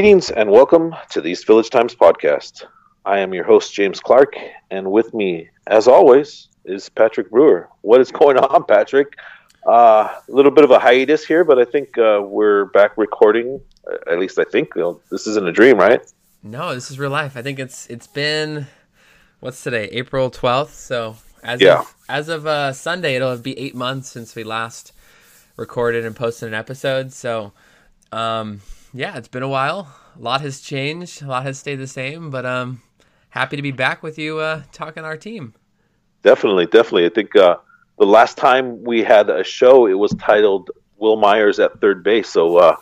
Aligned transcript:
Greetings 0.00 0.30
and 0.30 0.50
welcome 0.50 0.94
to 1.10 1.20
the 1.20 1.28
East 1.28 1.46
Village 1.46 1.68
Times 1.68 1.94
podcast. 1.94 2.64
I 3.04 3.18
am 3.18 3.34
your 3.34 3.44
host, 3.44 3.74
James 3.74 4.00
Clark, 4.00 4.34
and 4.70 4.90
with 4.90 5.12
me, 5.12 5.50
as 5.66 5.86
always, 5.86 6.48
is 6.64 6.88
Patrick 6.88 7.28
Brewer. 7.30 7.68
What 7.82 8.00
is 8.00 8.10
going 8.10 8.38
on, 8.38 8.64
Patrick? 8.64 9.18
Uh, 9.66 10.08
a 10.08 10.22
little 10.26 10.52
bit 10.52 10.64
of 10.64 10.70
a 10.70 10.78
hiatus 10.78 11.26
here, 11.26 11.44
but 11.44 11.58
I 11.58 11.66
think 11.66 11.98
uh, 11.98 12.22
we're 12.24 12.64
back 12.64 12.96
recording. 12.96 13.60
At 14.10 14.18
least 14.18 14.38
I 14.38 14.44
think 14.44 14.70
you 14.74 14.80
know, 14.80 15.00
this 15.10 15.26
isn't 15.26 15.46
a 15.46 15.52
dream, 15.52 15.76
right? 15.76 16.00
No, 16.42 16.74
this 16.74 16.90
is 16.90 16.98
real 16.98 17.10
life. 17.10 17.36
I 17.36 17.42
think 17.42 17.58
it's 17.58 17.86
it's 17.88 18.06
been 18.06 18.68
what's 19.40 19.62
today, 19.62 19.84
April 19.92 20.30
twelfth. 20.30 20.76
So 20.76 21.16
as 21.44 21.60
Yeah. 21.60 21.80
of 21.80 21.94
as 22.08 22.30
of 22.30 22.46
uh, 22.46 22.72
Sunday, 22.72 23.16
it'll 23.16 23.36
be 23.36 23.58
eight 23.58 23.74
months 23.74 24.08
since 24.08 24.34
we 24.34 24.44
last 24.44 24.94
recorded 25.58 26.06
and 26.06 26.16
posted 26.16 26.48
an 26.48 26.54
episode. 26.54 27.12
So 27.12 27.52
um, 28.12 28.62
yeah, 28.92 29.16
it's 29.16 29.28
been 29.28 29.42
a 29.42 29.48
while. 29.48 29.88
A 30.16 30.20
lot 30.20 30.40
has 30.40 30.60
changed. 30.60 31.22
A 31.22 31.26
lot 31.26 31.42
has 31.44 31.58
stayed 31.58 31.76
the 31.76 31.86
same. 31.86 32.30
But 32.30 32.44
um, 32.46 32.82
happy 33.30 33.56
to 33.56 33.62
be 33.62 33.72
back 33.72 34.02
with 34.02 34.18
you 34.18 34.38
uh, 34.38 34.62
talking 34.72 35.04
our 35.04 35.16
team. 35.16 35.54
Definitely, 36.22 36.66
definitely. 36.66 37.06
I 37.06 37.08
think 37.10 37.34
uh, 37.36 37.56
the 37.98 38.06
last 38.06 38.36
time 38.36 38.82
we 38.84 39.02
had 39.02 39.30
a 39.30 39.42
show, 39.44 39.86
it 39.86 39.94
was 39.94 40.12
titled 40.14 40.70
"Wil 40.98 41.16
Myers 41.16 41.58
at 41.58 41.80
Third 41.80 42.02
Base." 42.02 42.28
So 42.28 42.56
uh, 42.58 42.76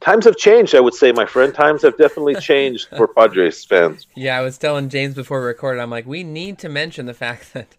times 0.00 0.24
have 0.26 0.36
changed. 0.36 0.74
I 0.74 0.80
would 0.80 0.94
say, 0.94 1.12
my 1.12 1.24
friend. 1.24 1.54
Times 1.54 1.82
have 1.82 1.96
definitely 1.96 2.34
changed 2.40 2.88
for 2.96 3.08
Padres 3.08 3.64
fans. 3.64 4.06
Yeah, 4.14 4.38
I 4.38 4.42
was 4.42 4.58
telling 4.58 4.88
James 4.90 5.14
before 5.14 5.40
we 5.40 5.46
recorded, 5.46 5.80
I'm 5.80 5.90
like, 5.90 6.06
we 6.06 6.22
need 6.24 6.58
to 6.58 6.68
mention 6.68 7.06
the 7.06 7.14
fact 7.14 7.52
that 7.54 7.76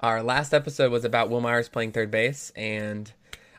our 0.00 0.22
last 0.22 0.52
episode 0.54 0.90
was 0.90 1.04
about 1.04 1.28
Wil 1.30 1.40
Myers 1.40 1.68
playing 1.68 1.92
third 1.92 2.10
base, 2.10 2.50
and 2.56 3.12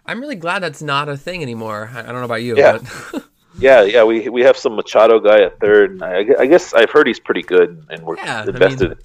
I'm 0.06 0.20
really 0.20 0.36
glad 0.36 0.64
that's 0.64 0.82
not 0.82 1.08
a 1.08 1.16
thing 1.16 1.42
anymore. 1.42 1.90
I 1.94 2.02
don't 2.02 2.16
know 2.16 2.24
about 2.24 2.42
you, 2.44 2.58
Yeah. 2.58 2.80
but 3.14 3.24
Yeah, 3.58 3.84
yeah. 3.84 4.04
We 4.04 4.30
we 4.30 4.42
have 4.44 4.56
some 4.58 4.76
Machado 4.76 5.20
guy 5.20 5.42
at 5.42 5.60
third. 5.60 5.92
And 5.92 6.04
I, 6.04 6.26
I 6.40 6.46
guess 6.46 6.74
I've 6.74 6.90
heard 6.92 7.08
he's 7.08 7.20
pretty 7.20 7.42
good, 7.42 7.86
and 7.90 8.04
we're 8.04 8.18
Yeah, 8.18 8.42
I 8.42 8.48
invested. 8.48 8.90
mean- 8.90 8.98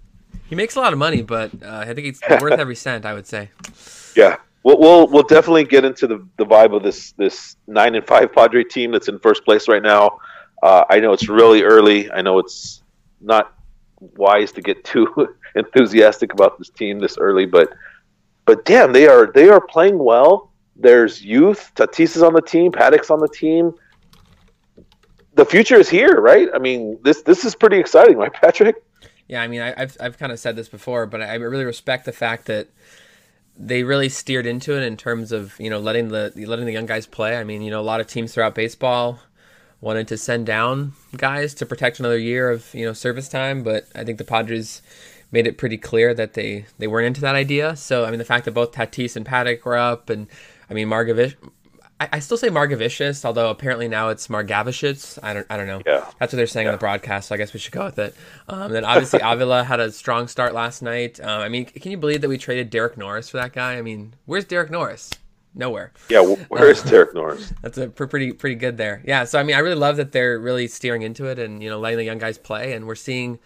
he 0.47 0.55
makes 0.55 0.77
a 0.77 0.81
lot 0.81 0.93
of 0.93 0.99
money, 0.99 1.23
but 1.23 1.51
uh, 1.63 1.79
I 1.79 1.87
think 1.95 2.07
it's 2.07 2.21
worth 2.43 2.59
every 2.59 2.77
cent. 2.77 3.07
I 3.07 3.15
would 3.15 3.27
say. 3.27 3.51
Yeah, 4.15 4.37
we'll, 4.63 4.79
we'll 4.79 5.07
we'll 5.09 5.23
definitely 5.23 5.65
get 5.65 5.85
into 5.85 6.07
the, 6.07 6.25
the 6.37 6.45
vibe 6.45 6.77
of 6.77 6.83
this 6.83 7.13
this 7.13 7.57
nine 7.67 7.95
and 7.95 8.07
five 8.07 8.33
Padre 8.33 8.63
team 8.63 8.93
that's 8.93 9.09
in 9.09 9.19
first 9.19 9.45
place 9.45 9.67
right 9.69 9.83
now. 9.83 10.19
Uh, 10.63 10.85
I 10.91 11.01
know 11.01 11.13
it's 11.13 11.29
really 11.29 11.63
early. 11.63 12.11
I 12.13 12.21
know 12.23 12.39
it's 12.39 12.83
not 13.21 13.55
wise 14.17 14.53
to 14.53 14.61
get 14.61 14.85
too 14.85 15.35
enthusiastic 15.57 16.33
about 16.35 16.59
this 16.59 16.69
team 16.69 16.99
this 17.01 17.17
early, 17.19 17.47
but 17.47 17.73
but 18.45 18.65
damn, 18.67 18.93
they 18.93 19.07
are 19.09 19.33
they 19.33 19.49
are 19.49 19.61
playing 19.61 19.99
well. 19.99 20.53
There's 20.77 21.23
youth. 21.25 21.73
Tatis 21.75 22.17
is 22.17 22.23
on 22.23 22.35
the 22.35 22.43
team. 22.43 22.71
Paddack's 22.71 23.11
on 23.11 23.21
the 23.21 23.29
team. 23.29 23.73
The 25.35 25.45
future 25.45 25.77
is 25.77 25.89
here, 25.89 26.21
right? 26.21 26.49
I 26.55 26.59
mean, 26.59 26.99
this 27.03 27.23
this 27.23 27.45
is 27.45 27.55
pretty 27.55 27.79
exciting, 27.79 28.17
right, 28.17 28.33
Patrick? 28.33 28.83
Yeah, 29.29 29.43
I 29.43 29.49
mean, 29.49 29.61
I, 29.61 29.75
I've 29.77 29.97
I've 30.01 30.19
kind 30.19 30.33
of 30.33 30.39
said 30.39 30.57
this 30.57 30.69
before, 30.69 31.07
but 31.07 31.21
I 31.23 31.35
really 31.35 31.65
respect 31.65 32.05
the 32.05 32.13
fact 32.13 32.47
that 32.47 32.69
they 33.57 33.85
really 33.85 34.09
steered 34.09 34.47
into 34.47 34.77
it 34.77 34.83
in 34.83 34.97
terms 34.97 35.33
of 35.33 35.59
you 35.59 35.71
know 35.71 35.79
letting 35.79 36.09
the 36.09 36.33
letting 36.47 36.67
the 36.67 36.73
young 36.73 36.87
guys 36.87 37.07
play. 37.07 37.37
I 37.37 37.45
mean, 37.45 37.63
you 37.63 37.71
know, 37.71 37.81
a 37.81 37.83
lot 37.83 38.01
of 38.01 38.07
teams 38.07 38.35
throughout 38.35 38.55
baseball 38.55 39.21
wanted 39.81 40.09
to 40.09 40.17
send 40.17 40.47
down 40.47 40.93
guys 41.17 41.53
to 41.55 41.67
protect 41.67 41.99
another 41.99 42.19
year 42.19 42.51
of 42.51 42.73
you 42.75 42.85
know 42.85 42.93
service 42.93 43.29
time, 43.29 43.63
but 43.63 43.87
I 43.95 44.05
think 44.05 44.19
the 44.19 44.25
Padres 44.25 44.83
made 45.31 45.47
it 45.47 45.59
pretty 45.59 45.79
clear 45.79 46.15
that 46.15 46.35
they 46.35 46.67
they 46.79 46.87
weren't 46.87 47.07
into 47.07 47.21
that 47.23 47.35
idea. 47.35 47.77
So 47.77 48.05
I 48.05 48.11
mean, 48.11 48.19
the 48.19 48.25
fact 48.25 48.45
that 48.45 48.53
both 48.53 48.73
Tatis 48.73 49.17
and 49.17 49.27
Paddack 49.27 49.65
were 49.65 49.77
up, 49.77 50.11
and 50.11 50.27
I 50.71 50.75
mean 50.75 50.89
Margavich. 50.89 51.35
I, 52.01 52.09
I 52.15 52.19
still 52.19 52.37
say 52.37 52.49
Margavicius, 52.49 53.25
although 53.25 53.51
apparently 53.51 53.89
now 53.89 54.09
it's 54.09 54.29
Margavicius. 54.29 55.19
I 55.23 55.35
don't, 55.35 55.47
I 55.49 55.57
don't 55.57 55.67
know. 55.67 55.81
Yeah. 55.87 56.11
That's 56.19 56.33
what 56.33 56.37
they're 56.37 56.47
saying 56.47 56.67
on 56.67 56.73
the 56.73 56.79
broadcast, 56.79 57.29
so 57.29 57.35
I 57.35 57.39
guess 57.39 57.53
we 57.53 57.61
should 57.61 57.73
go 57.73 57.85
with 57.85 57.99
it. 57.99 58.15
Um, 58.49 58.73
then 58.73 58.85
obviously 58.85 59.21
Avila 59.23 59.65
had 59.65 59.81
a 59.81 59.93
strong 59.93 60.27
start 60.27 60.55
last 60.55 60.83
night. 60.83 61.21
Um, 61.21 61.41
I 61.41 61.49
mean, 61.49 61.67
can 61.67 61.91
you 61.91 61.97
believe 61.97 62.21
that 62.23 62.29
we 62.29 62.39
traded 62.39 62.71
Derek 62.71 62.97
Norris 62.97 63.29
for 63.29 63.37
that 63.37 63.53
guy? 63.53 63.77
I 63.77 63.83
mean, 63.83 64.15
where's 64.27 64.45
Derek 64.45 64.71
Norris? 64.71 65.11
Nowhere. 65.57 65.93
Yeah, 66.09 66.25
wh- 66.25 66.51
where 66.51 66.69
is 66.69 66.83
Derek 66.83 67.15
Norris? 67.15 67.53
That's 67.63 67.79
a 67.79 67.89
pretty 67.89 68.33
pretty 68.33 68.57
good 68.57 68.77
there. 68.77 69.01
Yeah. 69.05 69.23
So 69.23 69.39
I 69.39 69.45
mean, 69.45 69.55
I 69.55 69.61
really 69.61 69.77
love 69.77 69.97
that 69.99 70.11
they're 70.11 70.37
really 70.41 70.67
steering 70.67 71.03
into 71.03 71.27
it 71.27 71.39
and 71.39 71.63
you 71.63 71.71
know 71.71 71.79
letting 71.79 71.99
the 71.99 72.05
young 72.05 72.19
guys 72.19 72.39
play, 72.39 72.73
and 72.73 72.87
we're 72.89 72.97
seeing. 72.97 73.39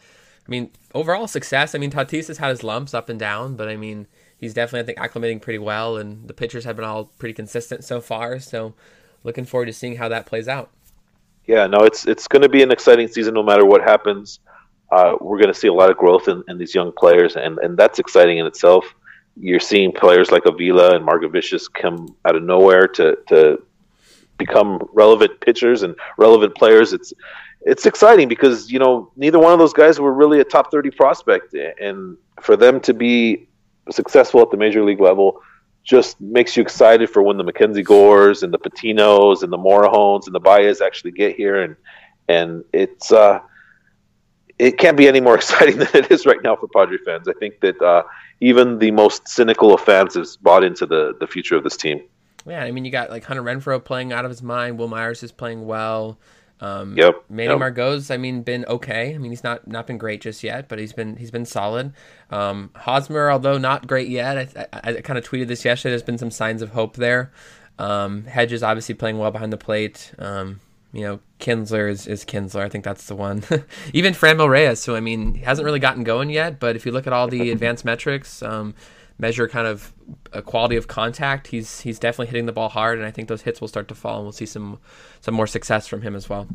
I 0.47 0.51
mean, 0.51 0.71
overall 0.95 1.29
success. 1.29 1.75
I 1.75 1.79
mean, 1.79 1.91
Tatis 1.91 2.29
has 2.29 2.39
had 2.39 2.49
his 2.49 2.65
lumps 2.65 2.95
up 2.95 3.11
and 3.11 3.21
down, 3.21 3.57
but 3.57 3.69
I 3.69 3.77
mean, 3.77 4.07
he's 4.39 4.55
definitely 4.55 4.81
I 4.93 4.97
think 4.97 5.13
acclimating 5.13 5.43
pretty 5.43 5.59
well, 5.59 5.97
and 5.97 6.27
the 6.27 6.35
pitchers 6.35 6.65
have 6.65 6.77
been 6.77 6.85
all 6.85 7.07
pretty 7.19 7.35
consistent 7.35 7.85
so 7.85 8.01
far. 8.01 8.39
So, 8.39 8.75
looking 9.25 9.45
forward 9.45 9.67
to 9.67 9.73
seeing 9.73 9.97
how 9.97 10.09
that 10.09 10.27
plays 10.27 10.49
out. 10.49 10.71
Yeah, 11.47 11.67
no, 11.67 11.79
it's 11.81 12.07
it's 12.07 12.29
going 12.29 12.43
to 12.43 12.49
be 12.49 12.63
an 12.63 12.71
exciting 12.71 13.09
season 13.09 13.35
no 13.35 13.43
matter 13.43 13.65
what 13.65 13.83
happens. 13.83 14.41
Uh, 14.91 15.17
we're 15.21 15.39
going 15.39 15.53
to 15.53 15.59
see 15.59 15.69
a 15.69 15.73
lot 15.73 15.91
of 15.91 15.97
growth 15.97 16.29
in, 16.29 16.43
in 16.49 16.57
these 16.57 16.75
young 16.75 16.93
players, 16.93 17.37
and, 17.37 17.59
and 17.59 17.77
that's 17.77 17.99
exciting 17.99 18.39
in 18.39 18.47
itself. 18.47 18.95
You're 19.37 19.61
seeing 19.61 19.93
players 19.93 20.31
like 20.31 20.47
Avila 20.47 20.97
and 20.97 21.07
Margevicius 21.07 21.71
come 21.73 22.17
out 22.25 22.37
of 22.37 22.43
nowhere 22.43 22.89
to, 22.89 23.17
to 23.29 23.63
become 24.39 24.89
relevant 24.95 25.41
pitchers 25.41 25.83
and 25.83 25.95
relevant 26.17 26.55
players. 26.55 26.93
It's 26.93 27.13
it's 27.63 27.87
exciting 27.87 28.29
because 28.29 28.71
you 28.71 28.79
know 28.79 29.11
neither 29.17 29.39
one 29.39 29.53
of 29.53 29.59
those 29.59 29.73
guys 29.73 30.01
were 30.01 30.13
really 30.13 30.41
a 30.41 30.45
top 30.45 30.71
30 30.71 30.91
prospect, 30.93 31.55
and 31.55 32.17
for 32.41 32.57
them 32.57 32.81
to 32.81 32.95
be 32.95 33.49
successful 33.91 34.41
at 34.43 34.51
the 34.51 34.57
major 34.57 34.85
league 34.85 35.01
level 35.01 35.41
just 35.85 36.21
makes 36.21 36.57
you 36.57 36.63
excited 36.63 37.09
for 37.09 37.23
when 37.23 37.39
the 37.39 37.45
Mackenzie 37.45 37.83
Gores 37.83 38.43
and 38.43 38.53
the 38.53 38.59
Patinos 38.59 39.43
and 39.43 39.51
the 39.51 39.57
Morejones 39.57 40.27
and 40.27 40.35
the 40.35 40.41
Baez 40.41 40.81
actually 40.81 41.13
get 41.13 41.35
here, 41.35 41.63
and 41.63 41.77
and 42.29 42.63
it's 42.73 43.11
uh, 43.11 43.41
it 44.59 44.79
can't 44.79 44.97
be 44.97 45.09
any 45.09 45.21
more 45.21 45.35
exciting 45.37 45.79
than 45.79 45.89
it 45.95 46.11
is 46.11 46.27
right 46.27 46.43
now 46.43 46.57
for 46.57 46.69
Padre 46.69 46.99
fans. 46.99 47.27
I 47.27 47.33
think 47.35 47.61
that 47.61 47.81
uh, 47.81 48.03
even 48.41 48.79
the 48.79 48.91
most 48.91 49.29
cynical 49.29 49.73
of 49.73 49.81
fans 49.81 50.15
has 50.15 50.37
bought 50.37 50.63
into 50.63 50.85
the 50.87 51.15
the 51.19 51.27
future 51.27 51.57
of 51.57 51.65
this 51.65 51.77
team. 51.77 52.03
Yeah, 52.47 52.63
I 52.63 52.71
mean, 52.71 52.85
you 52.85 52.91
got 52.91 53.11
like 53.11 53.25
Hunter 53.25 53.43
Renfroe 53.43 53.83
playing 53.83 54.13
out 54.13 54.25
of 54.25 54.31
his 54.31 54.43
mind. 54.43 54.79
Wil 54.79 54.89
Myers 54.89 55.23
is 55.23 55.33
playing 55.33 55.67
well. 55.67 56.19
Um, 56.61 56.97
Yep, 56.97 57.25
Manny 57.29 57.51
yep. 57.51 57.59
Margot's, 57.59 58.11
I 58.11 58.17
mean, 58.17 58.43
been 58.43 58.65
okay. 58.67 59.15
I 59.15 59.19
mean, 59.19 59.31
he's 59.31 59.45
not 59.45 59.67
not 59.67 59.87
been 59.87 59.99
great 59.99 60.21
just 60.21 60.43
yet, 60.43 60.69
but 60.69 60.79
he's 60.79 60.93
been 60.93 61.17
he's 61.17 61.31
been 61.31 61.45
solid. 61.45 61.93
Um, 62.31 62.71
Hosmer, 62.75 63.31
although 63.31 63.59
not 63.59 63.87
great 63.87 64.09
yet, 64.09 64.39
I, 64.57 64.67
I, 64.73 64.91
I 64.91 65.01
kind 65.01 65.19
of 65.19 65.25
tweeted 65.25 65.47
this 65.47 65.65
yesterday. 65.65 65.93
There's 65.93 66.03
been 66.03 66.19
some 66.19 66.31
signs 66.31 66.63
of 66.63 66.71
hope 66.71 66.97
there. 66.97 67.33
Um, 67.79 68.25
Hedges 68.25 68.63
obviously 68.63 68.95
playing 68.95 69.19
well 69.19 69.31
behind 69.31 69.53
the 69.53 69.57
plate. 69.57 70.13
Um, 70.19 70.61
you 70.93 71.03
know, 71.03 71.21
Kinsler 71.39 71.89
is, 71.91 72.07
is 72.07 72.25
Kinsler. 72.25 72.63
I 72.63 72.69
think 72.69 72.85
that's 72.85 73.07
the 73.07 73.15
one. 73.15 73.45
Even 73.93 74.15
Franmil 74.15 74.49
Reyes, 74.49 74.85
who 74.85 74.97
I 74.97 75.01
mean, 75.01 75.35
hasn't 75.37 75.65
really 75.65 75.79
gotten 75.79 76.03
going 76.03 76.31
yet, 76.31 76.59
but 76.59 76.77
if 76.77 76.87
you 76.87 76.93
look 76.93 77.07
at 77.07 77.13
all 77.13 77.29
the 77.29 77.51
advanced 77.51 77.85
metrics, 77.85 78.43
um, 78.43 78.75
measure 79.19 79.49
kind 79.49 79.67
of 79.67 79.93
a 80.33 80.43
quality 80.43 80.77
of 80.77 80.89
contact, 80.89 81.49
he's 81.49 81.81
he's 81.81 81.99
definitely 81.99 82.27
hitting 82.27 82.47
the 82.47 82.53
ball 82.53 82.69
hard, 82.69 82.99
and 82.99 83.07
I 83.07 83.11
think 83.11 83.29
those 83.29 83.43
hits 83.43 83.61
will 83.61 83.69
start 83.69 83.89
to 83.89 83.95
fall, 83.95 84.17
and 84.17 84.25
we'll 84.25 84.33
see 84.33 84.47
some 84.47 84.79
some 85.21 85.35
more 85.35 85.47
success 85.47 85.87
from 85.87 86.03
him 86.03 86.15
as 86.15 86.29
well. 86.29 86.49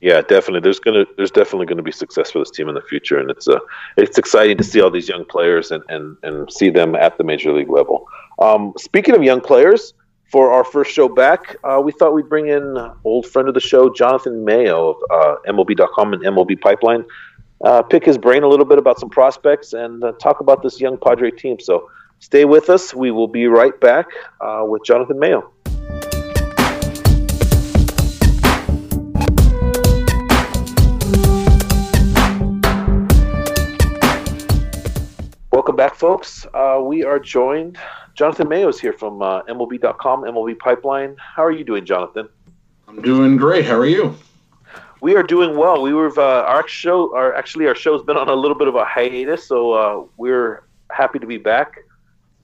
Yeah, 0.00 0.20
definitely. 0.20 0.60
There's 0.60 0.80
gonna 0.80 1.04
there's 1.16 1.30
definitely 1.30 1.66
gonna 1.66 1.82
be 1.82 1.92
success 1.92 2.32
for 2.32 2.40
this 2.40 2.50
team 2.50 2.68
in 2.68 2.74
the 2.74 2.82
future, 2.82 3.18
and 3.18 3.30
it's 3.30 3.46
uh, 3.46 3.60
it's 3.96 4.18
exciting 4.18 4.56
to 4.58 4.64
see 4.64 4.80
all 4.80 4.90
these 4.90 5.08
young 5.08 5.24
players 5.24 5.70
and, 5.70 5.84
and, 5.88 6.16
and 6.24 6.52
see 6.52 6.70
them 6.70 6.96
at 6.96 7.16
the 7.18 7.24
major 7.24 7.52
league 7.52 7.70
level. 7.70 8.08
Um, 8.40 8.72
speaking 8.76 9.14
of 9.14 9.22
young 9.22 9.40
players, 9.40 9.94
for 10.32 10.50
our 10.50 10.64
first 10.64 10.90
show 10.90 11.10
back, 11.10 11.56
uh, 11.62 11.78
we 11.84 11.92
thought 11.92 12.14
we'd 12.14 12.28
bring 12.28 12.48
in 12.48 12.76
old 13.04 13.26
friend 13.26 13.48
of 13.48 13.54
the 13.54 13.60
show, 13.60 13.92
Jonathan 13.92 14.46
Mayo 14.46 14.92
of 14.92 14.96
uh, 15.10 15.36
MLB.com 15.46 16.14
and 16.14 16.22
MLB 16.24 16.58
Pipeline, 16.58 17.04
uh, 17.62 17.82
pick 17.82 18.04
his 18.04 18.18
brain 18.18 18.42
a 18.42 18.48
little 18.48 18.66
bit 18.66 18.78
about 18.78 18.98
some 18.98 19.08
prospects 19.08 19.72
and 19.72 20.02
uh, 20.02 20.12
talk 20.12 20.40
about 20.40 20.62
this 20.62 20.80
young 20.80 20.98
Padre 20.98 21.30
team. 21.30 21.60
So 21.60 21.90
stay 22.18 22.44
with 22.44 22.68
us. 22.68 22.94
We 22.94 23.10
will 23.10 23.28
be 23.28 23.46
right 23.46 23.78
back 23.80 24.08
uh, 24.40 24.64
with 24.66 24.84
Jonathan 24.84 25.18
Mayo. 25.18 25.52
Welcome 35.52 35.76
back, 35.76 35.94
folks. 35.94 36.46
Uh, 36.52 36.80
we 36.82 37.04
are 37.04 37.20
joined. 37.20 37.78
Jonathan 38.14 38.48
Mayo 38.48 38.68
is 38.68 38.80
here 38.80 38.92
from 38.92 39.22
uh, 39.22 39.42
MLB.com, 39.42 40.22
MLB 40.22 40.58
Pipeline. 40.58 41.16
How 41.18 41.44
are 41.44 41.52
you 41.52 41.62
doing, 41.62 41.84
Jonathan? 41.84 42.28
I'm 42.88 43.00
doing 43.00 43.36
great. 43.36 43.64
How 43.64 43.76
are 43.76 43.86
you? 43.86 44.16
We 45.02 45.16
are 45.16 45.24
doing 45.24 45.56
well. 45.56 45.82
We 45.82 45.92
were 45.92 46.16
uh, 46.16 46.44
our 46.44 46.66
show. 46.68 47.12
Our 47.16 47.34
actually 47.34 47.66
our 47.66 47.74
show's 47.74 48.04
been 48.04 48.16
on 48.16 48.28
a 48.28 48.34
little 48.34 48.56
bit 48.56 48.68
of 48.68 48.76
a 48.76 48.84
hiatus, 48.84 49.44
so 49.44 49.72
uh, 49.72 50.04
we're 50.16 50.62
happy 50.92 51.18
to 51.18 51.26
be 51.26 51.38
back. 51.38 51.78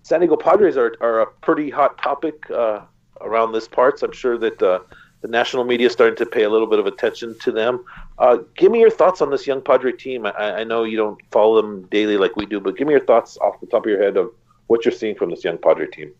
San 0.03 0.19
Diego 0.19 0.35
Padres 0.35 0.77
are, 0.77 0.97
are 1.01 1.21
a 1.21 1.27
pretty 1.27 1.71
hot 1.71 2.03
topic 2.03 2.51
uh, 2.51 2.81
around 3.21 3.53
this 3.53 3.69
parts. 3.69 4.01
So 4.01 4.09
I'm 4.09 4.13
sure 4.13 4.37
that 4.39 4.61
uh, 4.61 4.81
the 5.21 5.29
national 5.29 5.63
media 5.63 5.87
is 5.87 5.93
starting 5.93 6.17
to 6.17 6.27
pay 6.27 6.43
a 6.43 6.51
little 6.51 6.67
bit 6.67 6.81
of 6.81 6.87
attention 6.87 7.39
to 7.43 7.53
them. 7.53 7.85
Uh, 8.19 8.39
give 8.57 8.73
me 8.73 8.81
your 8.81 8.91
thoughts 8.91 9.23
on 9.23 9.31
this 9.31 9.47
young 9.47 9.63
Padre 9.63 9.93
team. 9.93 10.27
I, 10.27 10.33
I 10.33 10.65
know 10.65 10.83
you 10.83 10.97
don't 10.97 11.21
follow 11.31 11.63
them 11.63 11.83
daily 11.93 12.17
like 12.17 12.35
we 12.35 12.45
do, 12.45 12.59
but 12.59 12.77
give 12.77 12.89
me 12.89 12.93
your 12.93 13.05
thoughts 13.05 13.39
off 13.39 13.61
the 13.61 13.67
top 13.67 13.85
of 13.85 13.91
your 13.91 14.03
head 14.03 14.17
of 14.17 14.33
what 14.67 14.85
you're 14.85 14.91
seeing 14.91 15.15
from 15.15 15.31
this 15.31 15.45
young 15.45 15.59
Padre 15.59 15.87
team. 15.87 16.13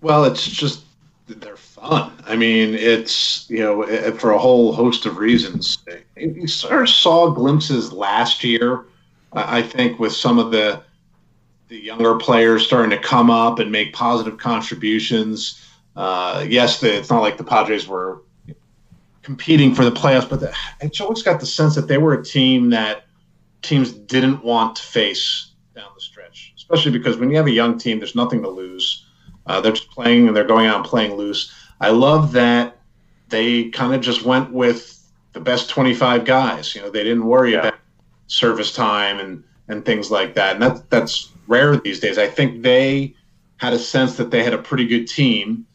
Well, 0.00 0.24
it's 0.24 0.44
just 0.44 0.86
they're 1.26 1.56
fun. 1.56 2.12
I 2.26 2.36
mean, 2.36 2.74
it's 2.74 3.48
you 3.48 3.60
know 3.60 3.84
for 4.18 4.32
a 4.32 4.38
whole 4.38 4.72
host 4.72 5.06
of 5.06 5.18
reasons. 5.18 5.78
You 6.16 6.46
sort 6.46 6.82
of 6.82 6.88
saw 6.88 7.30
glimpses 7.30 7.92
last 7.92 8.44
year, 8.44 8.86
I 9.32 9.62
think, 9.62 9.98
with 9.98 10.12
some 10.12 10.38
of 10.38 10.50
the 10.50 10.82
the 11.68 11.78
younger 11.78 12.16
players 12.16 12.66
starting 12.66 12.90
to 12.90 12.98
come 12.98 13.30
up 13.30 13.58
and 13.58 13.72
make 13.72 13.92
positive 13.92 14.38
contributions. 14.38 15.60
Uh, 15.96 16.44
yes, 16.48 16.80
the, 16.80 16.94
it's 16.98 17.10
not 17.10 17.22
like 17.22 17.38
the 17.38 17.44
Padres 17.44 17.88
were 17.88 18.22
competing 19.22 19.74
for 19.74 19.84
the 19.84 19.90
playoffs, 19.90 20.28
but 20.28 20.40
the, 20.40 20.54
I 20.82 20.90
always 21.00 21.22
got 21.22 21.40
the 21.40 21.46
sense 21.46 21.74
that 21.74 21.88
they 21.88 21.98
were 21.98 22.14
a 22.14 22.22
team 22.22 22.70
that 22.70 23.04
teams 23.62 23.92
didn't 23.92 24.44
want 24.44 24.76
to 24.76 24.82
face 24.82 25.52
down 25.74 25.88
the 25.94 26.00
stretch, 26.00 26.52
especially 26.56 26.92
because 26.92 27.16
when 27.16 27.30
you 27.30 27.36
have 27.36 27.46
a 27.46 27.50
young 27.50 27.78
team, 27.78 27.98
there's 27.98 28.14
nothing 28.14 28.42
to 28.42 28.50
lose. 28.50 29.03
Uh, 29.46 29.60
they're 29.60 29.72
just 29.72 29.90
playing 29.90 30.26
and 30.26 30.36
they're 30.36 30.44
going 30.44 30.66
out 30.66 30.76
and 30.76 30.84
playing 30.84 31.14
loose. 31.14 31.52
I 31.80 31.90
love 31.90 32.32
that 32.32 32.78
they 33.28 33.70
kind 33.70 33.94
of 33.94 34.00
just 34.00 34.24
went 34.24 34.52
with 34.52 35.04
the 35.32 35.40
best 35.40 35.68
25 35.68 36.24
guys. 36.24 36.74
You 36.74 36.82
know, 36.82 36.90
they 36.90 37.02
didn't 37.04 37.26
worry 37.26 37.52
yeah. 37.52 37.60
about 37.60 37.74
service 38.26 38.72
time 38.72 39.18
and, 39.18 39.44
and 39.68 39.84
things 39.84 40.10
like 40.10 40.34
that. 40.34 40.54
And 40.54 40.62
that, 40.62 40.90
that's 40.90 41.30
rare 41.46 41.76
these 41.76 42.00
days. 42.00 42.18
I 42.18 42.28
think 42.28 42.62
they 42.62 43.14
had 43.56 43.72
a 43.72 43.78
sense 43.78 44.16
that 44.16 44.30
they 44.30 44.42
had 44.42 44.54
a 44.54 44.58
pretty 44.58 44.86
good 44.86 45.06
team 45.06 45.66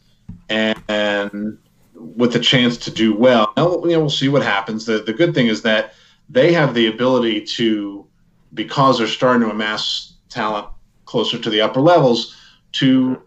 and, 0.50 0.82
and 0.88 1.58
with 1.96 2.36
a 2.36 2.40
chance 2.40 2.78
to 2.78 2.92
do 2.92 3.16
well. 3.16 3.52
Now, 3.58 3.84
you 3.84 3.92
know, 3.92 4.00
we'll 4.00 4.10
see 4.10 4.30
what 4.30 4.42
happens. 4.42 4.86
The, 4.86 5.00
the 5.00 5.14
good 5.14 5.34
thing 5.34 5.48
is 5.48 5.62
that 5.64 5.94
they 6.30 6.54
have 6.54 6.74
the 6.74 6.88
ability 6.88 7.42
to, 7.42 8.06
because 8.54 8.98
they're 8.98 9.08
starting 9.08 9.42
to 9.42 9.52
amass 9.52 10.14
talent 10.30 10.68
closer 11.06 11.40
to 11.40 11.50
the 11.50 11.62
upper 11.62 11.82
levels, 11.82 12.36
to 12.74 13.22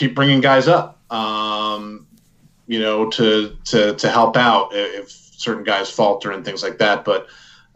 keep 0.00 0.14
bringing 0.14 0.40
guys 0.40 0.66
up. 0.66 0.98
Um, 1.12 2.06
you 2.66 2.80
know, 2.80 3.10
to 3.10 3.56
to 3.66 3.94
to 3.94 4.08
help 4.08 4.36
out 4.36 4.70
if 4.72 5.10
certain 5.10 5.64
guys 5.64 5.90
falter 5.90 6.30
and 6.30 6.44
things 6.44 6.62
like 6.62 6.78
that. 6.78 7.04
But 7.04 7.26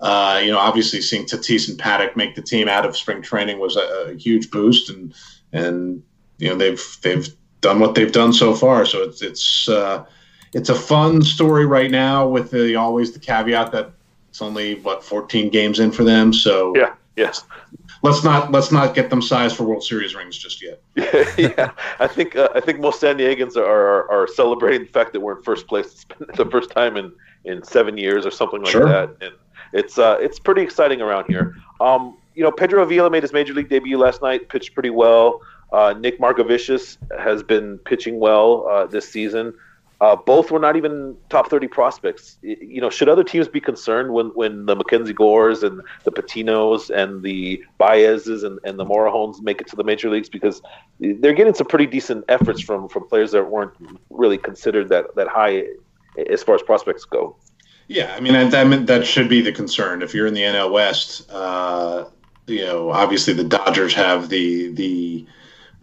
uh, 0.01 0.41
you 0.43 0.51
know, 0.51 0.59
obviously 0.59 1.01
seeing 1.03 1.27
Tatis 1.27 1.69
and 1.69 1.79
Paddack 1.79 2.17
make 2.17 2.35
the 2.35 2.43
team 2.43 2.69
out 2.69 2.87
of 2.87 2.97
spring 2.97 3.21
training 3.21 3.59
was 3.59 3.77
a, 3.77 4.13
a 4.13 4.15
huge 4.15 4.51
boost, 4.51 4.89
and 4.89 5.15
and 5.53 6.03
you 6.39 6.49
know 6.49 6.57
they've 6.57 6.83
they've 7.03 7.29
done 7.61 7.79
what 7.79 7.95
they've 7.95 8.13
done 8.13 8.33
so 8.33 8.55
far. 8.55 8.87
So 8.87 9.03
it's 9.03 9.21
it's 9.21 9.69
uh, 9.69 10.05
it's 10.55 10.71
a 10.71 10.75
fun 10.75 11.23
story 11.23 11.67
right 11.67 11.91
now 11.91 12.27
with 12.27 12.51
the 12.51 12.77
always 12.77 13.13
the 13.13 13.19
caveat 13.19 13.73
that 13.73 13.93
it's 14.31 14.41
only 14.41 14.77
what 14.77 15.05
14 15.05 15.51
games 15.51 15.79
in 15.79 15.91
for 15.91 16.05
them. 16.05 16.33
So 16.33 16.73
yeah, 16.75 16.95
yes. 17.17 17.45
Let's 18.05 18.23
not 18.23 18.53
let's 18.53 18.71
not 18.71 18.95
get 18.95 19.09
them 19.09 19.23
sized 19.23 19.57
for 19.57 19.65
World 19.65 19.83
Series 19.83 20.15
rings 20.15 20.37
just 20.37 20.63
yet. 20.63 20.83
yeah, 21.39 21.71
I 21.99 22.07
think 22.07 22.37
uh, 22.37 22.51
I 22.55 22.61
think 22.61 22.79
most 22.79 23.01
San 23.01 23.17
Diegans 23.17 23.57
are, 23.57 23.65
are, 23.65 24.11
are 24.13 24.29
celebrating 24.29 24.83
the 24.83 24.93
fact 24.93 25.15
that 25.15 25.21
we're 25.21 25.39
in 25.39 25.43
first 25.43 25.67
place. 25.67 25.87
It's 25.87 26.05
been 26.19 26.29
the 26.37 26.51
first 26.51 26.71
time 26.71 26.99
in, 26.99 27.11
in 27.47 27.63
seven 27.63 27.97
years 27.97 28.27
or 28.27 28.31
something 28.31 28.61
like 28.61 28.73
sure. 28.73 28.87
that, 28.87 29.17
and 29.23 29.33
it's 29.73 29.99
uh, 29.99 30.19
it's 30.21 30.39
pretty 30.39 30.61
exciting 30.61 31.01
around 31.01 31.25
here. 31.29 31.57
Um, 31.81 32.19
you 32.35 32.43
know, 32.43 32.53
Pedro 32.53 32.83
Avila 32.83 33.09
made 33.09 33.23
his 33.23 33.33
major 33.33 33.55
league 33.55 33.71
debut 33.71 33.97
last 33.97 34.21
night, 34.21 34.51
pitched 34.51 34.75
pretty 34.75 34.91
well. 34.91 35.41
Uh, 35.73 35.95
Nick 35.99 36.21
Margevicius 36.21 36.99
has 37.19 37.43
been 37.43 37.79
pitching 37.79 38.21
well 38.21 38.69
uh, 38.69 38.85
this 38.85 39.09
season. 39.09 39.55
Uh, 40.01 40.17
both 40.17 40.51
were 40.51 40.59
not 40.59 40.77
even 40.77 41.17
top 41.31 41.49
30 41.49 41.69
prospects. 41.69 42.37
You 42.43 42.81
know, 42.81 42.91
should 42.91 43.09
other 43.09 43.25
teams 43.25 43.49
be 43.49 43.61
concerned 43.61 44.13
when, 44.13 44.27
when 44.29 44.67
the 44.67 44.75
Mackenzie 44.75 45.13
Gores 45.13 45.63
and 45.63 45.81
the 46.05 46.11
Patinos 46.11 46.91
and 46.91 47.23
the 47.23 47.65
Baezes 47.79 48.45
and, 48.45 48.59
and 48.65 48.79
the 48.79 48.85
Morejones 48.85 49.41
make 49.41 49.61
it 49.61 49.69
to 49.69 49.77
the 49.77 49.85
major 49.85 50.11
leagues 50.11 50.29
because 50.29 50.61
they're 50.99 51.33
getting 51.33 51.55
some 51.55 51.69
pretty 51.69 51.87
decent 51.87 52.25
efforts 52.29 52.61
from, 52.61 52.89
from 52.89 53.09
players 53.09 53.33
that 53.33 53.45
weren't 53.45 53.73
really 54.11 54.37
considered 54.37 54.89
that, 54.89 55.15
that 55.15 55.29
high 55.29 55.65
as 56.31 56.43
far 56.43 56.55
as 56.57 56.63
prospects 56.63 57.05
go. 57.05 57.37
Yeah, 57.87 58.15
I 58.17 58.21
mean 58.21 58.33
that 58.33 58.87
that 58.87 59.07
should 59.07 59.29
be 59.29 59.43
the 59.43 59.53
concern. 59.53 60.01
If 60.01 60.15
you're 60.15 60.27
in 60.27 60.33
the 60.35 60.41
NL 60.41 60.73
West, 60.73 61.31
uh, 61.31 62.07
you 62.47 62.65
know, 62.65 62.91
obviously 62.91 63.35
the 63.35 63.45
Dodgers 63.45 63.93
have 63.95 64.31
the 64.31 64.73
the 64.73 65.27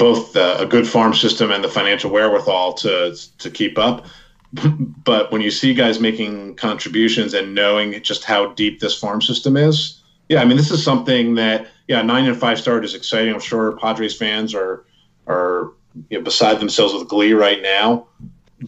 both 0.01 0.33
the, 0.33 0.59
a 0.59 0.65
good 0.65 0.87
farm 0.87 1.13
system 1.13 1.51
and 1.51 1.63
the 1.63 1.69
financial 1.69 2.09
wherewithal 2.09 2.73
to 2.73 3.15
to 3.37 3.51
keep 3.51 3.77
up. 3.77 4.07
but 5.03 5.31
when 5.31 5.41
you 5.41 5.51
see 5.51 5.75
guys 5.75 5.99
making 5.99 6.55
contributions 6.55 7.35
and 7.35 7.53
knowing 7.53 8.01
just 8.01 8.23
how 8.23 8.51
deep 8.53 8.79
this 8.79 8.97
farm 8.97 9.21
system 9.21 9.55
is, 9.55 10.01
yeah, 10.27 10.41
I 10.41 10.45
mean 10.45 10.57
this 10.57 10.71
is 10.71 10.83
something 10.83 11.35
that 11.35 11.67
yeah, 11.87 12.01
nine 12.01 12.25
and 12.25 12.35
five 12.35 12.59
start 12.59 12.83
is 12.83 12.95
exciting. 12.95 13.31
I'm 13.31 13.39
sure 13.39 13.77
Padres 13.77 14.17
fans 14.17 14.55
are 14.55 14.83
are 15.27 15.71
you 16.09 16.17
know, 16.17 16.23
beside 16.23 16.59
themselves 16.59 16.95
with 16.95 17.07
glee 17.07 17.33
right 17.33 17.61
now. 17.61 18.07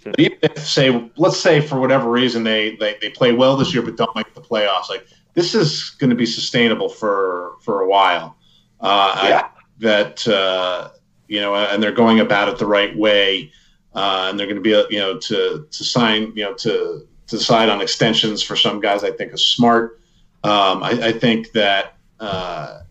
But 0.04 0.20
even 0.20 0.38
if 0.44 0.60
say 0.60 1.10
let's 1.18 1.40
say 1.40 1.62
for 1.62 1.80
whatever 1.80 2.12
reason 2.12 2.44
they, 2.44 2.76
they 2.76 2.96
they 3.02 3.10
play 3.10 3.34
well 3.34 3.58
this 3.58 3.74
year 3.74 3.82
but 3.82 3.98
don't 3.98 4.16
make 4.16 4.32
the 4.36 4.42
playoffs, 4.42 4.88
like 4.88 5.08
this 5.34 5.56
is 5.56 5.90
going 5.98 6.12
to 6.12 6.16
be 6.16 6.28
sustainable 6.28 6.90
for 6.90 7.56
for 7.62 7.82
a 7.82 7.88
while. 7.88 8.38
Uh, 8.80 9.20
yeah. 9.24 9.42
I, 9.42 9.50
that 9.80 10.28
uh, 10.28 10.90
you 11.28 11.40
know, 11.40 11.56
and 11.56 11.82
they're 11.82 11.92
going 11.92 12.20
about 12.20 12.50
it 12.50 12.58
the 12.58 12.66
right 12.66 12.96
way, 12.96 13.52
uh, 13.94 14.28
and 14.30 14.40
they're 14.40 14.48
going 14.48 14.62
to 14.62 14.62
be, 14.62 14.94
you 14.94 15.00
know, 15.00 15.18
to 15.18 15.68
to 15.70 15.84
sign, 15.84 16.34
you 16.36 16.44
know, 16.44 16.54
to, 16.56 17.08
to 17.28 17.38
decide 17.38 17.70
on 17.70 17.82
extensions 17.82 18.42
for 18.42 18.56
some 18.56 18.80
guys. 18.80 19.04
I 19.04 19.12
think 19.12 19.34
is 19.34 19.46
smart. 19.46 20.00
Um, 20.44 20.84
I, 20.84 20.90
I, 21.02 21.12
think 21.14 21.54
that 21.54 21.96
uh, 22.20 22.82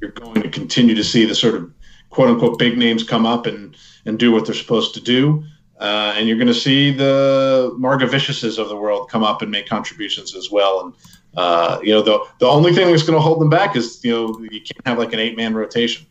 you're 0.00 0.12
going 0.12 0.40
to 0.40 0.48
continue 0.48 0.94
to 0.94 1.04
see 1.04 1.26
the 1.26 1.34
sort 1.34 1.54
of 1.54 1.70
quote 2.08 2.30
unquote 2.30 2.58
big 2.58 2.78
names 2.78 3.04
come 3.04 3.26
up 3.26 3.44
and 3.44 3.76
and 4.06 4.18
do 4.18 4.32
what 4.32 4.46
they're 4.46 4.54
supposed 4.54 4.94
to 4.94 5.00
do. 5.00 5.44
Uh, 5.78 6.14
and 6.16 6.28
you're 6.28 6.38
going 6.38 6.48
to 6.48 6.54
see 6.54 6.92
the 6.92 7.76
Margeviciuses 7.78 8.58
of 8.58 8.68
the 8.68 8.76
world 8.76 9.10
come 9.10 9.24
up 9.24 9.42
and 9.42 9.50
make 9.50 9.68
contributions 9.68 10.34
as 10.34 10.50
well. 10.50 10.80
And 10.80 10.94
uh, 11.36 11.80
you 11.82 11.92
know, 11.92 12.00
the 12.00 12.24
the 12.38 12.46
only 12.46 12.72
thing 12.72 12.90
that's 12.90 13.02
going 13.02 13.18
to 13.18 13.20
hold 13.20 13.40
them 13.40 13.50
back 13.50 13.76
is 13.76 14.02
you 14.04 14.12
know 14.12 14.38
you 14.50 14.60
can't 14.60 14.86
have 14.86 14.98
like 14.98 15.12
an 15.12 15.18
eight 15.18 15.36
man 15.36 15.54
rotation. 15.54 16.06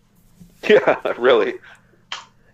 Yeah, 0.69 1.13
really. 1.17 1.55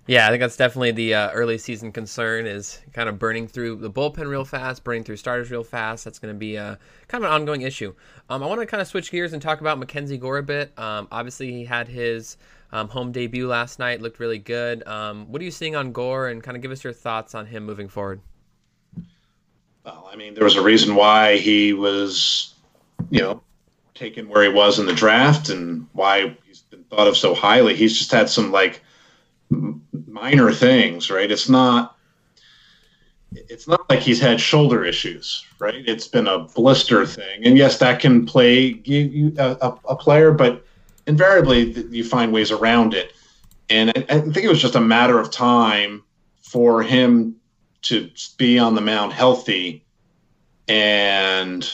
Yeah, 0.07 0.25
I 0.25 0.31
think 0.31 0.41
that's 0.41 0.57
definitely 0.57 0.91
the 0.91 1.13
uh, 1.13 1.31
early 1.33 1.59
season 1.59 1.91
concern 1.91 2.47
is 2.47 2.81
kind 2.93 3.07
of 3.07 3.19
burning 3.19 3.47
through 3.47 3.75
the 3.75 3.91
bullpen 3.91 4.27
real 4.27 4.43
fast, 4.43 4.83
burning 4.83 5.03
through 5.03 5.17
starters 5.17 5.51
real 5.51 5.63
fast. 5.63 6.03
That's 6.03 6.17
going 6.17 6.33
to 6.33 6.37
be 6.37 6.55
a, 6.55 6.63
uh, 6.63 6.75
kind 7.07 7.23
of 7.23 7.29
an 7.29 7.35
ongoing 7.35 7.61
issue. 7.61 7.93
Um, 8.27 8.41
I 8.41 8.47
want 8.47 8.59
to 8.59 8.65
kind 8.65 8.81
of 8.81 8.87
switch 8.87 9.11
gears 9.11 9.33
and 9.33 9.41
talk 9.41 9.61
about 9.61 9.77
Mackenzie 9.77 10.17
Gore 10.17 10.39
a 10.39 10.43
bit. 10.43 10.73
Um, 10.79 11.07
obviously, 11.11 11.51
he 11.51 11.63
had 11.63 11.87
his 11.87 12.37
um, 12.71 12.89
home 12.89 13.11
debut 13.11 13.47
last 13.47 13.77
night, 13.77 14.01
looked 14.01 14.19
really 14.19 14.39
good. 14.39 14.85
Um, 14.87 15.31
what 15.31 15.43
are 15.43 15.45
you 15.45 15.51
seeing 15.51 15.75
on 15.75 15.91
Gore, 15.91 16.29
and 16.29 16.41
kind 16.41 16.57
of 16.57 16.63
give 16.63 16.71
us 16.71 16.83
your 16.83 16.93
thoughts 16.93 17.35
on 17.35 17.45
him 17.45 17.63
moving 17.63 17.87
forward? 17.87 18.19
Well, 19.85 20.09
I 20.11 20.15
mean, 20.15 20.33
there 20.33 20.43
was 20.43 20.55
a 20.55 20.63
reason 20.63 20.95
why 20.95 21.37
he 21.37 21.73
was, 21.73 22.55
you 23.11 23.21
know, 23.21 23.43
taken 23.93 24.27
where 24.27 24.41
he 24.41 24.49
was 24.49 24.79
in 24.79 24.87
the 24.87 24.93
draft, 24.93 25.49
and 25.49 25.85
why 25.93 26.35
thought 26.89 27.07
of 27.07 27.17
so 27.17 27.33
highly. 27.33 27.75
He's 27.75 27.97
just 27.97 28.11
had 28.11 28.29
some 28.29 28.51
like 28.51 28.83
minor 30.07 30.51
things, 30.51 31.09
right? 31.09 31.29
It's 31.29 31.49
not 31.49 31.95
it's 33.31 33.67
not 33.67 33.87
like 33.89 33.99
he's 33.99 34.19
had 34.19 34.41
shoulder 34.41 34.83
issues, 34.83 35.45
right? 35.59 35.83
It's 35.87 36.07
been 36.07 36.27
a 36.27 36.39
blister 36.39 37.05
thing, 37.05 37.43
and 37.43 37.57
yes, 37.57 37.77
that 37.79 37.99
can 37.99 38.25
play 38.25 38.71
give 38.73 39.13
you 39.13 39.33
a, 39.37 39.73
a, 39.85 39.95
player, 39.95 40.31
but 40.31 40.65
invariably 41.05 41.71
you 41.91 42.03
find 42.03 42.33
ways 42.33 42.51
around 42.51 42.93
it. 42.93 43.13
And 43.69 43.91
I, 43.91 44.05
I 44.09 44.19
think 44.21 44.37
it 44.37 44.49
was 44.49 44.61
just 44.61 44.75
a 44.75 44.81
matter 44.81 45.19
of 45.19 45.29
time 45.29 46.03
for 46.41 46.81
him 46.81 47.35
to 47.83 48.09
be 48.37 48.57
on 48.57 48.73
the 48.73 48.81
mound 48.81 49.13
healthy 49.13 49.85
and 50.67 51.71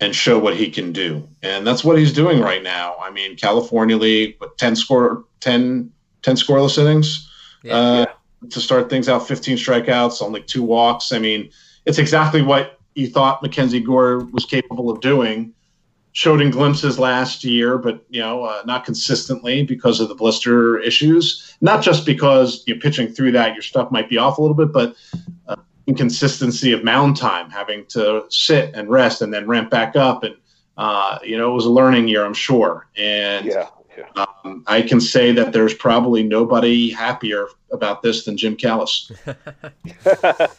and 0.00 0.14
show 0.14 0.38
what 0.38 0.56
he 0.56 0.70
can 0.70 0.92
do. 0.92 1.26
And 1.42 1.66
that's 1.66 1.84
what 1.84 1.98
he's 1.98 2.12
doing 2.12 2.40
right 2.40 2.62
now. 2.62 2.96
I 3.00 3.10
mean, 3.10 3.36
California 3.36 3.96
League, 3.96 4.36
with 4.40 4.56
10 4.56 4.76
score 4.76 5.24
10, 5.40 5.90
10 6.22 6.36
scoreless 6.36 6.78
innings 6.78 7.30
yeah, 7.62 7.74
uh, 7.74 8.06
yeah. 8.08 8.48
to 8.48 8.60
start 8.60 8.90
things 8.90 9.08
out, 9.08 9.26
15 9.26 9.56
strikeouts, 9.56 10.22
only 10.22 10.42
two 10.42 10.62
walks. 10.62 11.12
I 11.12 11.18
mean, 11.18 11.50
it's 11.86 11.98
exactly 11.98 12.42
what 12.42 12.78
you 12.94 13.08
thought 13.08 13.42
Mackenzie 13.42 13.80
Gore 13.80 14.20
was 14.32 14.44
capable 14.44 14.90
of 14.90 15.00
doing. 15.00 15.52
Showed 16.12 16.40
in 16.40 16.52
glimpses 16.52 16.96
last 16.96 17.42
year, 17.42 17.76
but 17.76 18.04
you 18.08 18.20
know, 18.20 18.44
uh, 18.44 18.62
not 18.66 18.84
consistently 18.84 19.64
because 19.64 19.98
of 19.98 20.08
the 20.08 20.14
blister 20.14 20.78
issues. 20.78 21.56
Not 21.60 21.82
just 21.82 22.06
because 22.06 22.62
you're 22.68 22.78
pitching 22.78 23.08
through 23.08 23.32
that, 23.32 23.54
your 23.54 23.62
stuff 23.62 23.90
might 23.90 24.08
be 24.08 24.16
off 24.16 24.38
a 24.38 24.40
little 24.40 24.56
bit, 24.56 24.72
but 24.72 24.94
uh, 25.48 25.56
inconsistency 25.86 26.72
of 26.72 26.82
mound 26.82 27.16
time, 27.16 27.50
having 27.50 27.84
to 27.86 28.24
sit 28.30 28.74
and 28.74 28.88
rest 28.88 29.22
and 29.22 29.32
then 29.32 29.46
ramp 29.46 29.70
back 29.70 29.96
up. 29.96 30.22
And, 30.22 30.36
uh, 30.76 31.18
you 31.22 31.36
know, 31.36 31.50
it 31.50 31.54
was 31.54 31.66
a 31.66 31.70
learning 31.70 32.08
year, 32.08 32.24
I'm 32.24 32.34
sure. 32.34 32.86
And 32.96 33.46
yeah, 33.46 33.68
yeah. 33.96 34.26
Um, 34.44 34.64
I 34.66 34.82
can 34.82 35.00
say 35.00 35.32
that 35.32 35.52
there's 35.52 35.74
probably 35.74 36.22
nobody 36.22 36.90
happier 36.90 37.48
about 37.72 38.02
this 38.02 38.24
than 38.24 38.36
Jim 38.36 38.56
Callis. 38.56 39.10
that, 39.24 40.50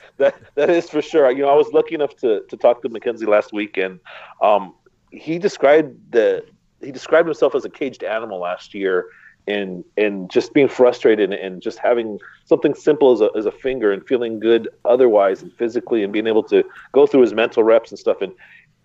that 0.55 0.69
is 0.69 0.89
for 0.89 1.01
sure. 1.01 1.29
You 1.31 1.43
know, 1.43 1.49
I 1.49 1.55
was 1.55 1.71
lucky 1.73 1.95
enough 1.95 2.15
to, 2.17 2.43
to 2.47 2.57
talk 2.57 2.81
to 2.83 2.89
Mackenzie 2.89 3.25
last 3.25 3.51
week, 3.51 3.77
and 3.77 3.99
um, 4.41 4.75
he 5.11 5.39
described 5.39 6.11
the 6.11 6.45
he 6.81 6.91
described 6.91 7.27
himself 7.27 7.55
as 7.55 7.65
a 7.65 7.69
caged 7.69 8.03
animal 8.03 8.39
last 8.39 8.73
year 8.73 9.07
and 9.47 9.83
and 9.97 10.29
just 10.29 10.53
being 10.53 10.67
frustrated 10.67 11.31
and 11.33 11.61
just 11.61 11.77
having 11.77 12.19
something 12.45 12.73
simple 12.73 13.11
as 13.11 13.21
a, 13.21 13.29
as 13.37 13.45
a 13.45 13.51
finger 13.51 13.91
and 13.91 14.05
feeling 14.07 14.39
good 14.39 14.67
otherwise 14.85 15.41
and 15.41 15.53
physically 15.53 16.03
and 16.03 16.11
being 16.11 16.27
able 16.27 16.43
to 16.43 16.63
go 16.93 17.05
through 17.05 17.21
his 17.21 17.33
mental 17.33 17.63
reps 17.63 17.91
and 17.91 17.99
stuff 17.99 18.21
and 18.21 18.31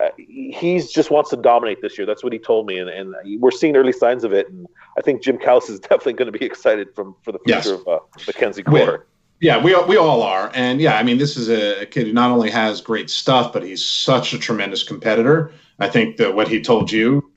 uh, 0.01 0.09
he 0.17 0.79
just 0.79 1.11
wants 1.11 1.29
to 1.29 1.35
dominate 1.35 1.79
this 1.81 1.95
year. 1.95 2.07
That's 2.07 2.23
what 2.23 2.33
he 2.33 2.39
told 2.39 2.65
me, 2.65 2.79
and, 2.79 2.89
and 2.89 3.13
we're 3.39 3.51
seeing 3.51 3.75
early 3.75 3.91
signs 3.91 4.23
of 4.23 4.33
it. 4.33 4.49
And 4.49 4.65
I 4.97 5.01
think 5.01 5.21
Jim 5.21 5.37
Callis 5.37 5.69
is 5.69 5.79
definitely 5.89 6.13
going 6.13 6.31
to 6.31 6.37
be 6.37 6.43
excited 6.43 6.87
from 6.95 7.15
for 7.21 7.31
the 7.31 7.37
future 7.39 7.57
yes. 7.57 7.67
of 7.67 7.87
uh, 7.87 7.99
Mackenzie 8.25 8.63
Gore. 8.63 9.05
Yeah, 9.41 9.63
we 9.63 9.75
we 9.83 9.97
all 9.97 10.23
are, 10.23 10.51
and 10.53 10.81
yeah, 10.81 10.97
I 10.97 11.03
mean, 11.03 11.17
this 11.17 11.37
is 11.37 11.49
a 11.49 11.85
kid 11.87 12.07
who 12.07 12.13
not 12.13 12.31
only 12.31 12.49
has 12.49 12.81
great 12.81 13.09
stuff, 13.09 13.53
but 13.53 13.63
he's 13.63 13.85
such 13.85 14.33
a 14.33 14.39
tremendous 14.39 14.83
competitor. 14.83 15.51
I 15.79 15.89
think 15.89 16.17
that 16.17 16.35
what 16.35 16.47
he 16.47 16.61
told 16.61 16.91
you 16.91 17.29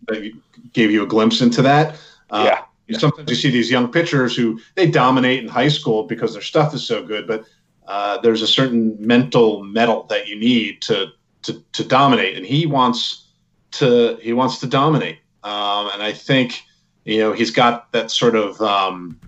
gave 0.73 0.91
you 0.91 1.03
a 1.03 1.07
glimpse 1.07 1.41
into 1.41 1.63
that. 1.63 1.97
Uh, 2.31 2.45
yeah. 2.47 2.65
Sometimes 2.93 3.31
you 3.31 3.37
see 3.37 3.51
these 3.51 3.71
young 3.71 3.91
pitchers 3.91 4.37
who 4.37 4.61
they 4.75 4.91
dominate 4.91 5.43
in 5.43 5.49
high 5.49 5.69
school 5.69 6.05
because 6.05 6.35
their 6.35 6.43
stuff 6.43 6.75
is 6.75 6.87
so 6.87 7.03
good, 7.03 7.27
but 7.27 7.45
uh, 7.87 8.21
there's 8.21 8.43
a 8.43 8.47
certain 8.47 8.97
mental 8.99 9.65
metal 9.65 10.05
that 10.05 10.29
you 10.29 10.39
need 10.39 10.83
to, 10.83 11.09
to 11.43 11.63
to 11.73 11.85
dominate, 11.85 12.37
and 12.37 12.45
he 12.45 12.67
wants 12.67 13.29
to 13.73 14.19
he 14.21 14.33
wants 14.33 14.59
to 14.61 14.67
dominate. 14.67 15.19
Um, 15.43 15.91
and 15.93 16.03
I 16.03 16.13
think 16.13 16.63
you 17.05 17.19
know 17.19 17.33
he's 17.33 17.51
got 17.51 17.91
that 17.93 18.11
sort 18.11 18.37
of 18.37 18.61
um, 18.61 19.19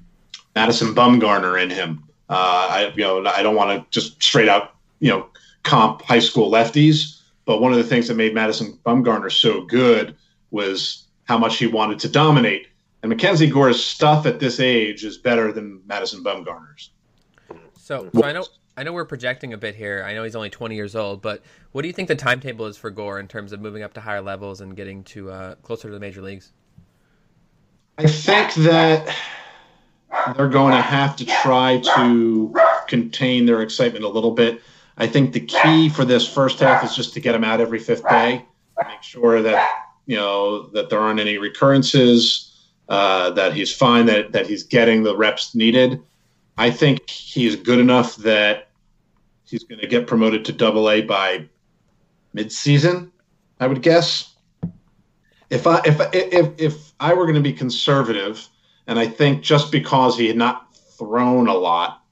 Madison 0.55 0.95
Bumgarner 0.95 1.63
in 1.63 1.71
him 1.71 2.07
uh, 2.29 2.69
I 2.71 2.93
you 2.97 3.03
know 3.03 3.25
I 3.25 3.43
don't 3.43 3.55
want 3.55 3.71
to 3.71 3.91
just 3.91 4.23
straight 4.23 4.49
out 4.49 4.75
you 5.01 5.11
know 5.11 5.27
comp 5.63 6.03
high 6.03 6.19
school 6.19 6.51
lefties, 6.51 7.21
but 7.45 7.61
one 7.61 7.73
of 7.73 7.79
the 7.79 7.85
things 7.85 8.09
that 8.09 8.15
made 8.15 8.35
Madison 8.35 8.79
Bumgarner 8.85 9.31
so 9.31 9.63
good 9.63 10.17
was 10.51 11.05
how 11.25 11.39
much 11.39 11.59
he 11.59 11.67
wanted 11.67 11.99
to 12.01 12.09
dominate. 12.09 12.69
And 13.07 13.11
Mackenzie 13.13 13.49
Gore's 13.49 13.85
stuff 13.85 14.27
at 14.27 14.41
this 14.41 14.59
age 14.59 15.05
is 15.05 15.17
better 15.17 15.53
than 15.53 15.81
Madison 15.87 16.25
Bumgarner's. 16.25 16.91
So, 17.75 18.11
so 18.13 18.25
I 18.25 18.33
know 18.33 18.45
I 18.77 18.83
know 18.83 18.93
we're 18.93 19.05
projecting 19.05 19.53
a 19.53 19.57
bit 19.57 19.77
here. 19.77 20.03
I 20.05 20.13
know 20.13 20.25
he's 20.25 20.35
only 20.35 20.51
20 20.51 20.75
years 20.75 20.97
old, 20.97 21.23
but 21.23 21.45
what 21.71 21.83
do 21.83 21.89
you 21.89 21.95
think 21.95 22.09
the 22.09 22.17
timetable 22.17 22.67
is 22.67 22.77
for 22.77 22.91
Gore 22.91 23.21
in 23.21 23.29
terms 23.29 23.53
of 23.53 23.61
moving 23.61 23.85
up 23.85 23.95
to 23.95 24.01
higher 24.01 24.21
levels 24.21 24.61
and 24.61 24.75
getting 24.75 25.05
to 25.05 25.31
uh, 25.31 25.55
closer 25.63 25.87
to 25.87 25.95
the 25.95 26.01
major 26.01 26.21
leagues? 26.21 26.51
I 27.97 28.09
think 28.09 28.55
that 28.55 29.17
they're 30.37 30.49
going 30.49 30.75
to 30.75 30.83
have 30.83 31.15
to 31.15 31.27
try 31.27 31.81
to 31.95 32.57
contain 32.89 33.47
their 33.47 33.63
excitement 33.63 34.05
a 34.05 34.09
little 34.09 34.33
bit. 34.33 34.63
I 34.99 35.07
think 35.07 35.33
the 35.33 35.47
key 35.47 35.91
for 35.91 36.05
this 36.05 36.27
first 36.27 36.59
half 36.59 36.83
is 36.83 36.97
just 36.97 37.15
to 37.15 37.21
get 37.21 37.37
him 37.37 37.45
out 37.45 37.61
every 37.61 37.79
fifth 37.79 38.09
day, 38.09 38.45
make 38.85 39.03
sure 39.03 39.43
that 39.43 39.71
you 40.07 40.17
know 40.17 40.67
that 40.71 40.91
there 40.91 40.99
aren't 40.99 41.21
any 41.21 41.39
recurrences, 41.39 42.46
uh, 42.89 43.31
that 43.31 43.55
he's 43.55 43.75
fine, 43.75 44.07
that 44.07 44.33
that 44.33 44.47
he's 44.47 44.63
getting 44.63 45.03
the 45.03 45.17
reps 45.17 45.55
needed. 45.55 46.01
I 46.59 46.71
think 46.71 47.11
he's 47.11 47.57
good 47.57 47.79
enough 47.79 48.17
that 48.17 48.69
he's 49.45 49.65
going 49.65 49.81
to 49.81 49.87
get 49.87 50.07
promoted 50.07 50.45
to 50.47 50.53
Double 50.53 50.91
A 50.91 51.03
by 51.03 51.47
mid-season. 52.33 53.13
I 53.61 53.67
would 53.67 53.83
guess. 53.83 54.35
If 55.51 55.67
I 55.67 55.81
if 55.85 56.01
if 56.13 56.61
if 56.61 56.93
I 56.99 57.15
were 57.15 57.25
going 57.25 57.37
to 57.37 57.41
be 57.41 57.53
conservative 57.53 58.49
and 58.87 58.99
I 58.99 59.07
think 59.07 59.43
just 59.43 59.71
because 59.71 60.19
he 60.19 60.27
had 60.27 60.37
not 60.37 60.75
thrown 60.99 61.49
a 61.49 61.55
lot, 61.55 62.03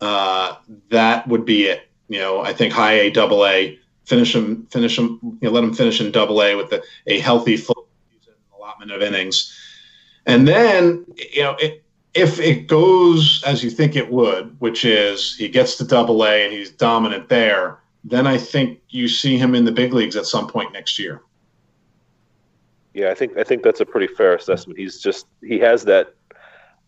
uh, 0.00 0.56
that 0.90 1.26
would 1.28 1.44
be 1.44 1.64
it. 1.64 1.88
You 2.08 2.18
know, 2.18 2.40
I 2.40 2.52
think 2.52 2.72
high 2.72 2.94
A, 2.94 3.10
double 3.10 3.44
A, 3.46 3.78
finish 4.04 4.34
him, 4.34 4.66
finish 4.70 4.98
him, 4.98 5.18
you 5.22 5.38
know, 5.42 5.50
let 5.50 5.64
him 5.64 5.74
finish 5.74 6.00
in 6.00 6.10
double 6.10 6.42
A 6.42 6.54
with 6.54 6.70
the, 6.70 6.82
a 7.06 7.18
healthy 7.20 7.56
full 7.56 7.88
allotment 8.56 8.90
of 8.90 9.02
innings. 9.02 9.54
And 10.28 10.46
then, 10.46 11.06
you 11.32 11.42
know, 11.42 11.56
it, 11.58 11.82
if 12.12 12.38
it 12.38 12.68
goes 12.68 13.42
as 13.46 13.64
you 13.64 13.70
think 13.70 13.96
it 13.96 14.12
would, 14.12 14.54
which 14.60 14.84
is 14.84 15.34
he 15.36 15.48
gets 15.48 15.76
to 15.76 15.84
double 15.84 16.24
A 16.24 16.44
and 16.44 16.52
he's 16.52 16.70
dominant 16.70 17.30
there, 17.30 17.78
then 18.04 18.26
I 18.26 18.36
think 18.36 18.80
you 18.90 19.08
see 19.08 19.38
him 19.38 19.54
in 19.54 19.64
the 19.64 19.72
big 19.72 19.94
leagues 19.94 20.16
at 20.16 20.26
some 20.26 20.46
point 20.46 20.72
next 20.72 20.98
year. 20.98 21.22
Yeah, 22.92 23.10
I 23.10 23.14
think 23.14 23.38
I 23.38 23.44
think 23.44 23.62
that's 23.62 23.80
a 23.80 23.86
pretty 23.86 24.12
fair 24.12 24.34
assessment. 24.34 24.78
He's 24.78 25.00
just 25.00 25.26
he 25.42 25.58
has 25.60 25.84
that 25.84 26.14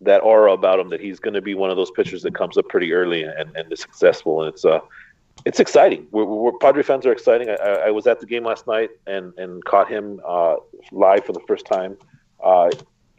that 0.01 0.19
aura 0.19 0.53
about 0.53 0.79
him 0.79 0.89
that 0.89 0.99
he's 0.99 1.19
going 1.19 1.33
to 1.33 1.41
be 1.41 1.53
one 1.53 1.69
of 1.69 1.77
those 1.77 1.91
pitchers 1.91 2.21
that 2.23 2.35
comes 2.35 2.57
up 2.57 2.67
pretty 2.69 2.91
early 2.91 3.23
and, 3.23 3.55
and 3.55 3.71
is 3.71 3.79
successful. 3.79 4.43
And 4.43 4.53
it's 4.53 4.65
uh 4.65 4.79
it's 5.45 5.59
exciting. 5.59 6.07
We're, 6.11 6.25
we're 6.25 6.57
Padre 6.59 6.83
fans 6.83 7.05
are 7.05 7.11
exciting. 7.11 7.49
I, 7.49 7.53
I, 7.87 7.91
was 7.91 8.05
at 8.05 8.19
the 8.19 8.25
game 8.25 8.43
last 8.43 8.67
night 8.67 8.89
and 9.07 9.33
and 9.37 9.63
caught 9.63 9.89
him 9.89 10.19
uh, 10.27 10.57
live 10.91 11.25
for 11.25 11.33
the 11.33 11.41
first 11.47 11.65
time. 11.65 11.97
Uh, 12.43 12.69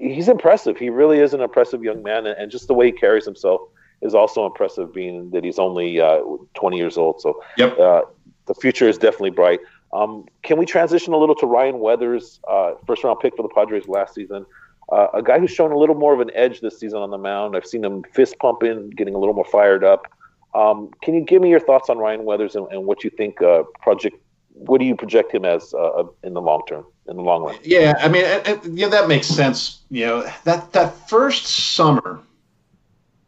he's 0.03 0.29
impressive. 0.29 0.77
He 0.77 0.91
really 0.91 1.19
is 1.19 1.33
an 1.33 1.41
impressive 1.41 1.83
young 1.83 2.03
man, 2.03 2.27
and, 2.27 2.39
and, 2.39 2.51
just 2.51 2.67
the 2.67 2.75
way 2.75 2.87
he 2.87 2.93
carries 2.93 3.25
himself 3.25 3.61
is 4.01 4.15
also 4.15 4.45
impressive. 4.45 4.93
Being 4.93 5.31
that 5.31 5.45
he's 5.45 5.59
only 5.59 6.01
uh, 6.01 6.21
20 6.55 6.77
years 6.77 6.99
old, 6.99 7.21
so 7.21 7.43
yep. 7.57 7.79
Uh, 7.79 8.03
the 8.47 8.55
future 8.55 8.89
is 8.89 8.99
definitely 8.99 9.31
bright. 9.31 9.61
Um, 9.93 10.27
can 10.43 10.59
we 10.59 10.67
transition 10.67 11.13
a 11.13 11.19
little 11.19 11.35
to 11.37 11.47
Ryan 11.47 11.79
Weathers, 11.79 12.41
uh, 12.49 12.73
first 12.87 13.05
round 13.05 13.21
pick 13.21 13.37
for 13.37 13.43
the 13.43 13.55
Padres 13.55 13.87
last 13.89 14.15
season? 14.15 14.45
Uh, 14.91 15.07
a 15.15 15.23
guy 15.23 15.39
who's 15.39 15.51
shown 15.51 15.71
a 15.71 15.79
little 15.79 15.95
more 15.95 16.13
of 16.13 16.21
an 16.21 16.31
edge 16.35 16.61
this 16.61 16.79
season 16.79 16.99
on 16.99 17.11
the 17.11 17.19
mound. 17.19 17.57
I've 17.57 17.67
seen 17.67 17.85
him 17.85 18.03
fist 18.13 18.37
pumping, 18.41 18.91
getting 18.91 19.15
a 19.15 19.19
little 19.19 19.35
more 19.35 19.45
fired 19.45 19.85
up. 19.85 20.07
Um, 20.55 20.91
can 21.03 21.15
you 21.15 21.23
give 21.23 21.41
me 21.41 21.49
your 21.49 21.61
thoughts 21.61 21.89
on 21.89 21.99
Ryan 21.99 22.25
Weathers 22.25 22.57
and, 22.57 22.71
and 22.73 22.85
what 22.85 23.05
you 23.05 23.11
think 23.11 23.41
uh, 23.41 23.63
project? 23.81 24.17
What 24.55 24.79
do 24.79 24.85
you 24.85 24.97
project 24.97 25.33
him 25.33 25.45
as 25.45 25.73
uh, 25.73 26.05
in 26.25 26.35
the 26.35 26.43
long 26.43 26.63
term, 26.69 26.85
in 27.09 27.17
the 27.17 27.23
long 27.23 27.43
run? 27.43 27.59
Yeah, 27.63 27.95
I 27.99 28.09
mean, 28.09 28.25
it, 28.25 28.65
yeah, 28.65 28.89
that 28.89 29.09
makes 29.09 29.27
sense. 29.27 29.83
You 29.91 30.07
know, 30.07 30.31
that 30.45 30.73
that 30.73 31.09
first 31.09 31.47
summer 31.47 32.21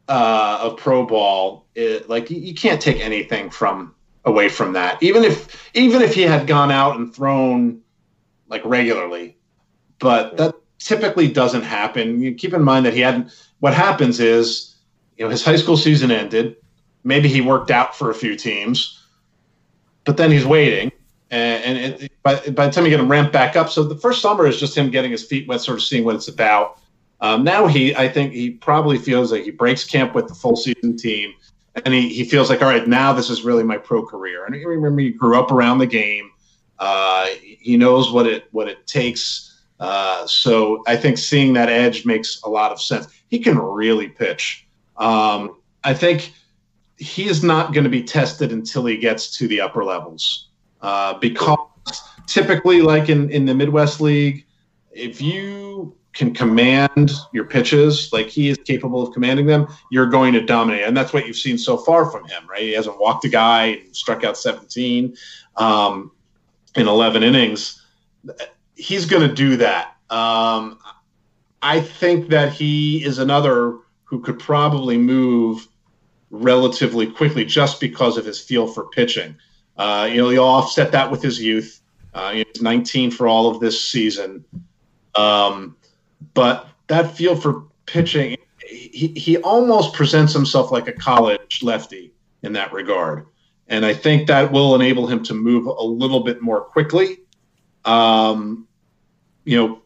uh, 0.08 0.58
of 0.62 0.76
pro 0.76 1.04
ball, 1.04 1.66
it, 1.74 2.08
like 2.08 2.30
you, 2.30 2.38
you 2.38 2.54
can't 2.54 2.80
take 2.80 3.00
anything 3.00 3.50
from 3.50 3.94
away 4.24 4.48
from 4.48 4.72
that. 4.74 5.02
Even 5.02 5.24
if 5.24 5.70
even 5.74 6.02
if 6.02 6.14
he 6.14 6.22
had 6.22 6.46
gone 6.46 6.70
out 6.70 6.96
and 6.96 7.14
thrown 7.14 7.80
like 8.48 8.64
regularly, 8.64 9.36
but 9.98 10.36
that 10.36 10.54
typically 10.78 11.28
doesn't 11.28 11.62
happen. 11.62 12.20
You 12.20 12.34
keep 12.34 12.52
in 12.52 12.62
mind 12.62 12.86
that 12.86 12.94
he 12.94 13.00
hadn't. 13.00 13.32
What 13.60 13.74
happens 13.74 14.20
is, 14.20 14.76
you 15.16 15.24
know, 15.24 15.30
his 15.30 15.44
high 15.44 15.56
school 15.56 15.76
season 15.76 16.10
ended. 16.10 16.56
Maybe 17.02 17.28
he 17.28 17.40
worked 17.40 17.70
out 17.70 17.96
for 17.96 18.10
a 18.10 18.14
few 18.14 18.36
teams, 18.36 19.02
but 20.04 20.16
then 20.16 20.30
he's 20.30 20.46
waiting. 20.46 20.90
And, 21.34 21.78
it, 21.78 22.12
by, 22.22 22.36
by 22.50 22.66
the 22.66 22.72
time 22.72 22.84
you 22.84 22.90
get 22.90 23.00
him 23.00 23.10
ramped 23.10 23.32
back 23.32 23.56
up, 23.56 23.68
so 23.68 23.82
the 23.82 23.96
first 23.96 24.22
summer 24.22 24.46
is 24.46 24.58
just 24.58 24.76
him 24.76 24.90
getting 24.90 25.10
his 25.10 25.24
feet 25.24 25.48
wet, 25.48 25.60
sort 25.60 25.78
of 25.78 25.82
seeing 25.82 26.04
what 26.04 26.14
it's 26.14 26.28
about. 26.28 26.78
Um, 27.20 27.42
now 27.42 27.66
he, 27.66 27.94
I 27.96 28.08
think 28.08 28.32
he 28.32 28.50
probably 28.50 28.98
feels 28.98 29.32
like 29.32 29.44
he 29.44 29.50
breaks 29.50 29.84
camp 29.84 30.14
with 30.14 30.28
the 30.28 30.34
full 30.34 30.56
season 30.56 30.96
team 30.96 31.34
and 31.84 31.92
he, 31.92 32.08
he 32.08 32.24
feels 32.24 32.50
like, 32.50 32.62
all 32.62 32.68
right, 32.68 32.86
now 32.86 33.12
this 33.12 33.30
is 33.30 33.42
really 33.42 33.64
my 33.64 33.78
pro 33.78 34.04
career. 34.04 34.44
And 34.44 34.54
remember 34.54 35.00
he 35.00 35.10
grew 35.10 35.38
up 35.38 35.50
around 35.50 35.78
the 35.78 35.86
game. 35.86 36.30
Uh, 36.78 37.26
he 37.40 37.76
knows 37.76 38.12
what 38.12 38.26
it 38.26 38.48
what 38.50 38.68
it 38.68 38.86
takes. 38.86 39.62
Uh, 39.80 40.26
so 40.26 40.82
I 40.86 40.96
think 40.96 41.18
seeing 41.18 41.52
that 41.54 41.68
edge 41.68 42.04
makes 42.04 42.42
a 42.42 42.48
lot 42.48 42.72
of 42.72 42.80
sense. 42.80 43.08
He 43.28 43.38
can 43.38 43.58
really 43.58 44.08
pitch. 44.08 44.66
Um, 44.96 45.60
I 45.82 45.94
think 45.94 46.32
he 46.96 47.28
is 47.28 47.42
not 47.42 47.72
going 47.72 47.84
to 47.84 47.90
be 47.90 48.02
tested 48.02 48.52
until 48.52 48.86
he 48.86 48.96
gets 48.96 49.36
to 49.38 49.48
the 49.48 49.60
upper 49.60 49.84
levels 49.84 50.50
uh, 50.84 51.18
because 51.18 51.58
typically, 52.26 52.82
like 52.82 53.08
in, 53.08 53.30
in 53.30 53.46
the 53.46 53.54
Midwest 53.54 54.00
League, 54.00 54.44
if 54.92 55.20
you 55.20 55.96
can 56.12 56.32
command 56.32 57.12
your 57.32 57.44
pitches 57.44 58.12
like 58.12 58.26
he 58.28 58.48
is 58.48 58.58
capable 58.58 59.02
of 59.02 59.12
commanding 59.12 59.46
them, 59.46 59.66
you're 59.90 60.06
going 60.06 60.34
to 60.34 60.40
dominate. 60.40 60.82
And 60.82 60.96
that's 60.96 61.12
what 61.12 61.26
you've 61.26 61.36
seen 61.36 61.56
so 61.56 61.76
far 61.76 62.10
from 62.10 62.26
him, 62.26 62.48
right? 62.48 62.60
He 62.60 62.72
hasn't 62.72 63.00
walked 63.00 63.24
a 63.24 63.28
guy 63.28 63.66
and 63.66 63.96
struck 63.96 64.24
out 64.24 64.36
17 64.36 65.16
um, 65.56 66.12
in 66.76 66.86
11 66.86 67.22
innings. 67.22 67.82
He's 68.76 69.06
going 69.06 69.26
to 69.26 69.34
do 69.34 69.56
that. 69.56 69.96
Um, 70.10 70.78
I 71.62 71.80
think 71.80 72.28
that 72.28 72.52
he 72.52 73.02
is 73.02 73.18
another 73.18 73.78
who 74.04 74.20
could 74.20 74.38
probably 74.38 74.98
move 74.98 75.66
relatively 76.30 77.06
quickly 77.06 77.46
just 77.46 77.80
because 77.80 78.18
of 78.18 78.26
his 78.26 78.38
feel 78.38 78.66
for 78.66 78.88
pitching. 78.90 79.36
Uh, 79.76 80.08
you 80.10 80.18
know, 80.18 80.28
he'll 80.30 80.44
offset 80.44 80.92
that 80.92 81.10
with 81.10 81.22
his 81.22 81.40
youth. 81.40 81.80
Uh, 82.12 82.32
he's 82.32 82.62
19 82.62 83.10
for 83.10 83.26
all 83.26 83.48
of 83.48 83.60
this 83.60 83.84
season. 83.84 84.44
Um, 85.14 85.76
but 86.34 86.68
that 86.86 87.16
feel 87.16 87.36
for 87.36 87.64
pitching, 87.86 88.36
he, 88.66 89.08
he 89.08 89.36
almost 89.38 89.94
presents 89.94 90.32
himself 90.32 90.70
like 90.70 90.88
a 90.88 90.92
college 90.92 91.62
lefty 91.62 92.12
in 92.42 92.52
that 92.52 92.72
regard. 92.72 93.26
And 93.68 93.84
I 93.84 93.94
think 93.94 94.28
that 94.28 94.52
will 94.52 94.74
enable 94.74 95.06
him 95.06 95.22
to 95.24 95.34
move 95.34 95.66
a 95.66 95.82
little 95.82 96.20
bit 96.20 96.42
more 96.42 96.60
quickly. 96.60 97.18
Um, 97.84 98.68
you 99.44 99.56
know, 99.56 99.82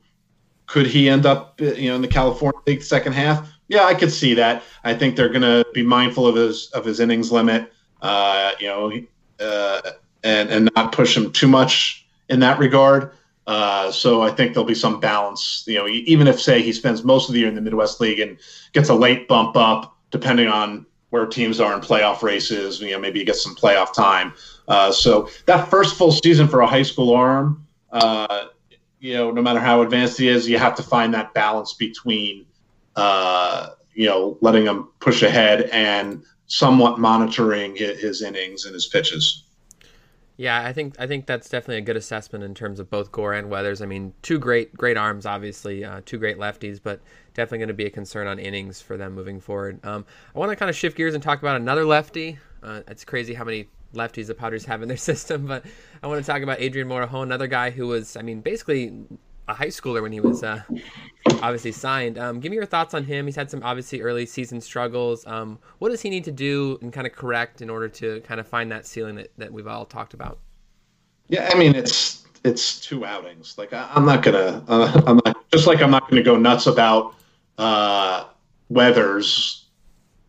could 0.67 0.87
he 0.87 1.09
end 1.09 1.27
up, 1.27 1.61
you 1.61 1.89
know, 1.89 1.97
in 1.97 2.03
the 2.03 2.09
California 2.09 2.61
League 2.67 2.83
second 2.83 3.15
half? 3.15 3.51
Yeah, 3.69 3.85
I 3.85 3.95
could 3.95 4.13
see 4.13 4.35
that. 4.35 4.63
I 4.85 4.95
think 4.95 5.17
they're 5.17 5.29
going 5.29 5.43
to 5.43 5.65
be 5.73 5.83
mindful 5.83 6.27
of 6.27 6.35
his 6.35 6.71
of 6.71 6.85
his 6.85 7.01
innings 7.01 7.31
limit, 7.31 7.73
uh, 8.03 8.53
you 8.61 8.67
know, 8.67 8.93
uh, 9.41 9.81
and 10.25 10.51
and 10.51 10.71
not 10.75 10.93
push 10.93 11.17
him 11.17 11.33
too 11.33 11.49
much 11.49 12.07
in 12.29 12.41
that 12.41 12.59
regard. 12.59 13.13
Uh, 13.47 13.91
so 13.91 14.21
I 14.21 14.31
think 14.31 14.53
there'll 14.53 14.67
be 14.67 14.75
some 14.75 15.01
balance. 15.01 15.65
You 15.67 15.79
know, 15.79 15.89
even 15.89 16.27
if 16.27 16.41
say 16.41 16.61
he 16.61 16.73
spends 16.73 17.03
most 17.03 17.29
of 17.29 17.33
the 17.33 17.41
year 17.41 17.49
in 17.49 17.55
the 17.55 17.63
Midwest 17.63 18.01
League 18.01 18.21
and 18.21 18.39
gets 18.73 18.91
a 18.91 18.95
late 18.95 19.27
bump 19.27 19.57
up, 19.57 19.97
depending 20.11 20.49
on 20.49 20.85
where 21.11 21.25
teams 21.25 21.59
are 21.59 21.73
in 21.75 21.81
playoff 21.81 22.23
races, 22.23 22.81
you 22.81 22.91
know, 22.91 22.99
maybe 22.99 23.21
he 23.21 23.25
gets 23.25 23.43
some 23.43 23.55
playoff 23.57 23.95
time. 23.95 24.35
Uh, 24.69 24.93
so 24.93 25.31
that 25.47 25.69
first 25.71 25.97
full 25.97 26.13
season 26.13 26.47
for 26.47 26.61
a 26.61 26.67
high 26.67 26.83
school 26.83 27.15
arm, 27.15 27.67
uh, 27.93 28.45
you 29.01 29.15
know, 29.15 29.31
no 29.31 29.41
matter 29.41 29.61
how 29.61 29.81
advanced 29.81 30.19
he 30.19 30.29
is, 30.29 30.47
you 30.49 30.59
have 30.59 30.75
to 30.75 30.83
find 30.83 31.15
that 31.15 31.33
balance 31.33 31.73
between, 31.73 32.45
uh, 32.97 33.71
you 33.95 34.07
know, 34.07 34.37
letting 34.43 34.67
him 34.67 34.89
push 35.01 35.23
ahead 35.23 35.63
and 35.73 36.23
somewhat 36.49 36.99
monitoring 36.99 37.77
his, 37.77 38.01
his 38.01 38.23
innings 38.23 38.65
and 38.65 38.75
his 38.75 38.87
pitches. 38.87 39.45
Yeah, 40.37 40.65
I 40.65 40.73
think 40.73 40.95
I 41.01 41.07
think 41.09 41.27
that's 41.27 41.49
definitely 41.49 41.79
a 41.79 41.83
good 41.83 41.97
assessment 41.97 42.45
in 42.45 42.55
terms 42.55 42.79
of 42.79 42.89
both 42.89 43.11
Gore 43.11 43.33
and 43.33 43.51
Weathers. 43.51 43.83
I 43.83 43.87
mean, 43.87 44.15
two 44.23 44.39
great 44.39 44.73
great 44.73 44.97
arms, 44.97 45.27
obviously, 45.27 45.85
uh, 45.85 46.01
two 46.07 46.17
great 46.17 46.39
lefties, 46.39 46.81
but 46.83 47.01
definitely 47.35 47.59
going 47.59 47.69
to 47.69 47.75
be 47.75 47.87
a 47.87 47.91
concern 47.91 48.29
on 48.29 48.39
innings 48.39 48.81
for 48.81 48.97
them 48.97 49.15
moving 49.15 49.41
forward. 49.41 49.85
Um, 49.85 50.07
I 50.35 50.39
want 50.39 50.51
to 50.51 50.57
kind 50.57 50.71
of 50.71 50.77
shift 50.77 50.97
gears 50.97 51.15
and 51.15 51.23
talk 51.23 51.41
about 51.41 51.57
another 51.57 51.85
lefty. 51.85 52.39
Uh, 52.63 52.83
it's 52.87 53.05
crazy 53.05 53.35
how 53.35 53.45
many 53.45 53.69
lefties 53.95 54.29
the 54.29 54.35
Padres 54.35 54.65
have 54.65 54.81
in 54.81 54.87
their 54.87 54.97
system, 55.11 55.45
but 55.45 55.65
I 56.05 56.07
want 56.07 56.25
to 56.25 56.31
talk 56.31 56.43
about 56.43 56.61
Adrian 56.61 56.89
Morejon, 56.89 57.25
another 57.25 57.49
guy 57.49 57.71
who 57.71 57.89
was, 57.89 58.17
I 58.17 58.23
mean, 58.23 58.41
basically 58.41 58.93
a 59.49 59.55
high 59.55 59.69
schooler 59.69 60.03
when 60.03 60.13
he 60.13 60.21
was 60.21 60.43
uh, 60.43 60.63
obviously 61.43 61.73
signed. 61.73 62.19
Um, 62.19 62.39
give 62.39 62.51
me 62.51 62.57
your 62.57 62.67
thoughts 62.67 62.95
on 62.95 63.03
him. 63.03 63.27
He's 63.27 63.37
had 63.37 63.51
some 63.51 63.63
obviously 63.63 64.03
early 64.03 64.27
season 64.27 64.61
struggles. 64.61 65.27
Um, 65.27 65.59
what 65.79 65.89
does 65.89 66.03
he 66.03 66.11
need 66.11 66.25
to 66.25 66.33
do 66.33 66.79
and 66.83 66.93
kind 66.93 67.07
of 67.07 67.15
correct 67.15 67.63
in 67.63 67.71
order 67.71 67.89
to 67.89 68.21
kind 68.21 68.39
of 68.39 68.47
find 68.47 68.71
that 68.71 68.87
ceiling 68.87 69.17
that, 69.17 69.31
that 69.39 69.53
we've 69.53 69.67
all 69.67 69.87
talked 69.87 70.15
about? 70.15 70.39
Yeah, 71.29 71.51
I 71.53 71.59
mean 71.59 71.75
it's 71.75 72.25
it's 72.45 72.81
two 72.81 73.05
outings. 73.05 73.57
Like 73.59 73.73
I, 73.73 73.91
am 73.95 74.05
not 74.07 74.23
gonna, 74.23 74.65
uh, 74.69 75.03
I'm 75.07 75.21
not 75.25 75.51
just 75.51 75.67
like 75.67 75.83
I'm 75.83 75.91
not 75.91 76.09
gonna 76.09 76.23
go 76.23 76.37
nuts 76.37 76.67
about 76.67 77.15
uh, 77.57 78.25
Weathers 78.69 79.67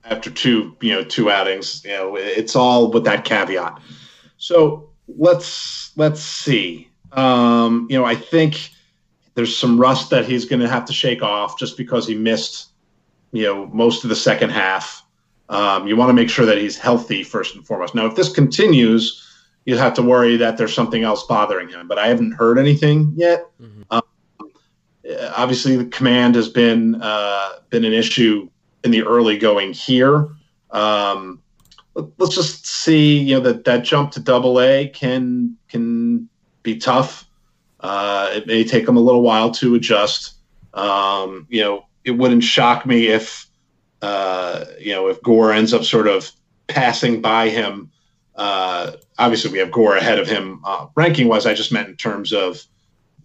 after 0.06 0.32
two, 0.32 0.76
you 0.82 0.94
know, 0.94 1.04
two 1.04 1.30
outings. 1.30 1.84
You 1.84 1.92
know, 1.92 2.16
it's 2.16 2.56
all 2.56 2.92
with 2.92 3.04
that 3.06 3.26
caveat. 3.26 3.80
So 4.38 4.90
let's 5.08 5.92
let's 5.98 6.22
see. 6.22 6.90
Um, 7.12 7.88
you 7.90 7.98
know, 7.98 8.06
I 8.06 8.16
think 8.16 8.72
there's 9.36 9.55
some 9.55 9.79
rust 9.79 10.09
that 10.09 10.25
he's 10.25 10.45
going 10.45 10.59
to 10.62 10.67
have 10.67 10.86
to 10.86 10.93
shake 10.93 11.21
off 11.21 11.57
just 11.57 11.77
because 11.77 12.07
he 12.07 12.15
missed, 12.15 12.71
you 13.31 13.43
know, 13.43 13.67
most 13.67 14.03
of 14.03 14.09
the 14.09 14.15
second 14.15 14.50
half. 14.50 15.03
Um, 15.50 15.88
you 15.88 15.95
want 15.95 16.09
to 16.09 16.13
make 16.13 16.29
sure 16.29 16.45
that 16.45 16.57
he's 16.57 16.77
healthy 16.77 17.24
first 17.24 17.55
and 17.55 17.65
foremost. 17.65 17.95
Now, 17.95 18.05
if 18.05 18.15
this 18.15 18.31
continues, 18.31 19.25
you 19.65 19.77
have 19.77 19.93
to 19.95 20.01
worry 20.01 20.38
that 20.38 20.57
there's 20.57 20.74
something 20.74 21.03
else 21.03 21.24
bothering 21.25 21.69
him. 21.69 21.88
But 21.88 21.98
I 21.98 22.07
haven't 22.07 22.33
heard 22.33 22.59
anything 22.59 23.13
yet. 23.15 23.45
Mm-hmm. 23.62 23.81
Um, 23.91 24.01
obviously, 25.36 25.75
the 25.75 25.86
command 25.86 26.36
has 26.36 26.50
been 26.50 27.01
uh, 27.01 27.53
been 27.69 27.86
an 27.86 27.93
issue 27.93 28.50
in 28.83 28.91
the 28.91 29.03
early 29.03 29.38
going 29.38 29.74
here. 29.74 30.29
Um, 30.71 31.41
let's 32.17 32.36
just 32.36 32.65
see, 32.65 33.17
you 33.19 33.36
know, 33.36 33.41
that 33.41 33.65
that 33.65 33.83
jump 33.83 34.12
to 34.12 34.19
Double 34.19 34.59
A 34.59 34.88
can 34.88 35.55
can 35.67 36.29
be 36.63 36.77
tough. 36.77 37.28
Uh, 37.79 38.31
it 38.33 38.48
may 38.48 38.63
take 38.63 38.86
them 38.86 38.98
a 38.98 39.01
little 39.01 39.21
while 39.21 39.51
to 39.51 39.75
adjust. 39.75 40.36
Um, 40.74 41.48
you 41.50 41.62
know, 41.62 41.86
it 42.03 42.12
wouldn't 42.12 42.43
shock 42.43 42.86
me 42.86 43.07
if, 43.07 43.48
uh, 44.01 44.65
you 44.79 44.91
know, 44.91 45.07
if 45.07 45.21
Gore 45.21 45.51
ends 45.53 45.74
up 45.74 45.83
sort 45.83 46.07
of 46.07 46.31
passing 46.67 47.21
by 47.21 47.50
him. 47.50 47.91
Uh, 48.35 48.94
obviously, 49.18 49.51
we 49.51 49.59
have 49.59 49.72
Gore 49.72 49.98
ahead 49.98 50.20
of 50.20 50.27
him 50.27 50.61
uh, 50.65 50.87
ranking 50.96 51.27
wise. 51.27 51.46
I 51.46 51.53
just 51.53 51.72
meant 51.72 51.89
in 51.89 51.96
terms 51.96 52.31
of 52.33 52.63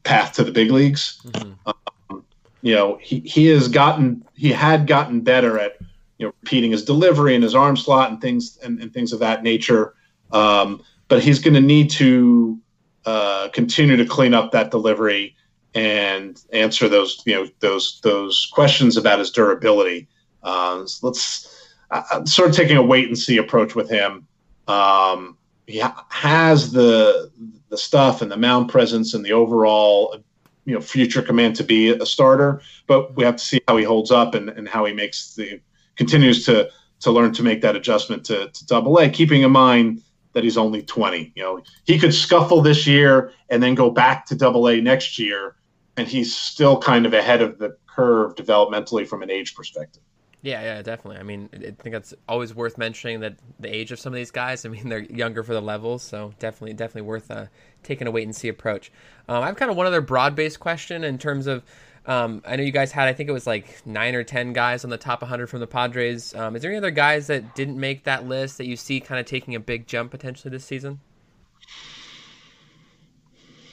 path 0.03 0.33
to 0.35 0.45
the 0.45 0.53
big 0.53 0.71
leagues. 0.71 1.21
Mm-hmm. 1.27 1.71
Um, 2.11 2.25
you 2.63 2.75
know, 2.75 2.99
he, 3.01 3.21
he 3.21 3.47
has 3.47 3.69
gotten, 3.69 4.25
he 4.35 4.51
had 4.51 4.87
gotten 4.87 5.21
better 5.21 5.59
at, 5.59 5.77
you 6.19 6.27
know, 6.27 6.35
repeating 6.43 6.71
his 6.71 6.85
delivery 6.85 7.35
and 7.35 7.45
his 7.45 7.55
arm 7.55 7.77
slot 7.77 8.11
and 8.11 8.21
things 8.21 8.59
and, 8.63 8.81
and 8.81 8.93
things 8.93 9.13
of 9.13 9.21
that 9.21 9.43
nature. 9.43 9.95
Um, 10.33 10.83
but 11.09 11.23
he's 11.23 11.39
going 11.39 11.55
to 11.55 11.61
need 11.61 11.91
to 11.91 12.59
uh, 13.07 13.49
continue 13.53 13.97
to 13.97 14.05
clean 14.05 14.35
up 14.35 14.53
that 14.53 14.71
delivery 14.71 15.37
and 15.75 16.43
answer 16.53 16.89
those 16.89 17.23
you 17.27 17.35
know 17.35 17.49
those 17.61 18.01
those 18.03 18.49
questions 18.53 18.97
about 18.97 19.19
his 19.19 19.31
durability. 19.31 20.09
Uh, 20.43 20.87
so 20.87 21.07
let's 21.07 21.69
uh, 21.91 22.25
sort 22.25 22.51
of 22.51 22.57
taking 22.57 22.77
a 22.77 22.83
wait 22.83 23.09
and 23.09 23.19
see 23.19 23.39
approach 23.39 23.75
with 23.75 23.91
him. 23.91 24.27
Um, 24.69 25.37
he 25.67 25.81
ha- 25.81 26.07
has 26.11 26.73
the 26.73 27.31
the 27.69 27.79
stuff 27.79 28.23
and 28.23 28.31
the 28.31 28.37
mound 28.37 28.69
presence 28.69 29.15
and 29.15 29.25
the 29.25 29.33
overall 29.33 30.17
you 30.65 30.75
know 30.75 30.81
future 30.81 31.23
command 31.23 31.57
to 31.57 31.65
be 31.65 31.91
a 31.91 32.07
starter, 32.07 32.63
but 32.87 33.15
we 33.17 33.25
have 33.25 33.37
to 33.37 33.45
see 33.45 33.61
how 33.69 33.77
he 33.77 33.85
holds 33.85 34.11
up 34.11 34.35
and, 34.35 34.49
and 34.51 34.69
how 34.69 34.85
he 34.85 34.93
makes 34.93 35.35
the 35.35 35.61
continues 35.97 36.45
to 36.47 36.71
to 37.01 37.11
learn 37.11 37.33
to 37.33 37.43
make 37.43 37.61
that 37.61 37.77
adjustment 37.77 38.25
to, 38.25 38.49
to 38.49 38.67
double 38.67 38.99
A, 38.99 39.11
keeping 39.11 39.43
in 39.43 39.51
mind 39.51 40.01
that 40.35 40.45
he's 40.45 40.57
only 40.57 40.83
20. 40.83 41.33
You 41.35 41.43
know, 41.43 41.63
he 41.85 41.99
could 41.99 42.13
scuffle 42.13 42.61
this 42.61 42.87
year 42.87 43.33
and 43.49 43.63
then 43.63 43.75
go 43.75 43.91
back 43.91 44.27
to 44.27 44.35
double 44.35 44.69
A 44.69 44.81
next 44.81 45.19
year, 45.19 45.57
and 45.97 46.07
he's 46.07 46.37
still 46.37 46.79
kind 46.79 47.07
of 47.07 47.15
ahead 47.15 47.41
of 47.41 47.59
the 47.59 47.77
curve 47.87 48.35
developmentally 48.35 49.07
from 49.07 49.23
an 49.23 49.31
age 49.31 49.55
perspective. 49.55 50.03
Yeah, 50.43 50.61
yeah, 50.63 50.83
definitely. 50.83 51.19
I 51.19 51.23
mean, 51.23 51.49
I 51.55 51.59
think 51.59 51.93
that's 51.93 52.13
always 52.29 52.55
worth 52.55 52.77
mentioning 52.77 53.21
that 53.21 53.37
the 53.59 53.75
age 53.75 53.93
of 53.93 53.99
some 53.99 54.13
of 54.13 54.17
these 54.17 54.31
guys. 54.31 54.67
I 54.67 54.69
mean, 54.69 54.91
they're 54.91 55.05
younger 55.05 55.43
for 55.43 55.55
the 55.55 55.63
levels, 55.63 56.03
so 56.03 56.35
definitely, 56.39 56.75
definitely 56.75 57.09
worth 57.09 57.31
uh, 57.31 57.47
taking 57.83 58.07
a 58.07 58.11
wait 58.11 58.25
and 58.25 58.37
see 58.37 58.49
approach. 58.49 58.93
Um, 59.27 59.43
I 59.43 59.47
have 59.47 59.57
kind 59.57 59.71
of 59.71 59.77
one 59.79 59.87
other 59.87 60.03
broad 60.03 60.37
based 60.37 60.61
question 60.61 61.03
in 61.03 61.17
terms 61.17 61.47
of 61.47 61.63
um, 62.07 62.43
I 62.47 62.57
know 62.57 62.63
you 62.63 62.73
guys 62.73 62.93
had, 62.93 63.09
I 63.09 63.13
think 63.15 63.29
it 63.29 63.33
was 63.33 63.47
like 63.47 63.85
nine 63.87 64.15
or 64.15 64.23
ten 64.23 64.53
guys 64.53 64.85
on 64.85 64.91
the 64.91 64.99
top 64.99 65.23
100 65.23 65.47
from 65.49 65.61
the 65.61 65.67
Padres. 65.67 66.35
Um, 66.35 66.55
is 66.55 66.63
there 66.63 66.71
any 66.71 66.79
other 66.79 66.91
guys 66.91 67.27
that 67.29 67.55
didn't 67.55 67.79
make 67.79 68.05
that 68.05 68.27
list 68.27 68.59
that 68.59 68.67
you 68.67 68.77
see 68.77 69.01
kind 69.01 69.19
of 69.19 69.27
taking 69.27 69.55
a 69.55 69.61
big 69.61 69.87
jump 69.87 70.11
potentially 70.11 70.51
this 70.51 70.65
season? 70.65 71.01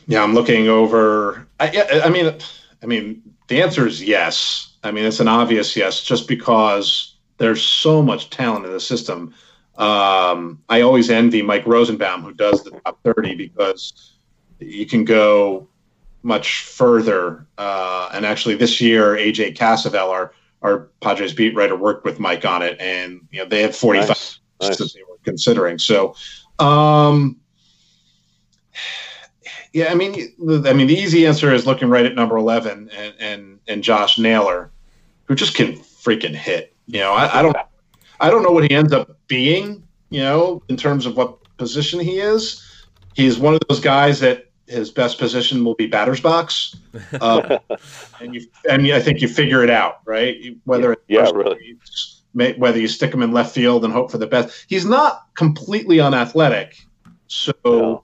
Yeah, 0.07 0.23
I'm 0.23 0.33
looking 0.33 0.67
over. 0.67 1.47
I, 1.59 2.01
I 2.05 2.09
mean, 2.09 2.33
I 2.81 2.85
mean, 2.85 3.21
the 3.47 3.61
answer 3.61 3.85
is 3.85 4.01
yes. 4.01 4.73
I 4.83 4.91
mean, 4.91 5.05
it's 5.05 5.19
an 5.19 5.27
obvious 5.27 5.75
yes, 5.75 6.01
just 6.01 6.27
because 6.27 7.15
there's 7.37 7.61
so 7.61 8.01
much 8.01 8.29
talent 8.29 8.65
in 8.65 8.71
the 8.71 8.79
system. 8.79 9.33
Um, 9.77 10.61
I 10.69 10.81
always 10.81 11.09
envy 11.09 11.41
Mike 11.41 11.65
Rosenbaum, 11.65 12.23
who 12.23 12.33
does 12.33 12.63
the 12.63 12.71
top 12.71 12.99
30, 13.03 13.35
because 13.35 14.13
you 14.59 14.85
can 14.85 15.05
go 15.05 15.67
much 16.23 16.63
further. 16.63 17.45
Uh, 17.57 18.09
and 18.13 18.25
actually, 18.25 18.55
this 18.55 18.81
year, 18.81 19.15
AJ 19.15 19.57
Cassavell, 19.57 20.09
our 20.09 20.33
our 20.61 20.89
Padres 21.01 21.33
beat 21.33 21.55
writer, 21.55 21.75
worked 21.75 22.05
with 22.05 22.19
Mike 22.19 22.45
on 22.45 22.61
it, 22.61 22.79
and 22.79 23.21
you 23.31 23.39
know 23.39 23.45
they 23.45 23.61
had 23.61 23.75
45 23.75 24.07
nice. 24.07 24.39
Nice. 24.61 24.77
that 24.77 24.93
they 24.93 25.01
were 25.03 25.17
considering. 25.23 25.79
So, 25.79 26.15
um, 26.59 27.37
yeah, 29.73 29.91
I 29.91 29.95
mean, 29.95 30.33
the, 30.37 30.69
I 30.69 30.73
mean, 30.73 30.87
the 30.87 30.95
easy 30.95 31.25
answer 31.25 31.53
is 31.53 31.65
looking 31.65 31.89
right 31.89 32.05
at 32.05 32.15
number 32.15 32.37
11 32.37 32.89
and 32.95 33.13
and 33.19 33.59
and 33.67 33.83
Josh 33.83 34.19
Naylor, 34.19 34.71
who 35.25 35.35
just 35.35 35.55
can 35.55 35.77
freaking 35.77 36.35
hit. 36.35 36.75
You 36.87 36.99
know, 36.99 37.13
I, 37.13 37.39
I 37.39 37.41
don't, 37.41 37.55
I 38.19 38.29
don't 38.29 38.43
know 38.43 38.51
what 38.51 38.63
he 38.63 38.71
ends 38.71 38.93
up 38.93 39.17
being. 39.27 39.83
You 40.09 40.19
know, 40.19 40.61
in 40.67 40.75
terms 40.75 41.05
of 41.05 41.15
what 41.15 41.37
position 41.57 42.01
he 42.01 42.19
is, 42.19 42.61
he's 43.13 43.39
one 43.39 43.53
of 43.53 43.61
those 43.69 43.79
guys 43.79 44.19
that 44.19 44.50
his 44.71 44.89
best 44.89 45.19
position 45.19 45.63
will 45.63 45.75
be 45.75 45.85
batter's 45.85 46.21
box, 46.21 46.75
uh, 47.21 47.59
and 48.19 48.33
you 48.33 48.47
and 48.69 48.87
I 48.91 48.99
think 48.99 49.21
you 49.21 49.27
figure 49.27 49.63
it 49.63 49.69
out, 49.69 49.99
right? 50.05 50.37
Whether 50.63 50.97
yeah, 51.07 51.25
yeah 51.25 51.31
really. 51.31 51.77
whether 52.57 52.79
you 52.79 52.87
stick 52.87 53.13
him 53.13 53.21
in 53.21 53.31
left 53.31 53.53
field 53.53 53.83
and 53.83 53.93
hope 53.93 54.09
for 54.09 54.17
the 54.17 54.27
best. 54.27 54.65
He's 54.67 54.85
not 54.85 55.25
completely 55.35 55.99
unathletic, 55.99 56.77
so 57.27 57.53
yeah. 57.65 57.97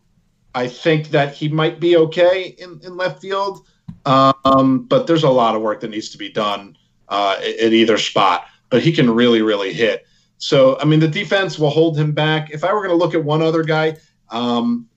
I 0.61 0.67
think 0.67 1.09
that 1.09 1.33
he 1.33 1.47
might 1.49 1.79
be 1.79 1.97
okay 1.97 2.55
in, 2.59 2.79
in 2.83 2.97
left 2.97 3.21
field. 3.21 3.65
Um, 4.05 4.83
but 4.83 5.07
there's 5.07 5.23
a 5.23 5.29
lot 5.29 5.55
of 5.55 5.61
work 5.61 5.81
that 5.81 5.89
needs 5.89 6.09
to 6.09 6.17
be 6.17 6.29
done 6.29 6.77
uh, 7.09 7.37
at 7.39 7.73
either 7.73 7.97
spot. 7.97 8.45
But 8.69 8.81
he 8.81 8.91
can 8.91 9.09
really, 9.09 9.41
really 9.41 9.71
hit. 9.71 10.05
So 10.37 10.77
I 10.79 10.85
mean, 10.85 10.99
the 10.99 11.07
defense 11.07 11.57
will 11.57 11.69
hold 11.69 11.97
him 11.97 12.11
back. 12.11 12.51
If 12.51 12.63
I 12.63 12.73
were 12.73 12.79
going 12.79 12.97
to 12.97 13.03
look 13.03 13.13
at 13.13 13.23
one 13.23 13.41
other 13.41 13.63
guy, 13.63 13.97
um, 14.29 14.87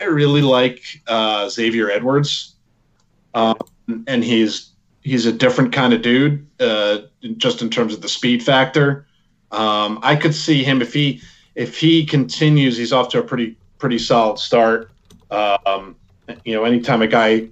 I 0.00 0.04
really 0.04 0.42
like 0.42 1.02
uh, 1.06 1.48
Xavier 1.48 1.90
Edwards, 1.90 2.54
um, 3.34 3.56
and 4.06 4.24
he's 4.24 4.70
he's 5.02 5.26
a 5.26 5.32
different 5.32 5.72
kind 5.72 5.92
of 5.92 6.02
dude, 6.02 6.46
uh, 6.58 6.98
just 7.36 7.62
in 7.62 7.70
terms 7.70 7.94
of 7.94 8.00
the 8.00 8.08
speed 8.08 8.42
factor. 8.42 9.06
Um, 9.52 9.98
I 10.02 10.16
could 10.16 10.34
see 10.34 10.62
him 10.62 10.80
if 10.80 10.94
he 10.94 11.20
if 11.54 11.78
he 11.78 12.06
continues, 12.06 12.76
he's 12.76 12.92
off 12.92 13.08
to 13.10 13.18
a 13.18 13.22
pretty 13.22 13.56
pretty 13.78 13.98
solid 13.98 14.38
start. 14.38 14.90
Um, 15.30 15.96
you 16.44 16.54
know, 16.54 16.64
anytime 16.64 17.02
a 17.02 17.06
guy, 17.06 17.48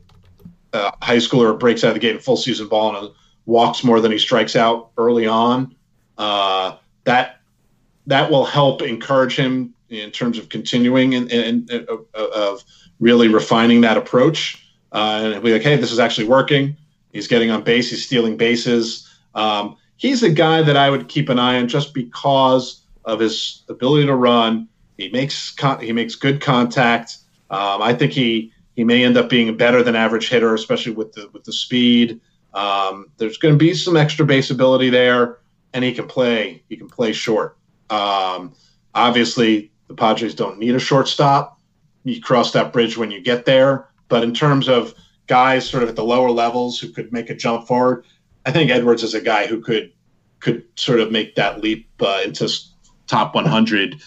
uh, 0.72 0.90
high 1.02 1.16
schooler, 1.16 1.58
breaks 1.58 1.84
out 1.84 1.88
of 1.88 1.94
the 1.94 2.00
gate 2.00 2.14
in 2.14 2.20
full 2.20 2.36
season 2.36 2.68
ball 2.68 2.96
and 2.96 3.10
walks 3.46 3.84
more 3.84 4.00
than 4.00 4.12
he 4.12 4.18
strikes 4.18 4.56
out 4.56 4.90
early 4.96 5.26
on, 5.26 5.74
uh, 6.16 6.76
that 7.04 7.40
that 8.06 8.30
will 8.30 8.44
help 8.44 8.80
encourage 8.80 9.36
him 9.36 9.74
in 9.90 10.10
terms 10.10 10.38
of 10.38 10.48
continuing 10.48 11.14
and, 11.14 11.30
and 11.32 11.70
uh, 11.70 11.96
of 12.14 12.64
really 13.00 13.28
refining 13.28 13.80
that 13.82 13.96
approach. 13.96 14.64
uh, 14.92 15.32
and 15.34 15.42
be 15.42 15.52
like, 15.52 15.62
hey, 15.62 15.76
this 15.76 15.92
is 15.92 15.98
actually 15.98 16.26
working. 16.26 16.76
He's 17.12 17.26
getting 17.26 17.50
on 17.50 17.62
base. 17.62 17.90
He's 17.90 18.04
stealing 18.04 18.36
bases. 18.36 19.08
Um, 19.34 19.76
he's 19.96 20.22
a 20.22 20.30
guy 20.30 20.62
that 20.62 20.76
I 20.76 20.90
would 20.90 21.08
keep 21.08 21.28
an 21.28 21.38
eye 21.38 21.58
on 21.58 21.68
just 21.68 21.94
because 21.94 22.84
of 23.04 23.20
his 23.20 23.62
ability 23.68 24.06
to 24.06 24.14
run. 24.14 24.68
He 24.96 25.08
makes 25.10 25.50
con- 25.52 25.80
he 25.80 25.92
makes 25.92 26.14
good 26.14 26.40
contact. 26.40 27.18
Um, 27.50 27.82
I 27.82 27.94
think 27.94 28.12
he 28.12 28.52
he 28.74 28.84
may 28.84 29.04
end 29.04 29.16
up 29.16 29.28
being 29.28 29.56
better 29.56 29.82
than 29.82 29.96
average 29.96 30.28
hitter, 30.28 30.54
especially 30.54 30.92
with 30.92 31.12
the 31.12 31.28
with 31.32 31.44
the 31.44 31.52
speed. 31.52 32.20
Um, 32.54 33.10
there's 33.18 33.36
going 33.38 33.54
to 33.54 33.58
be 33.58 33.74
some 33.74 33.96
extra 33.96 34.24
base 34.26 34.50
ability 34.50 34.90
there, 34.90 35.38
and 35.72 35.84
he 35.84 35.92
can 35.92 36.06
play. 36.06 36.62
He 36.68 36.76
can 36.76 36.88
play 36.88 37.12
short. 37.12 37.56
Um, 37.90 38.54
obviously, 38.94 39.70
the 39.88 39.94
Padres 39.94 40.34
don't 40.34 40.58
need 40.58 40.74
a 40.74 40.78
shortstop. 40.78 41.58
You 42.04 42.20
cross 42.20 42.52
that 42.52 42.72
bridge 42.72 42.96
when 42.96 43.10
you 43.10 43.20
get 43.20 43.44
there. 43.44 43.88
But 44.08 44.22
in 44.22 44.32
terms 44.32 44.68
of 44.68 44.94
guys 45.26 45.68
sort 45.68 45.82
of 45.82 45.88
at 45.88 45.96
the 45.96 46.04
lower 46.04 46.30
levels 46.30 46.78
who 46.78 46.90
could 46.90 47.12
make 47.12 47.28
a 47.30 47.34
jump 47.34 47.66
forward, 47.66 48.04
I 48.46 48.52
think 48.52 48.70
Edwards 48.70 49.02
is 49.02 49.14
a 49.14 49.20
guy 49.20 49.46
who 49.46 49.60
could 49.60 49.92
could 50.40 50.64
sort 50.76 51.00
of 51.00 51.10
make 51.10 51.34
that 51.34 51.60
leap 51.60 51.88
uh, 52.00 52.22
into 52.24 52.48
top 53.08 53.34
100 53.34 54.00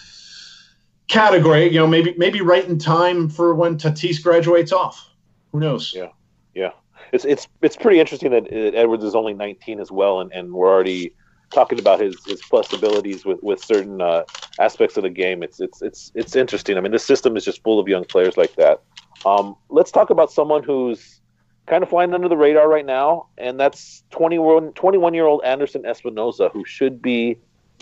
category. 1.08 1.66
You 1.66 1.78
know, 1.78 1.86
maybe 1.86 2.14
maybe 2.16 2.40
right 2.40 2.66
in 2.66 2.78
time 2.78 3.28
for 3.28 3.54
when 3.54 3.76
Tatis 3.76 4.22
graduates 4.22 4.72
off. 4.72 5.10
Who 5.52 5.60
knows? 5.60 5.92
Yeah, 5.94 6.08
yeah. 6.54 6.70
It's 7.12 7.24
it's 7.24 7.46
it's 7.60 7.76
pretty 7.76 8.00
interesting 8.00 8.30
that 8.30 8.46
Edwards 8.52 9.04
is 9.04 9.14
only 9.14 9.34
19 9.34 9.78
as 9.78 9.92
well, 9.92 10.20
and, 10.20 10.32
and 10.32 10.52
we're 10.52 10.70
already 10.70 11.14
talking 11.52 11.78
about 11.78 12.00
his 12.00 12.16
his 12.26 12.42
plus 12.42 12.72
abilities 12.72 13.24
with 13.24 13.42
with 13.42 13.62
certain 13.62 14.00
uh, 14.00 14.24
aspects 14.58 14.96
of 14.96 15.02
the 15.02 15.10
game. 15.10 15.42
It's 15.42 15.60
it's 15.60 15.82
it's 15.82 16.12
it's 16.14 16.36
interesting. 16.36 16.76
I 16.76 16.80
mean, 16.80 16.92
this 16.92 17.04
system 17.04 17.36
is 17.36 17.44
just 17.44 17.62
full 17.62 17.78
of 17.78 17.88
young 17.88 18.04
players 18.04 18.36
like 18.36 18.54
that. 18.56 18.82
Um, 19.24 19.56
let's 19.68 19.90
talk 19.90 20.10
about 20.10 20.32
someone 20.32 20.62
who's 20.62 21.20
kind 21.66 21.82
of 21.82 21.88
flying 21.88 22.12
under 22.12 22.28
the 22.28 22.36
radar 22.36 22.68
right 22.68 22.84
now, 22.84 23.26
and 23.38 23.58
that's 23.58 24.02
21, 24.10 24.72
21 24.72 25.14
year 25.14 25.26
old 25.26 25.42
Anderson 25.44 25.82
Espinoza, 25.82 26.50
who 26.50 26.64
should 26.64 27.00
be 27.00 27.38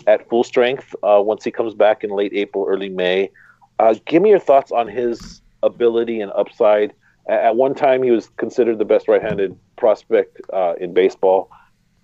at 0.07 0.27
full 0.29 0.43
strength 0.43 0.95
uh, 1.03 1.21
once 1.23 1.43
he 1.43 1.51
comes 1.51 1.73
back 1.73 2.03
in 2.03 2.11
late 2.11 2.33
April, 2.33 2.65
early 2.67 2.89
May. 2.89 3.31
Uh, 3.79 3.95
give 4.05 4.21
me 4.21 4.29
your 4.29 4.39
thoughts 4.39 4.71
on 4.71 4.87
his 4.87 5.41
ability 5.63 6.21
and 6.21 6.31
upside. 6.33 6.93
At 7.27 7.55
one 7.55 7.75
time, 7.75 8.03
he 8.03 8.11
was 8.11 8.29
considered 8.37 8.77
the 8.77 8.85
best 8.85 9.07
right 9.07 9.21
handed 9.21 9.57
prospect 9.77 10.41
uh, 10.51 10.73
in 10.79 10.93
baseball. 10.93 11.49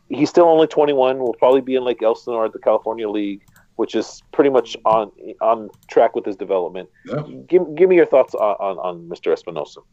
He's 0.09 0.29
still 0.29 0.45
only 0.45 0.67
21. 0.67 1.19
Will 1.19 1.33
probably 1.33 1.61
be 1.61 1.75
in 1.75 1.83
Lake 1.83 2.01
Elsinore 2.01 2.45
at 2.45 2.53
the 2.53 2.59
California 2.59 3.09
League, 3.09 3.41
which 3.75 3.95
is 3.95 4.21
pretty 4.31 4.49
much 4.49 4.77
on 4.85 5.11
on 5.41 5.69
track 5.89 6.15
with 6.15 6.25
his 6.25 6.35
development. 6.35 6.89
Yeah. 7.05 7.23
Give, 7.47 7.75
give 7.75 7.89
me 7.89 7.95
your 7.95 8.05
thoughts 8.05 8.33
on, 8.33 8.55
on, 8.59 8.77
on 8.79 9.09
Mr. 9.09 9.33
Espinoza. 9.33 9.83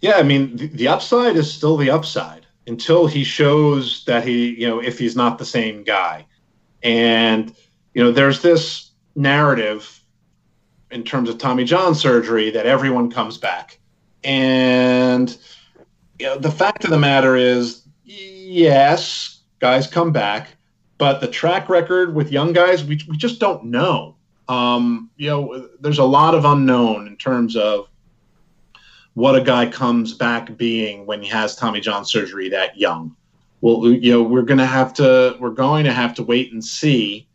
Yeah, 0.00 0.16
I 0.16 0.22
mean, 0.22 0.56
the, 0.56 0.68
the 0.68 0.88
upside 0.88 1.36
is 1.36 1.52
still 1.52 1.76
the 1.76 1.90
upside 1.90 2.46
until 2.66 3.06
he 3.06 3.24
shows 3.24 4.04
that 4.04 4.26
he, 4.26 4.54
you 4.60 4.68
know, 4.68 4.80
if 4.80 4.98
he's 4.98 5.16
not 5.16 5.38
the 5.38 5.44
same 5.44 5.82
guy. 5.82 6.26
And, 6.82 7.54
you 7.94 8.02
know, 8.02 8.12
there's 8.12 8.42
this 8.42 8.92
narrative 9.16 10.02
in 10.90 11.02
terms 11.02 11.28
of 11.28 11.38
Tommy 11.38 11.64
John 11.64 11.94
surgery 11.94 12.50
that 12.50 12.66
everyone 12.66 13.10
comes 13.10 13.38
back. 13.38 13.78
And, 14.22 15.36
you 16.18 16.26
know, 16.26 16.38
the 16.38 16.50
fact 16.50 16.84
of 16.84 16.90
the 16.90 16.98
matter 16.98 17.36
is, 17.36 17.82
yes, 18.48 19.40
guys 19.58 19.86
come 19.86 20.12
back, 20.12 20.48
but 20.96 21.20
the 21.20 21.28
track 21.28 21.68
record 21.68 22.14
with 22.14 22.32
young 22.32 22.52
guys, 22.52 22.84
we, 22.84 23.00
we 23.08 23.16
just 23.16 23.38
don't 23.38 23.66
know. 23.66 24.16
Um, 24.48 25.10
you 25.16 25.28
know, 25.28 25.68
there's 25.80 25.98
a 25.98 26.04
lot 26.04 26.34
of 26.34 26.44
unknown 26.44 27.06
in 27.06 27.16
terms 27.16 27.54
of 27.54 27.88
what 29.14 29.36
a 29.36 29.40
guy 29.40 29.66
comes 29.66 30.14
back 30.14 30.56
being 30.56 31.04
when 31.04 31.22
he 31.22 31.28
has 31.28 31.54
Tommy 31.54 31.80
John 31.80 32.04
surgery 32.04 32.48
that 32.48 32.78
young. 32.78 33.14
Well, 33.60 33.90
you 33.92 34.12
know, 34.12 34.22
we're 34.22 34.42
to 34.42 34.64
have 34.64 34.94
to 34.94 35.36
we're 35.40 35.50
going 35.50 35.84
to 35.84 35.92
have 35.92 36.14
to 36.14 36.22
wait 36.22 36.52
and 36.52 36.64
see. 36.64 37.26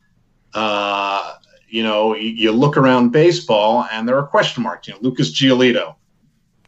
Uh, 0.54 1.36
you 1.68 1.84
know, 1.84 2.16
you, 2.16 2.30
you, 2.30 2.52
look 2.52 2.78
around 2.78 3.10
baseball 3.10 3.88
and 3.92 4.08
there 4.08 4.18
are 4.18 4.26
question 4.26 4.64
marks. 4.64 4.88
You 4.88 4.94
know, 4.94 5.00
Lucas 5.02 5.34
Giolito, 5.34 5.96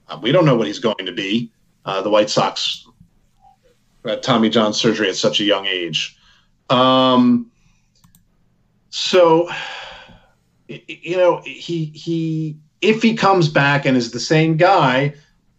uh, 0.09 0.19
we 0.21 0.31
don't 0.31 0.43
know 0.43 0.55
what 0.55 0.67
he's 0.67 0.79
going 0.79 1.05
to 1.05 1.11
be. 1.11 1.51
Uh, 1.85 2.01
the 2.01 2.09
White 2.09 2.29
Sox, 2.29 2.84
uh, 4.05 4.15
Tommy 4.17 4.49
John 4.49 4.73
surgery 4.73 5.09
at 5.09 5.15
such 5.15 5.39
a 5.39 5.43
young 5.43 5.65
age. 5.65 6.17
Um, 6.69 7.51
so, 8.89 9.49
you 10.67 11.17
know, 11.17 11.41
he 11.43 11.85
he 11.85 12.57
if 12.81 13.01
he 13.01 13.15
comes 13.15 13.49
back 13.49 13.85
and 13.85 13.97
is 13.97 14.11
the 14.11 14.19
same 14.19 14.57
guy, 14.57 15.13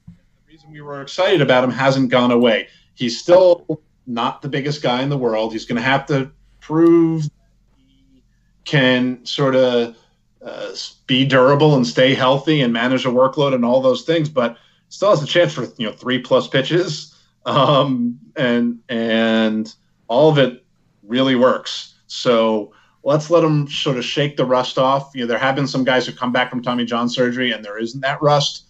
the 0.06 0.14
reason 0.48 0.70
we 0.72 0.80
were 0.80 1.02
excited 1.02 1.40
about 1.40 1.64
him 1.64 1.70
hasn't 1.70 2.10
gone 2.10 2.30
away. 2.30 2.68
He's 2.94 3.20
still 3.20 3.80
not 4.06 4.42
the 4.42 4.48
biggest 4.48 4.82
guy 4.82 5.02
in 5.02 5.08
the 5.08 5.18
world. 5.18 5.52
He's 5.52 5.64
going 5.64 5.76
to 5.76 5.82
have 5.82 6.06
to 6.06 6.30
prove 6.60 7.28
he 7.76 8.22
can 8.64 9.24
sort 9.26 9.54
of 9.54 9.96
uh, 10.42 10.74
be 11.06 11.24
durable 11.24 11.74
and 11.74 11.86
stay 11.86 12.14
healthy 12.14 12.60
and 12.60 12.72
manage 12.72 13.04
a 13.04 13.08
workload 13.08 13.54
and 13.54 13.64
all 13.64 13.80
those 13.80 14.02
things, 14.02 14.28
but 14.28 14.56
still 14.88 15.10
has 15.10 15.22
a 15.22 15.26
chance 15.26 15.52
for 15.52 15.66
you 15.76 15.86
know 15.86 15.92
three 15.92 16.20
plus 16.20 16.46
pitches, 16.46 17.15
um, 17.46 18.18
and 18.36 18.78
and 18.88 19.74
all 20.08 20.28
of 20.28 20.38
it 20.38 20.64
really 21.02 21.36
works. 21.36 21.94
So 22.06 22.72
let's 23.02 23.30
let 23.30 23.40
them 23.40 23.68
sort 23.68 23.96
of 23.96 24.04
shake 24.04 24.36
the 24.36 24.44
rust 24.44 24.78
off. 24.78 25.12
You 25.14 25.22
know, 25.22 25.28
there 25.28 25.38
have 25.38 25.54
been 25.54 25.66
some 25.66 25.84
guys 25.84 26.06
who 26.06 26.12
come 26.12 26.32
back 26.32 26.50
from 26.50 26.62
Tommy 26.62 26.84
John 26.84 27.08
surgery 27.08 27.52
and 27.52 27.64
there 27.64 27.78
isn't 27.78 28.00
that 28.00 28.20
rust, 28.20 28.64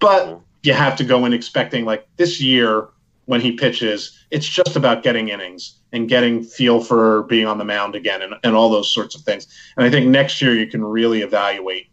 but 0.00 0.40
you 0.62 0.72
have 0.72 0.96
to 0.96 1.04
go 1.04 1.24
in 1.24 1.32
expecting 1.32 1.84
like 1.84 2.06
this 2.16 2.40
year 2.40 2.88
when 3.26 3.40
he 3.40 3.52
pitches, 3.52 4.18
it's 4.30 4.46
just 4.46 4.76
about 4.76 5.02
getting 5.02 5.28
innings 5.28 5.76
and 5.92 6.08
getting 6.08 6.42
feel 6.42 6.80
for 6.80 7.24
being 7.24 7.46
on 7.46 7.58
the 7.58 7.64
mound 7.64 7.94
again 7.94 8.22
and, 8.22 8.34
and 8.44 8.54
all 8.54 8.68
those 8.68 8.92
sorts 8.92 9.14
of 9.14 9.22
things. 9.22 9.46
And 9.76 9.84
I 9.84 9.90
think 9.90 10.06
next 10.06 10.40
year 10.40 10.54
you 10.54 10.66
can 10.66 10.84
really 10.84 11.22
evaluate 11.22 11.88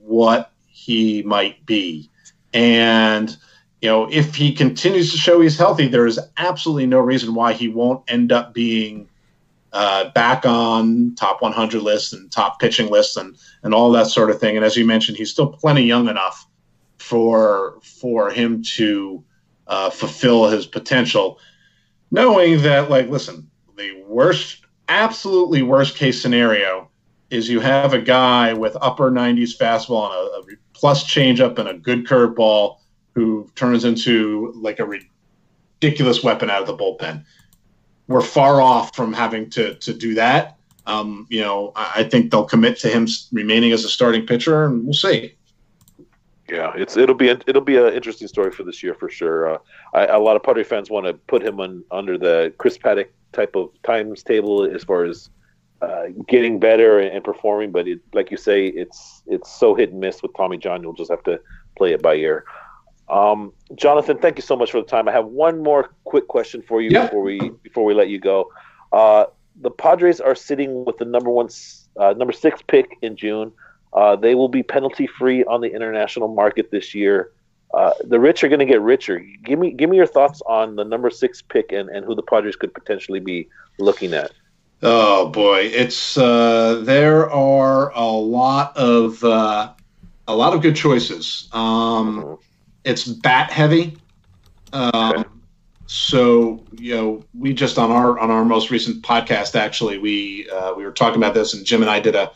what 0.00 0.52
he 0.66 1.22
might 1.22 1.64
be. 1.66 2.08
And, 2.52 3.36
you 3.80 3.88
know, 3.88 4.08
if 4.10 4.34
he 4.34 4.52
continues 4.52 5.10
to 5.12 5.18
show 5.18 5.40
he's 5.40 5.56
healthy, 5.56 5.88
there 5.88 6.06
is 6.06 6.20
absolutely 6.36 6.86
no 6.86 7.00
reason 7.00 7.34
why 7.34 7.54
he 7.54 7.68
won't 7.68 8.04
end 8.08 8.30
up 8.30 8.52
being 8.52 9.08
uh, 9.72 10.10
back 10.10 10.44
on 10.44 11.14
top 11.14 11.40
100 11.40 11.80
lists 11.80 12.12
and 12.12 12.30
top 12.30 12.60
pitching 12.60 12.90
lists 12.90 13.16
and 13.16 13.36
and 13.62 13.72
all 13.72 13.90
that 13.92 14.08
sort 14.08 14.30
of 14.30 14.38
thing. 14.38 14.56
And 14.56 14.64
as 14.64 14.76
you 14.76 14.84
mentioned, 14.84 15.16
he's 15.16 15.30
still 15.30 15.48
plenty 15.48 15.82
young 15.82 16.08
enough 16.08 16.46
for 16.98 17.78
for 17.82 18.30
him 18.30 18.62
to 18.62 19.24
uh, 19.66 19.90
fulfill 19.90 20.48
his 20.48 20.66
potential, 20.66 21.38
knowing 22.10 22.60
that 22.62 22.90
like 22.90 23.08
listen, 23.08 23.48
the 23.76 24.02
worst, 24.06 24.66
absolutely 24.88 25.62
worst 25.62 25.96
case 25.96 26.20
scenario 26.20 26.90
is 27.30 27.48
you 27.48 27.60
have 27.60 27.94
a 27.94 28.00
guy 28.00 28.52
with 28.52 28.76
upper 28.80 29.10
90s 29.10 29.56
fastball 29.56 30.10
and 30.10 30.48
a, 30.48 30.52
a 30.52 30.56
plus 30.74 31.04
changeup 31.04 31.58
and 31.58 31.68
a 31.68 31.74
good 31.74 32.04
curveball 32.04 32.79
who 33.14 33.50
turns 33.54 33.84
into 33.84 34.52
like 34.56 34.78
a 34.78 34.86
ridiculous 34.86 36.22
weapon 36.22 36.50
out 36.50 36.60
of 36.60 36.66
the 36.66 36.76
bullpen 36.76 37.24
we're 38.10 38.20
far 38.20 38.60
off 38.60 38.94
from 38.94 39.12
having 39.12 39.48
to 39.48 39.74
to 39.76 39.94
do 39.94 40.14
that. 40.14 40.56
Um, 40.86 41.26
you 41.30 41.40
know, 41.40 41.72
I, 41.76 41.92
I 42.00 42.04
think 42.04 42.30
they'll 42.30 42.44
commit 42.44 42.76
to 42.80 42.88
him 42.88 43.06
remaining 43.30 43.70
as 43.70 43.84
a 43.84 43.88
starting 43.88 44.26
pitcher, 44.26 44.66
and 44.66 44.84
we'll 44.84 44.94
see. 44.94 45.36
Yeah, 46.48 46.72
it's 46.74 46.96
it'll 46.96 47.14
be 47.14 47.28
it'll 47.28 47.62
be 47.62 47.76
an 47.76 47.94
interesting 47.94 48.26
story 48.26 48.50
for 48.50 48.64
this 48.64 48.82
year 48.82 48.94
for 48.94 49.08
sure. 49.08 49.54
Uh, 49.54 49.58
I, 49.94 50.06
a 50.06 50.18
lot 50.18 50.34
of 50.34 50.42
Padre 50.42 50.64
fans 50.64 50.90
want 50.90 51.06
to 51.06 51.14
put 51.14 51.40
him 51.40 51.60
on 51.60 51.84
under 51.92 52.18
the 52.18 52.52
Chris 52.58 52.76
Paddack 52.76 53.10
type 53.32 53.54
of 53.54 53.70
times 53.84 54.24
table 54.24 54.64
as 54.64 54.82
far 54.82 55.04
as 55.04 55.30
uh, 55.80 56.06
getting 56.26 56.58
better 56.58 56.98
and, 56.98 57.14
and 57.14 57.22
performing, 57.22 57.70
but 57.70 57.86
it, 57.86 58.00
like 58.12 58.32
you 58.32 58.36
say, 58.36 58.66
it's 58.66 59.22
it's 59.28 59.48
so 59.52 59.72
hit 59.76 59.92
and 59.92 60.00
miss 60.00 60.20
with 60.20 60.36
Tommy 60.36 60.56
John. 60.56 60.82
You'll 60.82 60.94
just 60.94 61.12
have 61.12 61.22
to 61.24 61.40
play 61.76 61.92
it 61.92 62.02
by 62.02 62.14
ear. 62.16 62.44
Um, 63.10 63.52
Jonathan, 63.74 64.18
thank 64.18 64.36
you 64.36 64.42
so 64.42 64.56
much 64.56 64.70
for 64.70 64.80
the 64.80 64.86
time. 64.86 65.08
I 65.08 65.12
have 65.12 65.26
one 65.26 65.62
more 65.62 65.90
quick 66.04 66.28
question 66.28 66.62
for 66.62 66.80
you 66.80 66.90
before 66.90 67.22
we 67.22 67.50
before 67.62 67.84
we 67.84 67.92
let 67.92 68.08
you 68.08 68.20
go. 68.20 68.52
Uh, 68.92 69.26
the 69.60 69.70
Padres 69.70 70.20
are 70.20 70.36
sitting 70.36 70.84
with 70.84 70.96
the 70.98 71.04
number 71.04 71.28
one, 71.28 71.48
uh, 71.96 72.14
number 72.16 72.32
six 72.32 72.62
pick 72.62 72.98
in 73.02 73.16
June. 73.16 73.52
Uh, 73.92 74.14
they 74.14 74.36
will 74.36 74.48
be 74.48 74.62
penalty 74.62 75.08
free 75.08 75.42
on 75.44 75.60
the 75.60 75.74
international 75.74 76.28
market 76.28 76.70
this 76.70 76.94
year. 76.94 77.32
Uh, 77.74 77.90
the 78.04 78.18
rich 78.18 78.44
are 78.44 78.48
going 78.48 78.60
to 78.60 78.64
get 78.64 78.80
richer. 78.80 79.18
Give 79.18 79.58
me 79.58 79.72
give 79.72 79.90
me 79.90 79.96
your 79.96 80.06
thoughts 80.06 80.40
on 80.46 80.76
the 80.76 80.84
number 80.84 81.10
six 81.10 81.42
pick 81.42 81.72
and, 81.72 81.88
and 81.88 82.04
who 82.04 82.14
the 82.14 82.22
Padres 82.22 82.54
could 82.54 82.72
potentially 82.72 83.20
be 83.20 83.48
looking 83.80 84.14
at. 84.14 84.30
Oh 84.82 85.28
boy, 85.28 85.62
it's 85.62 86.16
uh, 86.16 86.80
there 86.84 87.28
are 87.28 87.90
a 87.90 88.06
lot 88.06 88.76
of 88.76 89.22
uh, 89.24 89.72
a 90.28 90.34
lot 90.34 90.54
of 90.54 90.62
good 90.62 90.76
choices. 90.76 91.48
Um, 91.52 92.22
mm-hmm 92.22 92.34
it's 92.84 93.04
bat 93.04 93.50
heavy. 93.50 93.96
Um, 94.72 94.92
okay. 94.94 95.24
So 95.86 96.64
you 96.78 96.94
know, 96.94 97.24
we 97.38 97.52
just 97.52 97.78
on 97.78 97.90
our 97.90 98.18
on 98.18 98.30
our 98.30 98.44
most 98.44 98.70
recent 98.70 99.02
podcast 99.02 99.56
actually 99.56 99.98
we 99.98 100.48
uh, 100.50 100.74
we 100.74 100.84
were 100.84 100.92
talking 100.92 101.16
about 101.16 101.34
this, 101.34 101.54
and 101.54 101.64
Jim 101.64 101.82
and 101.82 101.90
I 101.90 102.00
did 102.00 102.14
a 102.14 102.30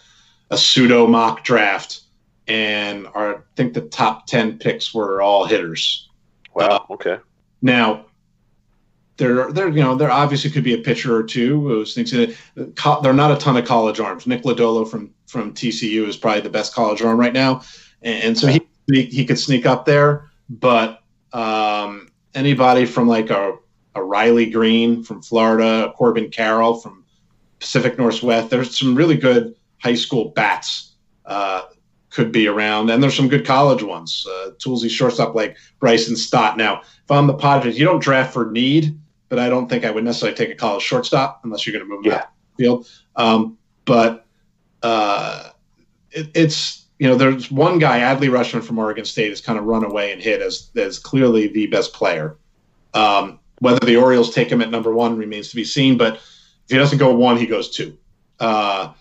a 0.50 0.58
pseudo 0.58 1.06
mock 1.06 1.44
draft 1.44 2.00
and 2.46 3.06
are, 3.14 3.36
I 3.36 3.38
think 3.56 3.74
the 3.74 3.82
top 3.82 4.26
10 4.26 4.58
picks 4.58 4.92
were 4.94 5.22
all 5.22 5.46
hitters. 5.46 6.08
Wow. 6.54 6.86
Uh, 6.88 6.92
okay. 6.94 7.18
Now, 7.62 8.06
there, 9.16 9.50
there, 9.52 9.68
you 9.68 9.82
know, 9.82 9.94
there 9.94 10.10
obviously 10.10 10.50
could 10.50 10.64
be 10.64 10.74
a 10.74 10.78
pitcher 10.78 11.16
or 11.16 11.22
two 11.22 11.60
who 11.60 11.84
thinks 11.84 12.10
that 12.10 12.36
there 12.56 13.10
are 13.10 13.14
not 13.14 13.30
a 13.30 13.36
ton 13.36 13.56
of 13.56 13.64
college 13.64 14.00
arms. 14.00 14.26
Nick 14.26 14.42
Lodolo 14.42 14.88
from 14.88 15.12
from 15.26 15.52
TCU 15.52 16.06
is 16.06 16.16
probably 16.16 16.42
the 16.42 16.50
best 16.50 16.74
college 16.74 17.02
arm 17.02 17.18
right 17.18 17.32
now, 17.32 17.62
and, 18.02 18.22
and 18.22 18.38
so 18.38 18.48
he 18.48 18.60
he 19.02 19.24
could 19.24 19.38
sneak 19.38 19.66
up 19.66 19.84
there. 19.84 20.30
But 20.48 21.02
um, 21.32 22.08
anybody 22.34 22.86
from 22.86 23.08
like 23.08 23.30
a, 23.30 23.56
a 23.94 24.02
Riley 24.02 24.50
Greene 24.50 25.02
from 25.02 25.22
Florida, 25.22 25.92
Corbin 25.96 26.30
Carroll 26.30 26.76
from 26.76 27.04
Pacific 27.60 27.98
Northwest, 27.98 28.50
there's 28.50 28.76
some 28.78 28.94
really 28.94 29.16
good 29.16 29.54
high 29.78 29.94
school 29.94 30.30
bats 30.30 30.92
uh, 31.26 31.62
could 32.10 32.30
be 32.30 32.46
around, 32.46 32.90
and 32.90 33.02
there's 33.02 33.16
some 33.16 33.28
good 33.28 33.46
college 33.46 33.82
ones. 33.82 34.26
Uh, 34.28 34.50
toolsy 34.58 34.88
shortstop 34.88 35.34
like 35.34 35.56
Bryson 35.80 36.16
Stott. 36.16 36.56
Now, 36.56 36.80
if 36.80 37.10
I'm 37.10 37.26
the 37.26 37.34
Padres, 37.34 37.78
you 37.78 37.84
don't 37.84 38.02
draft 38.02 38.32
for 38.32 38.50
need, 38.50 38.98
but 39.28 39.38
I 39.38 39.48
don't 39.48 39.68
think 39.68 39.84
I 39.84 39.90
would 39.90 40.04
necessarily 40.04 40.36
take 40.36 40.50
a 40.50 40.54
college 40.54 40.82
shortstop 40.82 41.40
unless 41.44 41.66
you're 41.66 41.76
going 41.76 41.88
to 41.88 41.94
move 41.94 42.06
yeah. 42.06 42.26
the 42.56 42.62
field. 42.62 42.88
Um, 43.16 43.58
but 43.84 44.26
uh, 44.82 45.50
it, 46.12 46.28
it's 46.34 46.83
you 47.04 47.10
know 47.10 47.16
there's 47.16 47.50
one 47.50 47.78
guy, 47.78 47.98
Adley 47.98 48.30
Rutschman 48.30 48.64
from 48.64 48.78
Oregon 48.78 49.04
State, 49.04 49.28
has 49.28 49.42
kind 49.42 49.58
of 49.58 49.66
run 49.66 49.84
away 49.84 50.10
and 50.10 50.22
hit 50.22 50.40
as 50.40 50.70
as 50.74 50.98
clearly 50.98 51.48
the 51.48 51.66
best 51.66 51.92
player. 51.92 52.38
Um, 52.94 53.40
whether 53.58 53.84
the 53.84 53.96
Orioles 53.96 54.34
take 54.34 54.50
him 54.50 54.62
at 54.62 54.70
number 54.70 54.90
one 54.90 55.18
remains 55.18 55.50
to 55.50 55.56
be 55.56 55.64
seen, 55.64 55.98
but 55.98 56.14
if 56.14 56.70
he 56.70 56.78
doesn't 56.78 56.96
go 56.96 57.14
one, 57.14 57.36
he 57.36 57.44
goes 57.44 57.68
two. 57.68 57.98
Uh, 58.40 58.94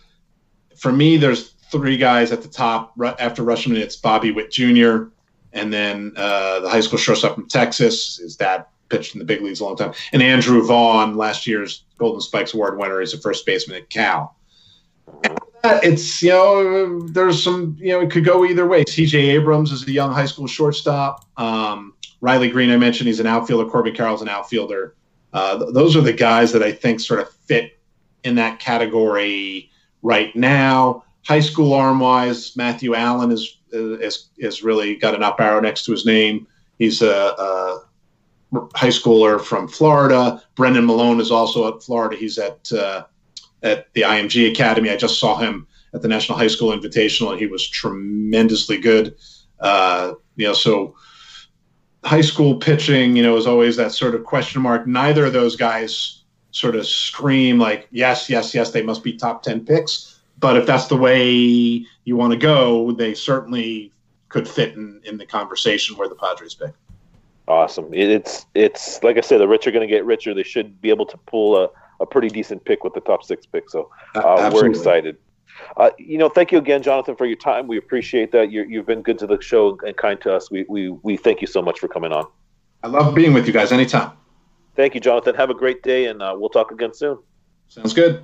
for 0.75 0.91
me, 0.91 1.15
there's 1.15 1.51
three 1.71 1.95
guys 1.95 2.33
at 2.33 2.41
the 2.41 2.49
top. 2.49 2.91
After 3.19 3.41
Rutschman, 3.41 3.77
it's 3.77 3.95
Bobby 3.95 4.31
Witt 4.31 4.51
Jr. 4.51 5.05
And 5.53 5.71
then 5.71 6.11
uh, 6.17 6.59
the 6.59 6.69
high 6.69 6.81
school 6.81 6.99
shortstop 6.99 7.35
from 7.35 7.47
Texas. 7.47 8.17
His 8.17 8.35
dad 8.35 8.65
pitched 8.89 9.15
in 9.15 9.19
the 9.19 9.25
big 9.25 9.41
leagues 9.41 9.61
a 9.61 9.63
long 9.63 9.77
time. 9.77 9.93
And 10.11 10.21
Andrew 10.21 10.61
Vaughn, 10.61 11.15
last 11.15 11.47
year's 11.47 11.85
Golden 11.97 12.19
Spikes 12.19 12.53
Award 12.53 12.77
winner, 12.77 12.99
is 12.99 13.13
a 13.13 13.17
first 13.17 13.45
baseman 13.45 13.77
at 13.77 13.89
Cal. 13.89 14.35
It's 15.65 16.21
you 16.21 16.29
know 16.29 16.99
there's 17.07 17.41
some 17.41 17.77
you 17.79 17.89
know 17.89 18.01
it 18.01 18.11
could 18.11 18.25
go 18.25 18.43
either 18.43 18.67
way. 18.67 18.83
C.J. 18.87 19.29
Abrams 19.29 19.71
is 19.71 19.87
a 19.87 19.91
young 19.91 20.11
high 20.11 20.25
school 20.25 20.45
shortstop. 20.45 21.25
Um, 21.37 21.93
Riley 22.19 22.49
Greene, 22.49 22.71
I 22.71 22.77
mentioned, 22.77 23.07
he's 23.07 23.19
an 23.19 23.27
outfielder. 23.27 23.69
Corbin 23.69 23.95
Carroll's 23.95 24.21
an 24.21 24.29
outfielder. 24.29 24.95
Uh, 25.31 25.59
th- 25.59 25.73
those 25.73 25.95
are 25.95 26.01
the 26.01 26.13
guys 26.13 26.51
that 26.51 26.63
I 26.63 26.71
think 26.71 26.99
sort 26.99 27.19
of 27.19 27.31
fit 27.31 27.79
in 28.23 28.35
that 28.35 28.59
category 28.59 29.69
right 30.01 30.35
now. 30.35 31.03
High 31.25 31.39
school 31.39 31.73
arm 31.73 31.99
wise, 31.99 32.55
Matthew 32.57 32.95
Allan 32.95 33.31
is, 33.31 33.57
is 33.71 34.29
is 34.37 34.63
really 34.63 34.95
got 34.95 35.15
an 35.15 35.23
up 35.23 35.39
arrow 35.39 35.61
next 35.61 35.85
to 35.85 35.91
his 35.91 36.05
name. 36.05 36.45
He's 36.77 37.01
a, 37.01 37.35
a 37.37 37.83
high 38.75 38.89
schooler 38.89 39.41
from 39.41 39.67
Florida. 39.67 40.43
Brennan 40.55 40.85
Malone 40.85 41.21
is 41.21 41.31
also 41.31 41.73
at 41.73 41.81
Florida. 41.81 42.17
He's 42.17 42.37
at 42.37 42.71
uh, 42.73 43.05
at 43.63 43.91
the 43.93 44.01
IMG 44.01 44.51
Academy. 44.51 44.89
I 44.89 44.97
just 44.97 45.19
saw 45.19 45.37
him 45.37 45.67
at 45.93 46.01
the 46.01 46.07
National 46.07 46.37
High 46.37 46.47
School 46.47 46.77
Invitational, 46.77 47.31
and 47.31 47.39
he 47.39 47.47
was 47.47 47.67
tremendously 47.67 48.77
good. 48.77 49.15
Uh, 49.59 50.13
you 50.35 50.45
know, 50.45 50.53
so 50.53 50.95
high 52.03 52.21
school 52.21 52.57
pitching, 52.57 53.15
you 53.15 53.23
know, 53.23 53.37
is 53.37 53.47
always 53.47 53.77
that 53.77 53.91
sort 53.91 54.15
of 54.15 54.23
question 54.23 54.61
mark. 54.61 54.85
Neither 54.85 55.25
of 55.25 55.33
those 55.33 55.55
guys 55.55 56.23
sort 56.51 56.75
of 56.75 56.85
scream 56.85 57.57
like, 57.57 57.87
yes, 57.91 58.29
yes, 58.29 58.53
yes, 58.53 58.71
they 58.71 58.83
must 58.83 59.03
be 59.03 59.13
top 59.13 59.43
10 59.43 59.65
picks. 59.65 60.19
But 60.39 60.57
if 60.57 60.65
that's 60.65 60.87
the 60.87 60.97
way 60.97 61.31
you 61.31 62.15
want 62.15 62.33
to 62.33 62.37
go, 62.37 62.91
they 62.91 63.13
certainly 63.13 63.91
could 64.29 64.47
fit 64.47 64.75
in, 64.75 64.99
in 65.05 65.17
the 65.17 65.25
conversation 65.25 65.95
where 65.95 66.09
the 66.09 66.15
Padres 66.15 66.53
pick. 66.53 66.73
Awesome. 67.47 67.93
It's 67.93 68.45
it's 68.55 69.03
like 69.03 69.17
I 69.17 69.21
said, 69.21 69.39
the 69.39 69.47
rich 69.47 69.67
are 69.67 69.71
going 69.71 69.85
to 69.85 69.93
get 69.93 70.05
richer. 70.05 70.33
They 70.33 70.43
should 70.43 70.79
be 70.79 70.89
able 70.89 71.05
to 71.07 71.17
pull 71.17 71.57
a, 71.57 71.69
a 72.03 72.05
pretty 72.05 72.27
decent 72.27 72.63
pick 72.65 72.83
with 72.83 72.93
the 72.93 72.99
top 72.99 73.23
six 73.23 73.45
pick. 73.47 73.69
So 73.69 73.89
uh, 74.13 74.51
we're 74.53 74.67
excited. 74.67 75.17
Uh, 75.77 75.89
you 75.97 76.17
know, 76.17 76.29
thank 76.29 76.51
you 76.51 76.57
again, 76.57 76.83
Jonathan, 76.83 77.15
for 77.15 77.25
your 77.25 77.37
time. 77.37 77.67
We 77.67 77.77
appreciate 77.77 78.31
that. 78.33 78.51
you 78.51 78.77
have 78.77 78.85
been 78.85 79.01
good 79.01 79.17
to 79.19 79.27
the 79.27 79.41
show 79.41 79.77
and 79.85 79.95
kind 79.97 80.19
to 80.21 80.35
us. 80.35 80.51
We, 80.51 80.65
we 80.67 80.89
we 80.89 81.17
thank 81.17 81.41
you 81.41 81.47
so 81.47 81.61
much 81.61 81.79
for 81.79 81.87
coming 81.87 82.11
on. 82.11 82.25
I 82.83 82.87
love 82.87 83.15
being 83.15 83.33
with 83.33 83.47
you 83.47 83.53
guys 83.53 83.71
anytime. 83.71 84.11
Thank 84.75 84.93
you, 84.95 85.01
Jonathan. 85.01 85.35
Have 85.35 85.49
a 85.49 85.53
great 85.53 85.81
day, 85.83 86.05
and 86.07 86.21
uh, 86.21 86.35
we'll 86.37 86.49
talk 86.49 86.71
again 86.71 86.93
soon. 86.93 87.19
Sounds 87.69 87.93
good. 87.93 88.23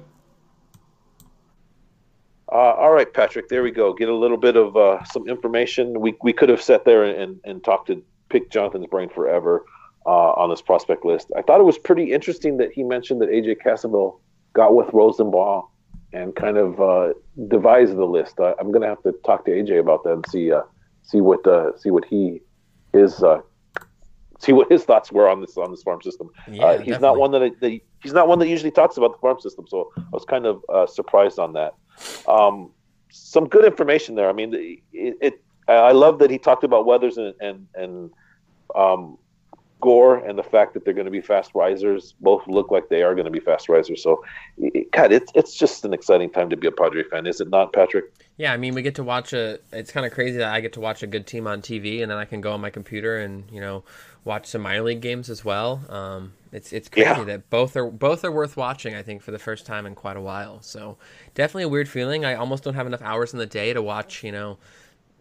Uh, 2.52 2.56
all 2.56 2.92
right, 2.92 3.12
Patrick. 3.13 3.48
There 3.48 3.62
we 3.62 3.72
go. 3.72 3.94
Get 3.94 4.10
a 4.10 4.15
little 4.15 4.38
bit 4.38 4.58
of 4.58 4.76
uh, 4.76 5.04
some 5.06 5.28
information. 5.30 6.00
We 6.02 6.15
we 6.22 6.34
could 6.34 6.50
have 6.50 6.62
sat 6.62 6.84
there 6.84 7.04
and, 7.04 7.39
and 7.46 7.63
talked 7.63 7.88
to 7.88 8.04
pick 8.30 8.50
Jonathan's 8.50 8.88
brain 8.88 9.10
forever 9.10 9.63
uh, 10.10 10.32
on 10.41 10.50
this 10.50 10.62
prospect 10.62 11.06
list. 11.06 11.32
I 11.38 11.43
thought 11.43 11.60
it 11.60 11.65
was 11.65 11.78
pretty 11.78 12.12
interesting 12.13 12.58
that 12.58 12.72
he 12.72 12.82
mentioned 12.82 13.22
that 13.22 13.30
AJ 13.30 13.58
Cassavell 13.63 14.19
got 14.54 14.74
with 14.74 14.89
Rosenbaum 14.91 15.65
and 16.13 16.36
kind 16.36 16.58
of 16.58 16.82
uh, 16.82 17.13
devised 17.48 17.95
the 17.95 18.06
list. 18.06 18.39
I'm 18.39 18.72
going 18.72 18.82
to 18.82 18.88
have 18.88 19.04
to 19.04 19.12
talk 19.24 19.45
to 19.45 19.52
AJ 19.52 19.80
about 19.80 20.04
that 20.06 20.13
and 20.13 20.26
see 20.28 20.52
uh, 20.52 20.63
see 21.04 21.22
what 21.22 21.45
uh, 21.45 21.78
see 21.78 21.91
what 21.91 22.06
he 22.06 22.41
is 22.91 23.24
see 24.39 24.52
what 24.52 24.72
his 24.72 24.84
thoughts 24.84 25.12
were 25.12 25.30
on 25.30 25.41
this 25.41 25.56
on 25.58 25.69
this 25.69 25.84
farm 25.84 26.02
system. 26.02 26.32
Yeah, 26.48 26.78
he's 26.78 26.98
definitely. 26.98 27.00
not 27.02 27.17
one 27.19 27.32
that, 27.34 27.60
that, 27.60 27.80
he's 28.02 28.13
not 28.13 28.28
one 28.28 28.39
that 28.39 28.48
usually 28.48 28.72
talks 28.72 28.98
about 28.98 29.12
the 29.12 29.19
farm 29.19 29.39
system, 29.39 29.67
so 29.67 29.91
I 29.95 30.02
was 30.12 30.26
kind 30.26 30.48
of 30.48 30.89
surprised 30.89 31.38
on 31.38 31.54
that. 31.54 31.76
Um, 32.28 32.72
some 33.12 33.48
good 33.48 33.65
information 33.65 34.15
there. 34.15 34.28
I 34.28 34.34
mean, 34.34 34.82
it, 34.91 35.17
it, 35.22 35.43
I 35.67 35.91
love 35.91 36.17
that 36.17 36.32
he 36.32 36.39
talked 36.39 36.63
about 36.63 36.88
Weathers 36.88 37.17
and 37.17 37.36
and, 37.39 37.67
and 37.76 38.12
um, 38.76 39.19
Gore 39.82 40.18
and 40.18 40.38
the 40.38 40.44
fact 40.44 40.74
that 40.74 40.84
they're 40.84 40.94
going 40.94 41.06
to 41.06 41.12
be 41.12 41.22
fast 41.22 41.52
risers. 41.56 42.13
Both 42.20 42.48
look 42.48 42.72
like 42.72 42.89
they 42.89 43.02
are 43.02 43.15
going 43.15 43.26
to 43.26 43.32
be 43.32 43.39
fast 43.39 43.70
risers. 43.70 44.04
So, 44.04 44.24
God, 44.92 45.12
it's 45.12 45.32
it's 45.36 45.56
just 45.56 45.86
an 45.86 45.94
exciting 45.94 46.30
time 46.30 46.50
to 46.50 46.58
be 46.58 46.68
a 46.68 46.72
Padre 46.72 47.04
fan, 47.04 47.26
is 47.26 47.39
it 47.39 47.50
not, 47.50 47.72
Patrick? 47.72 48.06
Yeah, 48.38 48.54
I 48.54 48.58
mean, 48.58 48.74
we 48.74 48.82
get 48.82 48.96
to 48.96 49.04
watch 49.04 49.34
a. 49.34 49.60
It's 49.72 49.92
kind 49.92 50.06
of 50.06 50.13
crazy 50.13 50.38
that 50.38 50.54
I 50.54 50.62
get 50.62 50.74
to 50.74 50.80
watch 50.80 51.04
a 51.04 51.08
good 51.08 51.28
team 51.28 51.48
on 51.48 51.62
TV, 51.62 52.02
and 52.02 52.10
then 52.12 52.18
I 52.18 52.26
can 52.26 52.42
go 52.42 52.54
on 52.54 52.62
my 52.62 52.70
computer 52.70 53.18
and 53.18 53.50
you 53.52 53.62
know 53.62 53.84
watch 54.26 54.48
some 54.48 54.62
minor 54.62 54.82
league 54.82 55.02
games 55.02 55.30
as 55.30 55.44
well. 55.44 55.82
Um, 55.89 56.34
it's 56.52 56.74
it's 56.74 56.89
crazy 56.89 57.10
yeah. 57.10 57.24
that 57.24 57.50
both 57.50 57.76
are 57.76 57.89
both 57.89 58.24
are 58.24 58.32
worth 58.32 58.58
watching. 58.58 58.96
I 58.96 59.02
think 59.02 59.22
for 59.22 59.32
the 59.32 59.39
first 59.39 59.65
time 59.65 59.86
in 59.86 59.96
quite 59.96 60.18
a 60.18 60.22
while. 60.22 60.62
So 60.62 60.98
definitely 61.36 61.63
a 61.63 61.70
weird 61.70 61.89
feeling. 61.89 62.26
I 62.26 62.36
almost 62.36 62.63
don't 62.63 62.76
have 62.76 62.88
enough 62.88 63.02
hours 63.02 63.34
in 63.34 63.39
the 63.39 63.46
day 63.46 63.74
to 63.74 63.82
watch. 63.82 64.24
You 64.24 64.32
know, 64.32 64.58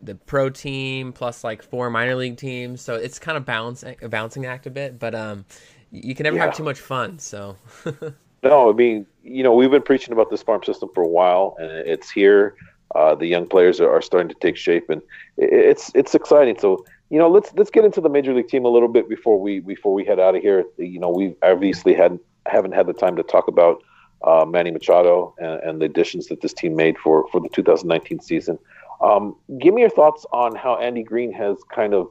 the 0.03 0.15
pro 0.15 0.51
team 0.51 1.13
plus 1.13 1.45
like 1.45 1.63
four 1.63 1.91
minor 1.91 2.15
league 2.15 2.37
teams. 2.37 2.81
So 2.81 2.95
it's 2.95 3.19
kind 3.19 3.37
of 3.37 3.45
balancing 3.45 3.97
a 4.03 4.09
balancing 4.09 4.47
act 4.47 4.67
a 4.67 4.71
bit. 4.71 4.99
But 4.99 5.15
um, 5.15 5.45
you 5.91 6.15
can 6.15 6.25
never 6.25 6.37
yeah. 6.37 6.47
have 6.47 6.57
too 6.57 6.65
much 6.65 6.81
fun. 6.81 7.19
So. 7.19 7.57
no, 8.43 8.71
I 8.71 8.73
mean, 8.73 9.07
you 9.23 9.43
know, 9.43 9.55
we've 9.55 9.71
been 9.71 9.83
preaching 9.83 10.13
about 10.13 10.31
this 10.31 10.43
farm 10.43 10.63
system 10.65 10.89
for 10.95 11.03
a 11.03 11.09
while, 11.09 11.57
and 11.59 11.71
it's 11.71 12.11
here. 12.11 12.55
Uh, 12.95 13.15
the 13.15 13.27
young 13.27 13.47
players 13.47 13.81
are, 13.81 13.91
are 13.91 14.01
starting 14.01 14.29
to 14.29 14.35
take 14.37 14.57
shape, 14.57 14.89
and 14.89 15.03
it's 15.37 15.93
it's 15.95 16.15
exciting. 16.15 16.59
So 16.59 16.85
you 17.11 17.19
know, 17.19 17.29
let's 17.29 17.53
let's 17.55 17.71
get 17.71 17.85
into 17.85 18.01
the 18.01 18.09
major 18.09 18.35
league 18.35 18.49
team 18.49 18.65
a 18.65 18.69
little 18.69 18.89
bit 18.89 19.09
before 19.09 19.41
we 19.41 19.61
before 19.61 19.93
we 19.93 20.05
head 20.05 20.19
out 20.19 20.35
of 20.35 20.43
here. 20.43 20.65
You 20.77 20.99
know, 20.99 21.11
we 21.11 21.35
obviously 21.43 21.95
had 21.95 22.19
haven't 22.47 22.73
had 22.73 22.87
the 22.87 22.93
time 22.93 23.17
to 23.17 23.23
talk 23.23 23.49
about 23.49 23.83
uh, 24.23 24.45
Manny 24.47 24.71
Machado 24.71 25.35
and, 25.39 25.63
and, 25.63 25.81
the 25.81 25.85
additions 25.85 26.27
that 26.27 26.41
this 26.41 26.53
team 26.53 26.75
made 26.75 26.99
for 26.99 27.27
for 27.29 27.41
the 27.41 27.49
2019 27.51 28.21
season. 28.21 28.59
Um, 29.01 29.37
give 29.61 29.75
me 29.75 29.83
your 29.83 29.91
thoughts 29.91 30.27
on 30.33 30.55
how 30.57 30.77
Andy 30.77 31.03
Green 31.03 31.33
has 31.33 31.57
kind 31.73 31.95
of 31.95 32.11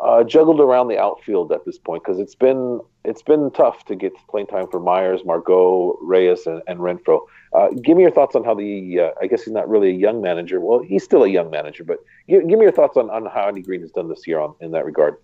uh, 0.00 0.24
juggled 0.24 0.60
around 0.60 0.88
the 0.88 0.98
outfield 0.98 1.52
at 1.52 1.64
this 1.64 1.78
point 1.78 2.02
because 2.02 2.18
it's 2.18 2.34
been 2.34 2.80
it's 3.04 3.22
been 3.22 3.50
tough 3.50 3.84
to 3.86 3.96
get 3.96 4.12
playing 4.28 4.46
time 4.46 4.66
for 4.68 4.80
Myers, 4.80 5.20
Margot, 5.24 5.98
Reyes, 6.00 6.46
and, 6.46 6.62
and 6.66 6.80
Renfroe. 6.80 7.20
Uh, 7.52 7.68
give 7.82 7.96
me 7.96 8.02
your 8.02 8.12
thoughts 8.12 8.34
on 8.34 8.44
how 8.44 8.54
the 8.54 9.00
uh, 9.00 9.10
I 9.20 9.26
guess 9.26 9.42
he's 9.42 9.52
not 9.52 9.68
really 9.68 9.90
a 9.90 9.94
young 9.94 10.22
manager. 10.22 10.60
Well, 10.60 10.80
he's 10.80 11.04
still 11.04 11.24
a 11.24 11.28
young 11.28 11.50
manager, 11.50 11.84
but 11.84 11.98
give, 12.28 12.48
give 12.48 12.58
me 12.58 12.64
your 12.64 12.72
thoughts 12.72 12.96
on, 12.96 13.10
on 13.10 13.26
how 13.26 13.48
Andy 13.48 13.62
Green 13.62 13.80
has 13.82 13.90
done 13.90 14.08
this 14.08 14.26
year 14.26 14.40
on 14.40 14.54
in 14.60 14.70
that 14.72 14.84
regard. 14.84 15.16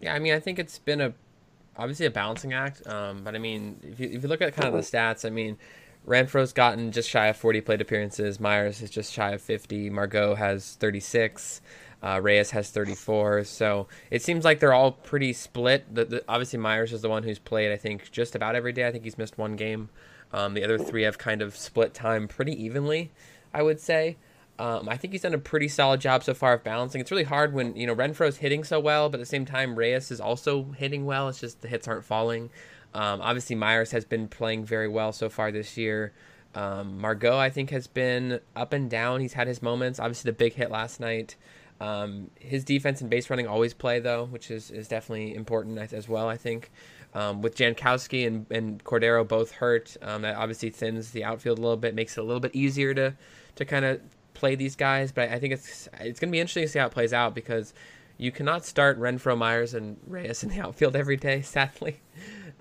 Yeah, 0.00 0.14
I 0.14 0.18
mean, 0.18 0.34
I 0.34 0.40
think 0.40 0.58
it's 0.58 0.78
been 0.78 1.00
a 1.00 1.12
obviously 1.76 2.06
a 2.06 2.10
balancing 2.10 2.52
act. 2.52 2.86
Um, 2.86 3.22
but 3.24 3.34
I 3.34 3.38
mean, 3.38 3.80
if 3.82 4.00
you, 4.00 4.08
if 4.10 4.22
you 4.22 4.28
look 4.28 4.42
at 4.42 4.54
kind 4.54 4.68
of 4.68 4.74
the 4.74 4.80
stats, 4.80 5.24
I 5.24 5.30
mean, 5.30 5.58
Renfroe's 6.06 6.52
gotten 6.52 6.90
just 6.90 7.08
shy 7.08 7.26
of 7.28 7.36
40 7.36 7.60
plate 7.60 7.80
appearances. 7.80 8.40
Myers 8.40 8.82
is 8.82 8.90
just 8.90 9.12
shy 9.12 9.32
of 9.32 9.42
50. 9.42 9.90
Margot 9.90 10.34
has 10.34 10.74
36. 10.80 11.60
Uh, 12.02 12.20
Reyes 12.20 12.50
has 12.50 12.70
34. 12.70 13.44
So 13.44 13.86
it 14.10 14.22
seems 14.22 14.44
like 14.44 14.58
they're 14.58 14.72
all 14.72 14.92
pretty 14.92 15.32
split. 15.32 15.94
The, 15.94 16.04
the, 16.04 16.24
obviously, 16.28 16.58
Myers 16.58 16.92
is 16.92 17.02
the 17.02 17.08
one 17.08 17.22
who's 17.22 17.38
played, 17.38 17.70
I 17.70 17.76
think, 17.76 18.10
just 18.10 18.34
about 18.34 18.56
every 18.56 18.72
day. 18.72 18.86
I 18.86 18.90
think 18.90 19.04
he's 19.04 19.18
missed 19.18 19.38
one 19.38 19.54
game. 19.54 19.90
Um, 20.32 20.54
the 20.54 20.64
other 20.64 20.78
three 20.78 21.02
have 21.02 21.18
kind 21.18 21.42
of 21.42 21.56
split 21.56 21.94
time 21.94 22.26
pretty 22.26 22.60
evenly, 22.60 23.12
I 23.54 23.62
would 23.62 23.78
say. 23.78 24.16
Um, 24.58 24.88
I 24.88 24.96
think 24.96 25.12
he's 25.12 25.22
done 25.22 25.34
a 25.34 25.38
pretty 25.38 25.68
solid 25.68 26.00
job 26.00 26.24
so 26.24 26.34
far 26.34 26.54
of 26.54 26.64
balancing. 26.64 27.00
It's 27.00 27.10
really 27.10 27.24
hard 27.24 27.52
when 27.52 27.74
you 27.74 27.86
know 27.86 27.94
Renfroe's 27.94 28.36
hitting 28.38 28.64
so 28.64 28.78
well, 28.80 29.08
but 29.08 29.18
at 29.18 29.22
the 29.22 29.26
same 29.26 29.44
time 29.44 29.76
Reyes 29.76 30.10
is 30.10 30.20
also 30.20 30.72
hitting 30.76 31.04
well. 31.04 31.28
It's 31.28 31.40
just 31.40 31.62
the 31.62 31.68
hits 31.68 31.88
aren't 31.88 32.04
falling. 32.04 32.50
Um, 32.94 33.20
obviously 33.22 33.56
Myers 33.56 33.90
has 33.92 34.04
been 34.04 34.28
playing 34.28 34.64
very 34.64 34.88
well 34.88 35.12
so 35.12 35.28
far 35.28 35.50
this 35.50 35.76
year. 35.76 36.12
Um, 36.54 36.98
Margot, 37.00 37.38
I 37.38 37.48
think, 37.48 37.70
has 37.70 37.86
been 37.86 38.40
up 38.54 38.72
and 38.72 38.90
down. 38.90 39.20
He's 39.20 39.32
had 39.32 39.46
his 39.46 39.62
moments. 39.62 39.98
Obviously, 39.98 40.30
the 40.30 40.36
big 40.36 40.52
hit 40.52 40.70
last 40.70 41.00
night. 41.00 41.36
Um, 41.80 42.30
his 42.38 42.64
defense 42.64 43.00
and 43.00 43.10
base 43.10 43.28
running 43.28 43.48
always 43.48 43.74
play 43.74 43.98
though, 43.98 44.26
which 44.26 44.50
is, 44.50 44.70
is 44.70 44.86
definitely 44.86 45.34
important 45.34 45.78
as 45.92 46.08
well. 46.08 46.28
I 46.28 46.36
think 46.36 46.70
um, 47.14 47.42
with 47.42 47.56
Jankowski 47.56 48.26
and, 48.26 48.46
and 48.50 48.84
Cordero 48.84 49.26
both 49.26 49.50
hurt, 49.50 49.96
um, 50.02 50.22
that 50.22 50.36
obviously 50.36 50.70
thins 50.70 51.10
the 51.10 51.24
outfield 51.24 51.58
a 51.58 51.60
little 51.60 51.76
bit, 51.76 51.94
makes 51.94 52.16
it 52.16 52.20
a 52.20 52.24
little 52.24 52.40
bit 52.40 52.54
easier 52.54 52.94
to 52.94 53.14
to 53.56 53.64
kind 53.64 53.84
of 53.84 54.00
play 54.34 54.54
these 54.54 54.76
guys. 54.76 55.10
But 55.10 55.30
I 55.30 55.38
think 55.38 55.54
it's 55.54 55.88
it's 56.00 56.20
going 56.20 56.28
to 56.28 56.32
be 56.32 56.40
interesting 56.40 56.62
to 56.64 56.68
see 56.68 56.78
how 56.78 56.86
it 56.86 56.92
plays 56.92 57.12
out 57.12 57.34
because 57.34 57.74
you 58.16 58.30
cannot 58.30 58.64
start 58.64 59.00
Renfroe, 59.00 59.36
Myers, 59.36 59.74
and 59.74 59.96
Reyes 60.06 60.44
in 60.44 60.50
the 60.50 60.60
outfield 60.60 60.94
every 60.94 61.16
day, 61.16 61.42
sadly. 61.42 62.00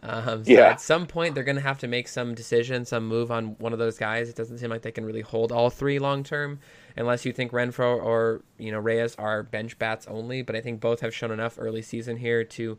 Um, 0.04 0.44
so 0.44 0.52
yeah. 0.52 0.70
at 0.70 0.82
some 0.82 1.06
point 1.06 1.36
they're 1.36 1.44
going 1.44 1.58
to 1.58 1.62
have 1.62 1.78
to 1.80 1.88
make 1.88 2.08
some 2.08 2.34
decision, 2.34 2.86
some 2.86 3.08
move 3.08 3.32
on 3.32 3.56
one 3.60 3.72
of 3.72 3.80
those 3.80 3.98
guys. 3.98 4.30
It 4.30 4.36
doesn't 4.36 4.58
seem 4.58 4.70
like 4.70 4.82
they 4.82 4.92
can 4.92 5.06
really 5.06 5.22
hold 5.22 5.52
all 5.52 5.70
three 5.70 6.00
long 6.00 6.24
term 6.24 6.60
unless 6.98 7.24
you 7.26 7.32
think 7.32 7.52
Renfroe 7.52 8.04
or 8.04 8.42
you 8.58 8.72
know 8.72 8.80
Reyes 8.80 9.16
are 9.16 9.44
bench 9.44 9.78
bats 9.78 10.08
only. 10.08 10.42
But 10.42 10.56
I 10.56 10.62
think 10.62 10.80
both 10.80 11.02
have 11.02 11.14
shown 11.14 11.32
enough 11.32 11.56
early 11.60 11.82
season 11.82 12.18
here 12.18 12.44
to 12.44 12.78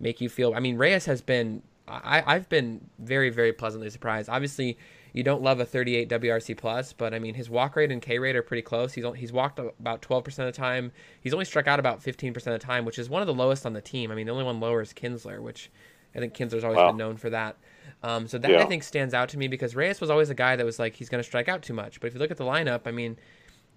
make 0.00 0.20
you 0.20 0.28
feel. 0.28 0.54
I 0.54 0.60
mean, 0.60 0.76
Reyes 0.76 1.04
has 1.06 1.20
been. 1.20 1.62
I, 1.88 2.22
I've 2.24 2.48
been 2.48 2.88
very 2.98 3.28
very 3.28 3.52
pleasantly 3.52 3.90
surprised. 3.90 4.30
Obviously, 4.30 4.78
you 5.12 5.22
don't 5.22 5.42
love 5.42 5.60
a 5.60 5.66
38 5.66 6.08
WRC 6.08 6.56
plus, 6.56 6.94
but 6.94 7.12
I 7.12 7.18
mean 7.18 7.34
his 7.34 7.50
walk 7.50 7.76
rate 7.76 7.92
and 7.92 8.00
K 8.00 8.18
rate 8.18 8.34
are 8.34 8.42
pretty 8.42 8.62
close. 8.62 8.94
He's 8.94 9.04
he's 9.16 9.32
walked 9.32 9.58
about 9.58 10.00
12% 10.00 10.26
of 10.26 10.46
the 10.46 10.52
time. 10.52 10.92
He's 11.20 11.34
only 11.34 11.44
struck 11.44 11.66
out 11.66 11.78
about 11.78 12.02
15% 12.02 12.36
of 12.36 12.44
the 12.44 12.58
time, 12.58 12.86
which 12.86 12.98
is 12.98 13.10
one 13.10 13.20
of 13.20 13.26
the 13.26 13.34
lowest 13.34 13.66
on 13.66 13.74
the 13.74 13.82
team. 13.82 14.10
I 14.10 14.14
mean, 14.14 14.26
the 14.26 14.32
only 14.32 14.44
one 14.44 14.60
lower 14.60 14.80
is 14.80 14.94
Kinsler, 14.94 15.40
which 15.40 15.70
I 16.14 16.18
think 16.18 16.34
Kinsler's 16.34 16.64
always 16.64 16.76
wow. 16.76 16.88
been 16.88 16.96
known 16.96 17.16
for 17.16 17.30
that. 17.30 17.56
Um, 18.02 18.26
so 18.26 18.38
that 18.38 18.50
yeah. 18.50 18.62
I 18.62 18.66
think 18.66 18.82
stands 18.82 19.14
out 19.14 19.28
to 19.30 19.38
me 19.38 19.48
because 19.48 19.76
Reyes 19.76 20.00
was 20.00 20.10
always 20.10 20.30
a 20.30 20.34
guy 20.34 20.56
that 20.56 20.66
was 20.66 20.78
like 20.78 20.94
he's 20.94 21.08
going 21.08 21.20
to 21.20 21.26
strike 21.26 21.48
out 21.48 21.62
too 21.62 21.74
much. 21.74 22.00
But 22.00 22.08
if 22.08 22.14
you 22.14 22.20
look 22.20 22.30
at 22.30 22.36
the 22.36 22.44
lineup, 22.44 22.82
I 22.86 22.90
mean, 22.90 23.16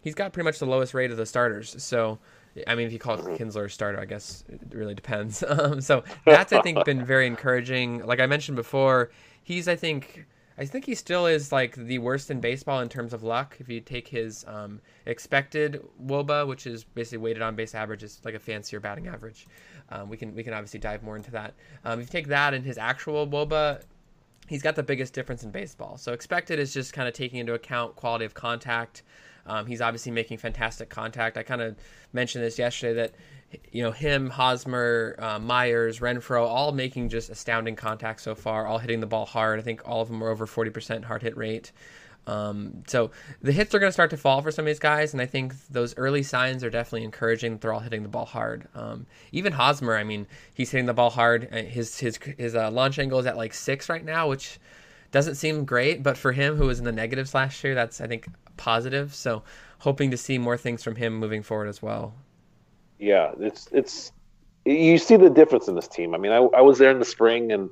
he's 0.01 0.15
got 0.15 0.33
pretty 0.33 0.45
much 0.45 0.59
the 0.59 0.65
lowest 0.65 0.93
rate 0.93 1.11
of 1.11 1.17
the 1.17 1.25
starters. 1.25 1.81
So, 1.81 2.17
I 2.67 2.75
mean, 2.75 2.87
if 2.87 2.93
you 2.93 2.99
call 2.99 3.17
Kinsler 3.17 3.65
a 3.65 3.69
starter, 3.69 3.99
I 3.99 4.05
guess 4.05 4.43
it 4.49 4.61
really 4.71 4.95
depends. 4.95 5.43
Um, 5.55 5.79
so 5.79 6.03
that's 6.25 6.51
I 6.51 6.61
think 6.61 6.83
been 6.85 7.05
very 7.05 7.27
encouraging. 7.27 8.05
Like 8.05 8.19
I 8.19 8.25
mentioned 8.25 8.55
before, 8.55 9.11
he's 9.43 9.67
I 9.67 9.75
think 9.75 10.25
I 10.57 10.65
think 10.65 10.85
he 10.85 10.95
still 10.95 11.25
is 11.25 11.51
like 11.51 11.75
the 11.75 11.99
worst 11.99 12.31
in 12.31 12.39
baseball 12.39 12.79
in 12.79 12.87
terms 12.87 13.13
of 13.13 13.23
luck. 13.23 13.57
If 13.59 13.67
you 13.67 13.81
take 13.81 14.07
his 14.07 14.45
um, 14.47 14.79
expected 15.05 15.81
WOBA, 16.05 16.47
which 16.47 16.65
is 16.65 16.85
basically 16.85 17.17
weighted 17.17 17.41
on 17.41 17.55
base 17.55 17.75
average, 17.75 18.03
is 18.03 18.21
like 18.23 18.35
a 18.35 18.39
fancier 18.39 18.79
batting 18.79 19.07
average. 19.07 19.47
Um, 19.89 20.09
we 20.09 20.15
can 20.15 20.33
we 20.33 20.43
can 20.43 20.53
obviously 20.53 20.79
dive 20.79 21.03
more 21.03 21.17
into 21.17 21.31
that. 21.31 21.55
Um, 21.83 21.99
if 21.99 22.07
you 22.07 22.11
take 22.11 22.27
that 22.27 22.53
and 22.53 22.65
his 22.65 22.77
actual 22.77 23.27
WOBA, 23.27 23.81
he's 24.47 24.61
got 24.61 24.75
the 24.75 24.83
biggest 24.83 25.13
difference 25.13 25.43
in 25.43 25.51
baseball. 25.51 25.97
So 25.97 26.13
expected 26.13 26.57
is 26.57 26.73
just 26.73 26.93
kind 26.93 27.07
of 27.07 27.13
taking 27.13 27.39
into 27.39 27.53
account 27.53 27.95
quality 27.95 28.25
of 28.25 28.33
contact. 28.33 29.03
Um, 29.47 29.65
he's 29.65 29.81
obviously 29.81 30.11
making 30.11 30.37
fantastic 30.37 30.89
contact. 30.89 31.37
I 31.37 31.43
kind 31.43 31.61
of 31.61 31.75
mentioned 32.13 32.43
this 32.43 32.57
yesterday 32.57 32.93
that 32.93 33.13
you 33.71 33.83
know 33.83 33.91
him, 33.91 34.29
Hosmer, 34.29 35.15
uh, 35.19 35.39
Myers, 35.39 35.99
Renfroe, 35.99 36.45
all 36.45 36.71
making 36.71 37.09
just 37.09 37.29
astounding 37.29 37.75
contact 37.75 38.21
so 38.21 38.35
far. 38.35 38.65
All 38.65 38.77
hitting 38.77 38.99
the 38.99 39.07
ball 39.07 39.25
hard. 39.25 39.59
I 39.59 39.63
think 39.63 39.81
all 39.87 40.01
of 40.01 40.07
them 40.07 40.23
are 40.23 40.29
over 40.29 40.45
forty 40.45 40.71
percent 40.71 41.05
hard 41.05 41.21
hit 41.21 41.35
rate. 41.37 41.71
Um, 42.27 42.83
so 42.87 43.11
the 43.41 43.51
hits 43.51 43.75
are 43.75 43.79
going 43.79 43.89
to 43.89 43.93
start 43.93 44.09
to 44.09 44.17
fall 44.17 44.41
for 44.41 44.51
some 44.51 44.63
of 44.63 44.67
these 44.67 44.79
guys, 44.79 45.13
and 45.13 45.21
I 45.21 45.27
think 45.27 45.53
those 45.69 45.95
early 45.95 46.23
signs 46.23 46.63
are 46.63 46.71
definitely 46.71 47.03
encouraging 47.03 47.51
that 47.51 47.61
they're 47.61 47.73
all 47.73 47.79
hitting 47.81 48.01
the 48.01 48.09
ball 48.09 48.25
hard. 48.25 48.67
Um, 48.73 49.05
even 49.31 49.53
Hosmer, 49.53 49.95
I 49.95 50.03
mean, 50.03 50.25
he's 50.53 50.71
hitting 50.71 50.87
the 50.87 50.93
ball 50.93 51.11
hard. 51.11 51.47
Uh, 51.51 51.57
his 51.57 51.99
his 51.99 52.17
his 52.37 52.55
uh, 52.55 52.71
launch 52.71 52.97
angle 52.97 53.19
is 53.19 53.25
at 53.25 53.37
like 53.37 53.53
six 53.53 53.89
right 53.89 54.03
now, 54.03 54.27
which 54.27 54.59
doesn't 55.11 55.35
seem 55.35 55.65
great, 55.65 56.03
but 56.03 56.17
for 56.17 56.31
him 56.31 56.55
who 56.55 56.65
was 56.65 56.79
in 56.79 56.85
the 56.85 56.91
negatives 56.91 57.33
last 57.33 57.63
year, 57.63 57.75
that's 57.75 58.01
I 58.01 58.07
think 58.07 58.27
positive. 58.57 59.13
So 59.13 59.43
hoping 59.79 60.09
to 60.11 60.17
see 60.17 60.37
more 60.37 60.57
things 60.57 60.83
from 60.83 60.95
him 60.95 61.15
moving 61.15 61.43
forward 61.43 61.67
as 61.67 61.81
well. 61.81 62.15
Yeah, 62.99 63.31
it's 63.39 63.67
it's 63.71 64.11
you 64.65 64.97
see 64.97 65.17
the 65.17 65.29
difference 65.29 65.67
in 65.67 65.75
this 65.75 65.87
team. 65.87 66.15
I 66.15 66.17
mean, 66.17 66.31
I, 66.31 66.37
I 66.37 66.61
was 66.61 66.79
there 66.79 66.91
in 66.91 66.99
the 66.99 67.05
spring 67.05 67.51
and 67.51 67.69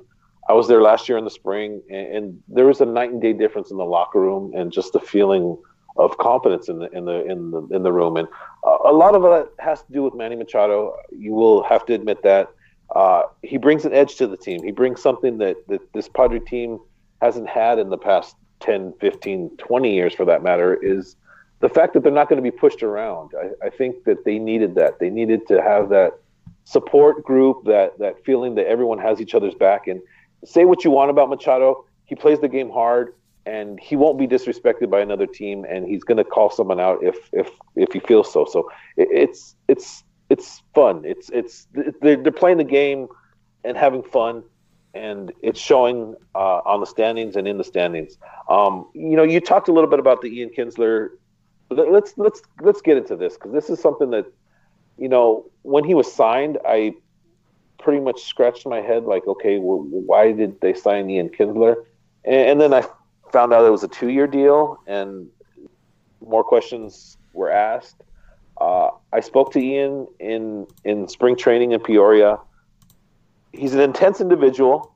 I 0.48 0.52
was 0.52 0.68
there 0.68 0.82
last 0.82 1.08
year 1.08 1.18
in 1.18 1.24
the 1.24 1.30
spring, 1.30 1.82
and, 1.90 2.16
and, 2.16 2.42
there 2.48 2.66
was 2.66 2.80
a 2.80 2.84
night 2.84 3.10
and 3.10 3.20
day 3.20 3.32
difference 3.32 3.70
in 3.70 3.78
the 3.78 3.84
locker 3.84 4.20
room 4.20 4.52
and 4.54 4.70
just 4.70 4.92
the 4.92 5.00
feeling 5.00 5.56
of 5.96 6.18
confidence 6.18 6.68
in 6.68 6.78
the 6.78 6.90
in 6.90 7.04
the 7.04 7.24
in 7.24 7.50
the 7.50 7.66
in 7.70 7.82
the 7.82 7.92
room. 7.92 8.16
And 8.16 8.28
uh, 8.66 8.78
a 8.84 8.92
lot 8.92 9.14
of 9.14 9.24
it 9.24 9.50
has 9.58 9.82
to 9.82 9.92
do 9.92 10.02
with 10.02 10.14
Manny 10.14 10.36
Machado. 10.36 10.96
You 11.10 11.32
will 11.32 11.62
have 11.62 11.86
to 11.86 11.94
admit 11.94 12.22
that 12.24 12.50
uh, 12.94 13.22
he 13.42 13.56
brings 13.56 13.84
an 13.84 13.94
edge 13.94 14.16
to 14.16 14.26
the 14.26 14.36
team. 14.36 14.62
He 14.62 14.72
brings 14.72 15.00
something 15.00 15.38
that 15.38 15.56
that 15.68 15.80
this 15.94 16.08
Padre 16.08 16.40
team 16.40 16.78
hasn't 17.22 17.48
had 17.48 17.78
in 17.78 17.88
the 17.88 17.96
past 17.96 18.36
10, 18.60 18.94
15, 19.00 19.56
20 19.56 19.94
years, 19.94 20.14
for 20.14 20.24
that 20.26 20.42
matter. 20.42 20.74
Is 20.74 21.16
the 21.64 21.70
fact 21.70 21.94
that 21.94 22.02
they're 22.02 22.12
not 22.12 22.28
going 22.28 22.36
to 22.36 22.42
be 22.42 22.54
pushed 22.54 22.82
around. 22.82 23.30
I, 23.42 23.68
I 23.68 23.70
think 23.70 24.04
that 24.04 24.26
they 24.26 24.38
needed 24.38 24.74
that. 24.74 24.98
They 24.98 25.08
needed 25.08 25.46
to 25.48 25.62
have 25.62 25.88
that 25.88 26.12
support 26.64 27.24
group, 27.24 27.64
that 27.64 27.98
that 27.98 28.22
feeling 28.22 28.54
that 28.56 28.66
everyone 28.66 28.98
has 28.98 29.18
each 29.18 29.34
other's 29.34 29.54
back 29.54 29.86
and 29.86 30.02
say 30.44 30.66
what 30.66 30.84
you 30.84 30.90
want 30.90 31.10
about 31.10 31.30
Machado. 31.30 31.86
He 32.04 32.14
plays 32.16 32.38
the 32.38 32.48
game 32.48 32.68
hard, 32.68 33.14
and 33.46 33.80
he 33.80 33.96
won't 33.96 34.18
be 34.18 34.26
disrespected 34.26 34.90
by 34.90 35.00
another 35.00 35.26
team, 35.26 35.64
and 35.64 35.88
he's 35.88 36.04
going 36.04 36.18
to 36.18 36.24
call 36.24 36.50
someone 36.50 36.80
out 36.80 36.98
if 37.02 37.16
if 37.32 37.48
if 37.76 37.90
he 37.94 38.00
feels 38.00 38.30
so. 38.30 38.44
So 38.44 38.70
it, 38.98 39.08
it's 39.10 39.56
it's 39.66 40.04
it's 40.28 40.62
fun. 40.74 41.02
It's 41.06 41.30
it's 41.30 41.66
they're, 42.02 42.18
they're 42.22 42.30
playing 42.30 42.58
the 42.58 42.64
game 42.64 43.08
and 43.64 43.74
having 43.74 44.02
fun, 44.02 44.42
and 44.92 45.32
it's 45.40 45.60
showing 45.60 46.14
uh, 46.34 46.60
on 46.66 46.80
the 46.80 46.86
standings 46.86 47.36
and 47.36 47.48
in 47.48 47.56
the 47.56 47.64
standings. 47.64 48.18
Um, 48.50 48.90
you 48.92 49.16
know, 49.16 49.22
you 49.22 49.40
talked 49.40 49.68
a 49.68 49.72
little 49.72 49.88
bit 49.88 49.98
about 49.98 50.20
the 50.20 50.28
Ian 50.28 50.50
Kinsler. 50.50 51.08
Let's 51.70 52.14
let's 52.16 52.42
let's 52.60 52.80
get 52.82 52.96
into 52.96 53.16
this 53.16 53.34
because 53.34 53.52
this 53.52 53.70
is 53.70 53.80
something 53.80 54.10
that 54.10 54.26
you 54.98 55.08
know 55.08 55.46
when 55.62 55.84
he 55.84 55.94
was 55.94 56.12
signed, 56.12 56.58
I 56.66 56.94
pretty 57.78 58.00
much 58.00 58.22
scratched 58.22 58.66
my 58.66 58.80
head 58.80 59.04
like, 59.04 59.26
okay, 59.26 59.58
well, 59.58 59.78
why 59.78 60.32
did 60.32 60.60
they 60.60 60.72
sign 60.72 61.10
Ian 61.10 61.28
Kinsler 61.28 61.76
And, 62.24 62.34
and 62.34 62.60
then 62.60 62.72
I 62.72 62.82
found 63.32 63.52
out 63.52 63.64
it 63.64 63.70
was 63.70 63.82
a 63.82 63.88
two 63.88 64.08
year 64.08 64.26
deal, 64.26 64.78
and 64.86 65.28
more 66.26 66.44
questions 66.44 67.16
were 67.32 67.50
asked. 67.50 68.02
Uh, 68.60 68.90
I 69.12 69.20
spoke 69.20 69.52
to 69.52 69.58
Ian 69.58 70.06
in 70.18 70.66
in 70.84 71.08
spring 71.08 71.36
training 71.36 71.72
in 71.72 71.80
Peoria. 71.80 72.38
He's 73.52 73.74
an 73.74 73.80
intense 73.80 74.20
individual. 74.20 74.94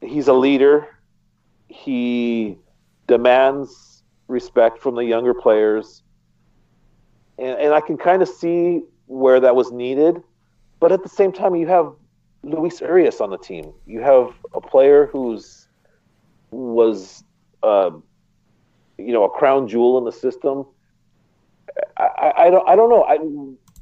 He's 0.00 0.28
a 0.28 0.32
leader. 0.32 0.88
He 1.68 2.58
demands 3.06 3.97
respect 4.28 4.78
from 4.78 4.94
the 4.94 5.04
younger 5.04 5.34
players, 5.34 6.02
and, 7.38 7.58
and 7.58 7.74
I 7.74 7.80
can 7.80 7.96
kind 7.96 8.22
of 8.22 8.28
see 8.28 8.82
where 9.06 9.40
that 9.40 9.56
was 9.56 9.72
needed. 9.72 10.22
But 10.80 10.92
at 10.92 11.02
the 11.02 11.08
same 11.08 11.32
time, 11.32 11.56
you 11.56 11.66
have 11.66 11.92
Luis 12.42 12.80
Urias 12.80 13.20
on 13.20 13.30
the 13.30 13.38
team. 13.38 13.72
You 13.86 14.00
have 14.00 14.32
a 14.54 14.60
player 14.60 15.06
who's 15.06 15.66
was, 16.50 17.24
uh, 17.62 17.90
you 18.96 19.12
know, 19.12 19.24
a 19.24 19.30
crown 19.30 19.68
jewel 19.68 19.98
in 19.98 20.04
the 20.04 20.12
system. 20.12 20.64
I, 21.96 22.04
I, 22.04 22.42
I 22.46 22.50
don't 22.50 22.68
I 22.68 22.76
don't 22.76 22.90
know. 22.90 23.04
I, 23.04 23.18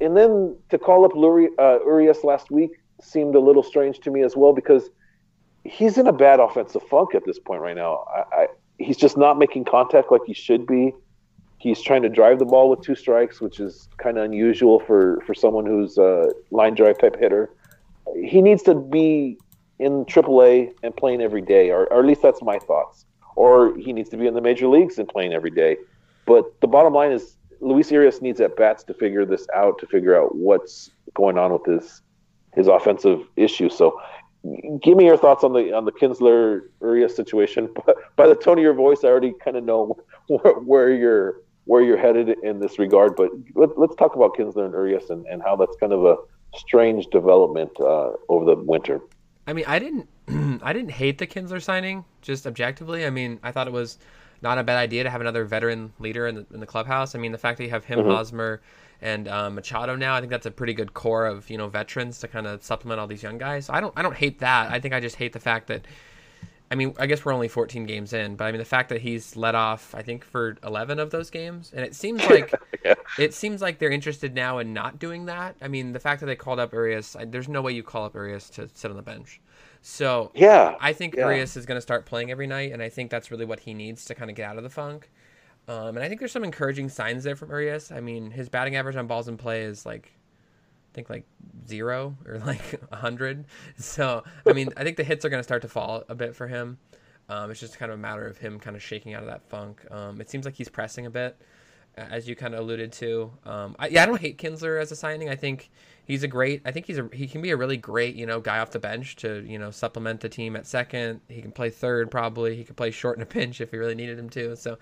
and 0.03 0.15
then 0.15 0.57
to 0.69 0.77
call 0.77 1.05
up 1.05 1.15
Luri, 1.15 1.49
uh, 1.57 1.79
Urias 1.85 2.23
last 2.23 2.51
week 2.51 2.71
seemed 3.01 3.35
a 3.35 3.39
little 3.39 3.63
strange 3.63 3.99
to 3.99 4.11
me 4.11 4.21
as 4.21 4.35
well 4.35 4.53
because 4.53 4.89
he's 5.63 5.97
in 5.97 6.07
a 6.07 6.13
bad 6.13 6.39
offensive 6.39 6.83
funk 6.83 7.13
at 7.15 7.25
this 7.25 7.39
point 7.39 7.61
right 7.61 7.75
now. 7.75 8.05
I, 8.31 8.47
he's 8.79 8.97
just 8.97 9.17
not 9.17 9.37
making 9.37 9.65
contact 9.65 10.11
like 10.11 10.21
he 10.25 10.33
should 10.33 10.65
be. 10.65 10.93
He's 11.59 11.81
trying 11.81 12.03
to 12.03 12.09
drive 12.09 12.39
the 12.39 12.45
ball 12.45 12.69
with 12.69 12.81
two 12.81 12.95
strikes, 12.95 13.41
which 13.41 13.59
is 13.59 13.89
kind 13.97 14.17
of 14.17 14.25
unusual 14.25 14.79
for, 14.79 15.21
for 15.25 15.33
someone 15.33 15.65
who's 15.65 15.97
a 15.97 16.31
line 16.51 16.75
drive 16.75 16.99
type 16.99 17.17
hitter. 17.19 17.49
He 18.23 18.41
needs 18.41 18.61
to 18.63 18.75
be 18.75 19.37
in 19.79 20.05
AAA 20.05 20.73
and 20.83 20.95
playing 20.95 21.21
every 21.21 21.41
day, 21.41 21.71
or, 21.71 21.91
or 21.91 21.99
at 21.99 22.05
least 22.05 22.21
that's 22.21 22.41
my 22.41 22.59
thoughts. 22.59 23.05
Or 23.35 23.75
he 23.75 23.93
needs 23.93 24.09
to 24.09 24.17
be 24.17 24.27
in 24.27 24.33
the 24.33 24.41
major 24.41 24.67
leagues 24.67 24.97
and 24.97 25.07
playing 25.07 25.33
every 25.33 25.51
day. 25.51 25.77
But 26.25 26.59
the 26.61 26.67
bottom 26.67 26.93
line 26.93 27.11
is, 27.11 27.37
Luis 27.59 27.89
Urias 27.89 28.21
needs 28.21 28.39
at 28.39 28.55
bats 28.55 28.83
to 28.83 28.93
figure 28.93 29.25
this 29.25 29.47
out, 29.55 29.79
to 29.79 29.87
figure 29.87 30.15
out 30.15 30.35
what's 30.35 30.91
going 31.15 31.37
on 31.39 31.53
with 31.53 31.65
his 31.65 32.01
his 32.55 32.67
offensive 32.67 33.21
issue. 33.35 33.69
So, 33.69 34.01
give 34.81 34.97
me 34.97 35.05
your 35.05 35.17
thoughts 35.17 35.43
on 35.43 35.53
the 35.53 35.73
on 35.73 35.85
the 35.85 35.91
Kinsler 35.91 36.61
Urias 36.81 37.15
situation. 37.15 37.69
But 37.85 37.97
by 38.15 38.27
the 38.27 38.35
tone 38.35 38.57
of 38.57 38.63
your 38.63 38.73
voice, 38.73 39.03
I 39.03 39.07
already 39.07 39.33
kind 39.43 39.57
of 39.57 39.63
know 39.63 39.97
where, 40.27 40.53
where 40.59 40.93
you're 40.93 41.41
where 41.65 41.81
you're 41.81 41.97
headed 41.97 42.35
in 42.43 42.59
this 42.59 42.79
regard. 42.79 43.15
But 43.15 43.31
let, 43.55 43.71
us 43.77 43.95
talk 43.97 44.15
about 44.15 44.35
Kinsler 44.35 44.65
and 44.65 44.73
Urias 44.73 45.09
and, 45.09 45.25
and 45.27 45.41
how 45.41 45.55
that's 45.57 45.75
kind 45.77 45.91
of 45.91 46.05
a 46.05 46.15
strange 46.55 47.07
development 47.07 47.71
uh, 47.79 48.11
over 48.29 48.45
the 48.45 48.55
winter. 48.55 49.01
I 49.47 49.53
mean, 49.53 49.65
I 49.67 49.77
didn't, 49.79 50.07
I 50.63 50.71
didn't 50.71 50.91
hate 50.91 51.17
the 51.17 51.27
Kinsler 51.27 51.61
signing. 51.61 52.05
Just 52.21 52.47
objectively, 52.47 53.05
I 53.05 53.09
mean, 53.09 53.39
I 53.43 53.51
thought 53.51 53.67
it 53.67 53.73
was 53.73 53.97
not 54.41 54.57
a 54.57 54.63
bad 54.63 54.77
idea 54.77 55.03
to 55.03 55.09
have 55.09 55.21
another 55.21 55.43
veteran 55.45 55.91
leader 55.99 56.27
in 56.27 56.35
the, 56.35 56.45
in 56.53 56.59
the 56.59 56.65
clubhouse. 56.65 57.15
I 57.15 57.19
mean, 57.19 57.31
the 57.31 57.37
fact 57.37 57.57
that 57.57 57.65
you 57.65 57.69
have 57.69 57.83
him, 57.83 57.99
mm-hmm. 57.99 58.11
Hosmer, 58.11 58.61
and 59.01 59.27
um, 59.27 59.55
Machado 59.55 59.95
now, 59.95 60.15
I 60.15 60.19
think 60.19 60.31
that's 60.31 60.45
a 60.45 60.51
pretty 60.51 60.73
good 60.73 60.93
core 60.93 61.25
of 61.25 61.49
you 61.49 61.57
know 61.57 61.67
veterans 61.67 62.19
to 62.19 62.27
kind 62.27 62.47
of 62.47 62.63
supplement 62.63 62.99
all 62.99 63.07
these 63.07 63.23
young 63.23 63.37
guys. 63.37 63.69
I 63.69 63.79
don't, 63.79 63.93
I 63.95 64.01
don't 64.01 64.15
hate 64.15 64.39
that. 64.39 64.71
I 64.71 64.79
think 64.79 64.93
I 64.93 64.99
just 64.99 65.15
hate 65.15 65.33
the 65.33 65.39
fact 65.39 65.67
that 65.67 65.85
I 66.69 66.75
mean, 66.75 66.93
I 66.99 67.05
guess 67.05 67.23
we're 67.23 67.33
only 67.33 67.47
14 67.47 67.85
games 67.85 68.11
in, 68.13 68.35
but 68.35 68.45
I 68.45 68.51
mean 68.51 68.59
the 68.59 68.65
fact 68.65 68.89
that 68.89 69.01
he's 69.01 69.35
let 69.35 69.55
off, 69.55 69.95
I 69.95 70.01
think 70.01 70.25
for 70.25 70.57
11 70.63 70.99
of 70.99 71.11
those 71.11 71.29
games, 71.29 71.71
and 71.73 71.85
it 71.85 71.95
seems 71.95 72.25
like 72.29 72.53
yeah. 72.83 72.95
it 73.17 73.33
seems 73.33 73.61
like 73.61 73.79
they're 73.79 73.91
interested 73.91 74.35
now 74.35 74.57
in 74.57 74.73
not 74.73 74.99
doing 74.99 75.25
that. 75.27 75.55
I 75.61 75.67
mean, 75.67 75.93
the 75.93 75.99
fact 75.99 76.19
that 76.19 76.25
they 76.25 76.35
called 76.35 76.59
up 76.59 76.73
Urias, 76.73 77.15
there's 77.27 77.47
no 77.47 77.61
way 77.61 77.71
you 77.71 77.83
call 77.83 78.05
up 78.05 78.15
Urias 78.15 78.49
to 78.51 78.69
sit 78.73 78.91
on 78.91 78.97
the 78.97 79.03
bench. 79.03 79.39
So 79.81 80.31
yeah, 80.35 80.75
I 80.81 80.91
think 80.91 81.15
yeah. 81.15 81.21
Urias 81.21 81.55
is 81.55 81.65
going 81.65 81.77
to 81.77 81.81
start 81.81 82.05
playing 82.05 82.31
every 82.31 82.47
night, 82.47 82.73
and 82.73 82.81
I 82.81 82.89
think 82.89 83.11
that's 83.11 83.31
really 83.31 83.45
what 83.45 83.61
he 83.61 83.73
needs 83.73 84.03
to 84.05 84.15
kind 84.15 84.29
of 84.29 84.35
get 84.35 84.49
out 84.49 84.57
of 84.57 84.63
the 84.63 84.69
funk. 84.69 85.09
Um, 85.67 85.97
and 85.97 85.99
I 85.99 86.07
think 86.07 86.19
there's 86.19 86.31
some 86.31 86.43
encouraging 86.43 86.89
signs 86.89 87.23
there 87.23 87.35
from 87.35 87.49
Urias. 87.49 87.91
I 87.91 87.99
mean, 87.99 88.31
his 88.31 88.47
batting 88.49 88.75
average 88.75 88.95
on 88.95 89.07
balls 89.07 89.27
in 89.27 89.37
play 89.37 89.63
is 89.63 89.85
like 89.85 90.11
I 90.91 90.95
think 90.95 91.09
like 91.09 91.25
zero 91.67 92.15
or 92.25 92.39
like 92.45 92.81
a 92.91 92.95
hundred. 92.95 93.45
So 93.77 94.23
I 94.45 94.53
mean, 94.53 94.69
I 94.77 94.83
think 94.83 94.97
the 94.97 95.03
hits 95.03 95.25
are 95.25 95.29
going 95.29 95.39
to 95.39 95.43
start 95.43 95.61
to 95.63 95.67
fall 95.67 96.03
a 96.07 96.15
bit 96.15 96.35
for 96.35 96.47
him. 96.47 96.77
Um, 97.29 97.51
it's 97.51 97.59
just 97.59 97.77
kind 97.77 97.91
of 97.91 97.99
a 97.99 98.01
matter 98.01 98.25
of 98.25 98.37
him 98.37 98.57
kind 98.59 98.75
of 98.75 98.81
shaking 98.81 99.13
out 99.13 99.21
of 99.21 99.27
that 99.27 99.43
funk. 99.49 99.85
Um, 99.91 100.21
it 100.21 100.29
seems 100.29 100.45
like 100.45 100.55
he's 100.55 100.69
pressing 100.69 101.05
a 101.05 101.09
bit, 101.09 101.37
as 101.97 102.27
you 102.27 102.35
kind 102.35 102.53
of 102.53 102.61
alluded 102.61 102.91
to. 102.93 103.31
Um, 103.45 103.75
I, 103.79 103.87
yeah, 103.87 104.03
I 104.03 104.05
don't 104.05 104.19
hate 104.19 104.37
Kinsler 104.37 104.79
as 104.81 104.91
a 104.91 104.95
signing. 104.95 105.29
I 105.29 105.35
think 105.35 105.69
he's 106.05 106.23
a 106.23 106.27
great. 106.27 106.61
I 106.65 106.71
think 106.71 106.85
he's 106.85 106.97
a 106.97 107.09
he 107.11 107.27
can 107.27 107.41
be 107.41 107.51
a 107.51 107.57
really 107.57 107.77
great 107.77 108.15
you 108.15 108.25
know 108.25 108.39
guy 108.39 108.59
off 108.59 108.71
the 108.71 108.79
bench 108.79 109.15
to 109.17 109.43
you 109.47 109.59
know 109.59 109.71
supplement 109.71 110.21
the 110.21 110.29
team 110.29 110.55
at 110.55 110.65
second. 110.65 111.21
He 111.27 111.41
can 111.41 111.51
play 111.51 111.69
third 111.69 112.11
probably. 112.11 112.55
He 112.55 112.63
could 112.63 112.77
play 112.77 112.91
short 112.91 113.17
in 113.17 113.23
a 113.23 113.25
pinch 113.37 113.61
if 113.61 113.71
he 113.71 113.77
really 113.77 113.95
needed 113.95 114.17
him 114.17 114.29
to. 114.31 114.55
So 114.55 114.77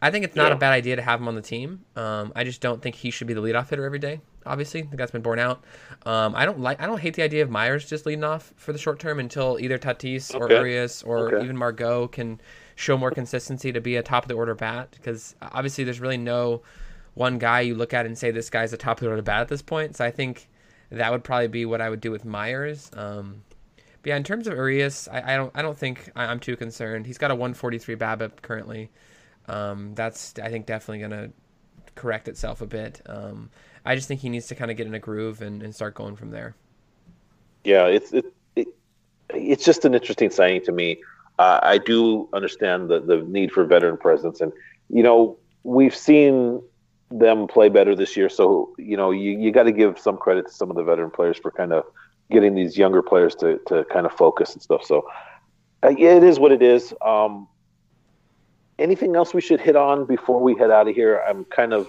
I 0.00 0.10
think 0.10 0.24
it's 0.24 0.36
not 0.36 0.48
yeah. 0.48 0.56
a 0.56 0.58
bad 0.58 0.72
idea 0.72 0.96
to 0.96 1.02
have 1.02 1.20
him 1.20 1.28
on 1.28 1.34
the 1.34 1.42
team. 1.42 1.84
Um, 1.96 2.32
I 2.36 2.44
just 2.44 2.60
don't 2.60 2.80
think 2.82 2.94
he 2.94 3.10
should 3.10 3.26
be 3.26 3.34
the 3.34 3.42
leadoff 3.42 3.70
hitter 3.70 3.84
every 3.84 3.98
day 3.98 4.20
obviously. 4.46 4.80
I 4.80 4.84
think 4.84 4.96
that's 4.96 5.10
been 5.10 5.22
borne 5.22 5.38
out. 5.38 5.62
Um, 6.06 6.34
I 6.34 6.44
don't 6.44 6.60
like. 6.60 6.80
I 6.80 6.86
don't 6.86 6.98
hate 6.98 7.14
the 7.14 7.22
idea 7.22 7.42
of 7.42 7.50
Myers 7.50 7.88
just 7.88 8.06
leading 8.06 8.24
off 8.24 8.52
for 8.56 8.72
the 8.72 8.78
short 8.78 8.98
term 8.98 9.20
until 9.20 9.58
either 9.60 9.78
Tatis 9.78 10.34
okay. 10.34 10.54
or 10.54 10.56
Urias 10.56 11.02
or 11.02 11.34
okay. 11.34 11.44
even 11.44 11.56
Margot 11.56 12.08
can 12.08 12.40
show 12.78 12.96
more 12.96 13.10
consistency 13.10 13.72
to 13.72 13.80
be 13.80 13.96
a 13.96 14.02
top 14.02 14.24
of 14.24 14.28
the 14.28 14.34
order 14.34 14.54
bat. 14.54 14.88
Because 14.92 15.34
obviously, 15.42 15.84
there's 15.84 16.00
really 16.00 16.16
no 16.16 16.62
one 17.14 17.38
guy 17.38 17.60
you 17.60 17.74
look 17.74 17.92
at 17.92 18.06
and 18.06 18.16
say 18.16 18.30
this 18.30 18.48
guy's 18.48 18.72
a 18.72 18.76
top 18.76 18.98
of 18.98 19.04
the 19.04 19.10
order 19.10 19.22
bat 19.22 19.40
at 19.40 19.48
this 19.48 19.62
point. 19.62 19.96
So 19.96 20.04
I 20.04 20.10
think 20.10 20.48
that 20.90 21.10
would 21.10 21.24
probably 21.24 21.48
be 21.48 21.66
what 21.66 21.80
I 21.80 21.90
would 21.90 22.00
do 22.00 22.10
with 22.10 22.24
Myers. 22.24 22.90
Um, 22.94 23.42
but 23.76 24.10
yeah, 24.10 24.16
in 24.16 24.22
terms 24.22 24.46
of 24.46 24.54
Urias, 24.54 25.08
I, 25.08 25.34
I, 25.34 25.36
don't. 25.36 25.52
I 25.56 25.62
don't 25.62 25.76
think 25.76 26.10
I'm 26.14 26.38
too 26.38 26.56
concerned. 26.56 27.06
He's 27.06 27.18
got 27.18 27.30
a 27.30 27.34
143 27.34 27.96
BABIP 27.96 28.42
currently. 28.42 28.90
Um, 29.48 29.94
that's 29.94 30.34
I 30.42 30.50
think 30.50 30.66
definitely 30.66 31.00
gonna 31.00 31.30
correct 31.96 32.28
itself 32.28 32.60
a 32.60 32.66
bit. 32.66 33.02
Um, 33.06 33.50
I 33.84 33.96
just 33.96 34.06
think 34.06 34.20
he 34.20 34.28
needs 34.28 34.46
to 34.48 34.54
kind 34.54 34.70
of 34.70 34.76
get 34.76 34.86
in 34.86 34.94
a 34.94 34.98
groove 34.98 35.42
and, 35.42 35.62
and 35.62 35.74
start 35.74 35.94
going 35.94 36.14
from 36.14 36.30
there. 36.30 36.54
Yeah, 37.64 37.86
it's 37.86 38.12
it, 38.12 38.26
it 38.54 38.68
it's 39.30 39.64
just 39.64 39.84
an 39.84 39.94
interesting 39.94 40.30
signing 40.30 40.62
to 40.64 40.72
me. 40.72 41.00
Uh, 41.38 41.60
I 41.62 41.78
do 41.78 42.28
understand 42.32 42.88
the 42.88 43.00
the 43.00 43.18
need 43.18 43.52
for 43.52 43.64
veteran 43.64 43.96
presence, 43.96 44.40
and 44.40 44.52
you 44.90 45.02
know 45.02 45.36
we've 45.62 45.94
seen 45.94 46.62
them 47.10 47.46
play 47.46 47.68
better 47.68 47.94
this 47.94 48.16
year. 48.16 48.28
So 48.28 48.74
you 48.78 48.96
know 48.96 49.10
you 49.10 49.38
you 49.38 49.52
got 49.52 49.64
to 49.64 49.72
give 49.72 49.98
some 49.98 50.16
credit 50.16 50.46
to 50.48 50.52
some 50.52 50.70
of 50.70 50.76
the 50.76 50.82
veteran 50.82 51.10
players 51.10 51.38
for 51.38 51.50
kind 51.50 51.72
of 51.72 51.84
getting 52.30 52.54
these 52.54 52.76
younger 52.76 53.02
players 53.02 53.34
to 53.36 53.58
to 53.66 53.84
kind 53.84 54.06
of 54.06 54.12
focus 54.12 54.54
and 54.54 54.62
stuff. 54.62 54.84
So 54.84 55.08
uh, 55.82 55.90
yeah, 55.96 56.14
it 56.14 56.24
is 56.24 56.38
what 56.38 56.52
it 56.52 56.62
is. 56.62 56.92
Um, 57.04 57.48
anything 58.78 59.16
else 59.16 59.34
we 59.34 59.40
should 59.40 59.60
hit 59.60 59.76
on 59.76 60.06
before 60.06 60.40
we 60.40 60.56
head 60.56 60.70
out 60.70 60.88
of 60.88 60.94
here? 60.94 61.22
I'm 61.28 61.44
kind 61.44 61.72
of 61.72 61.88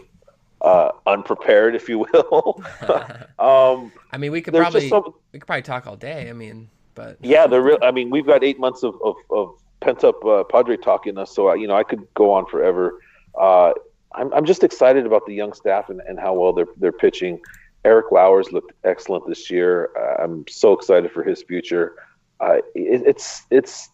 uh, 0.62 0.91
unprepared, 1.06 1.76
if 1.76 1.89
you 1.89 2.00
will. 2.00 2.64
um, 3.39 3.91
I 4.12 4.18
mean, 4.18 4.32
we 4.32 4.41
could 4.41 4.54
probably 4.54 4.89
some, 4.89 5.14
we 5.32 5.39
could 5.39 5.47
probably 5.47 5.64
talk 5.64 5.88
all 5.88 5.95
day. 5.95 6.30
I 6.30 6.34
mean, 6.34 6.70
but 7.00 7.18
yeah, 7.22 7.47
the 7.47 7.62
real. 7.62 7.78
I 7.82 7.91
mean, 7.91 8.10
we've 8.10 8.26
got 8.26 8.43
eight 8.43 8.60
months 8.60 8.84
of 8.84 8.95
of, 9.02 9.16
of 9.30 9.56
pent 9.80 10.04
up 10.04 10.24
uh, 10.26 10.43
Padre 10.43 10.76
talking 10.76 11.18
us, 11.18 11.34
so 11.34 11.54
you 11.54 11.66
know 11.66 11.76
I 11.76 11.84
could 11.84 12.06
go 12.14 12.32
on 12.32 12.45
forever. 12.45 13.00
Uh, 13.39 13.72
I'm 14.14 14.34
I'm 14.34 14.43
just 14.43 14.66
excited 14.66 15.06
about 15.06 15.26
the 15.26 15.34
young 15.34 15.54
staff 15.54 15.89
and, 15.89 16.02
and 16.02 16.20
how 16.20 16.34
well 16.34 16.52
they're 16.52 16.68
they're 16.76 16.91
pitching. 16.91 17.39
Eric 17.86 18.12
Lauer's 18.12 18.52
looked 18.52 18.74
excellent 18.84 19.26
this 19.28 19.50
year. 19.50 19.91
Uh, 19.97 20.22
I'm 20.24 20.45
so 20.50 20.74
excited 20.74 21.10
for 21.14 21.24
his 21.24 21.41
future. 21.41 21.95
Uh, 22.41 22.58
it, 22.76 23.04
it's 23.08 23.43
it's 23.50 23.89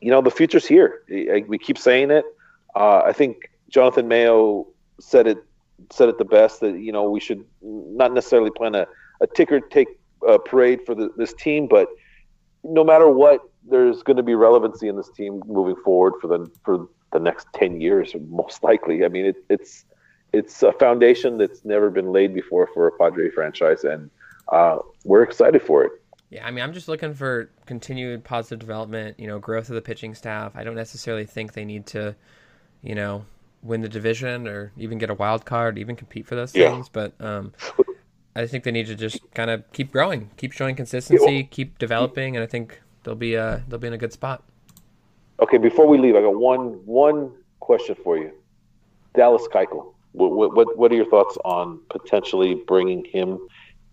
you 0.00 0.10
know 0.10 0.20
the 0.20 0.32
future's 0.32 0.66
here. 0.66 1.02
We 1.46 1.58
keep 1.58 1.78
saying 1.78 2.10
it. 2.10 2.24
Uh, 2.74 3.02
I 3.04 3.12
think 3.12 3.50
Jonathan 3.68 4.08
Mayo 4.08 4.66
said 4.98 5.28
it 5.28 5.38
said 5.92 6.08
it 6.08 6.18
the 6.18 6.24
best 6.24 6.58
that 6.62 6.76
you 6.80 6.90
know 6.90 7.08
we 7.08 7.20
should 7.20 7.44
not 7.62 8.12
necessarily 8.12 8.50
plan 8.50 8.74
a, 8.74 8.88
a 9.20 9.28
ticker 9.28 9.60
take 9.60 9.88
uh, 10.28 10.38
parade 10.38 10.80
for 10.84 10.96
the, 10.96 11.10
this 11.16 11.32
team, 11.34 11.68
but 11.68 11.88
no 12.64 12.84
matter 12.84 13.08
what, 13.08 13.40
there's 13.68 14.02
going 14.02 14.16
to 14.16 14.22
be 14.22 14.34
relevancy 14.34 14.88
in 14.88 14.96
this 14.96 15.10
team 15.10 15.42
moving 15.46 15.76
forward 15.84 16.14
for 16.20 16.26
the 16.26 16.50
for 16.64 16.88
the 17.12 17.18
next 17.18 17.46
ten 17.54 17.80
years, 17.80 18.14
most 18.28 18.62
likely. 18.62 19.04
I 19.04 19.08
mean, 19.08 19.26
it, 19.26 19.36
it's 19.48 19.84
it's 20.32 20.62
a 20.62 20.72
foundation 20.72 21.38
that's 21.38 21.64
never 21.64 21.90
been 21.90 22.12
laid 22.12 22.34
before 22.34 22.68
for 22.72 22.86
a 22.86 22.92
Padre 22.92 23.30
franchise, 23.30 23.84
and 23.84 24.10
uh, 24.52 24.78
we're 25.04 25.22
excited 25.22 25.62
for 25.62 25.84
it. 25.84 25.92
Yeah, 26.30 26.46
I 26.46 26.50
mean, 26.50 26.62
I'm 26.62 26.74
just 26.74 26.88
looking 26.88 27.14
for 27.14 27.48
continued 27.64 28.22
positive 28.22 28.58
development, 28.58 29.18
you 29.18 29.26
know, 29.26 29.38
growth 29.38 29.70
of 29.70 29.74
the 29.74 29.80
pitching 29.80 30.14
staff. 30.14 30.52
I 30.54 30.62
don't 30.62 30.74
necessarily 30.74 31.24
think 31.24 31.54
they 31.54 31.64
need 31.64 31.86
to, 31.86 32.14
you 32.82 32.94
know, 32.94 33.24
win 33.62 33.80
the 33.80 33.88
division 33.88 34.46
or 34.46 34.72
even 34.76 34.98
get 34.98 35.08
a 35.08 35.14
wild 35.14 35.46
card, 35.46 35.78
even 35.78 35.96
compete 35.96 36.26
for 36.26 36.34
those 36.34 36.54
yeah. 36.54 36.70
things. 36.70 36.90
But 36.90 37.14
um, 37.20 37.54
I 38.38 38.46
think 38.46 38.62
they 38.62 38.70
need 38.70 38.86
to 38.86 38.94
just 38.94 39.18
kind 39.34 39.50
of 39.50 39.70
keep 39.72 39.90
growing, 39.90 40.30
keep 40.36 40.52
showing 40.52 40.76
consistency, 40.76 41.42
keep 41.44 41.78
developing, 41.78 42.36
and 42.36 42.42
I 42.42 42.46
think 42.46 42.80
they'll 43.02 43.16
be 43.16 43.36
uh, 43.36 43.60
they'll 43.66 43.80
be 43.80 43.88
in 43.88 43.92
a 43.92 43.98
good 43.98 44.12
spot. 44.12 44.44
Okay, 45.40 45.58
before 45.58 45.88
we 45.88 45.98
leave, 45.98 46.14
I 46.14 46.20
got 46.20 46.38
one 46.38 46.84
one 46.86 47.32
question 47.58 47.96
for 48.04 48.16
you, 48.16 48.30
Dallas 49.14 49.46
Keuchel. 49.52 49.92
What, 50.12 50.54
what 50.54 50.78
what 50.78 50.92
are 50.92 50.94
your 50.94 51.10
thoughts 51.10 51.36
on 51.44 51.80
potentially 51.90 52.54
bringing 52.54 53.04
him 53.04 53.38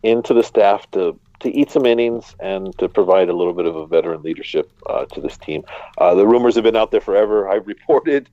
into 0.03 0.33
the 0.35 0.43
staff 0.43 0.89
to 0.91 1.19
to 1.39 1.49
eat 1.49 1.71
some 1.71 1.87
innings 1.87 2.35
and 2.39 2.77
to 2.77 2.87
provide 2.87 3.29
a 3.29 3.33
little 3.33 3.53
bit 3.53 3.65
of 3.65 3.75
a 3.75 3.87
veteran 3.87 4.21
leadership 4.21 4.71
uh, 4.85 5.05
to 5.05 5.21
this 5.21 5.37
team? 5.37 5.63
Uh, 5.97 6.13
the 6.13 6.27
rumors 6.27 6.53
have 6.53 6.63
been 6.63 6.75
out 6.75 6.91
there 6.91 7.01
forever. 7.01 7.49
I've 7.49 7.65
reported 7.65 8.29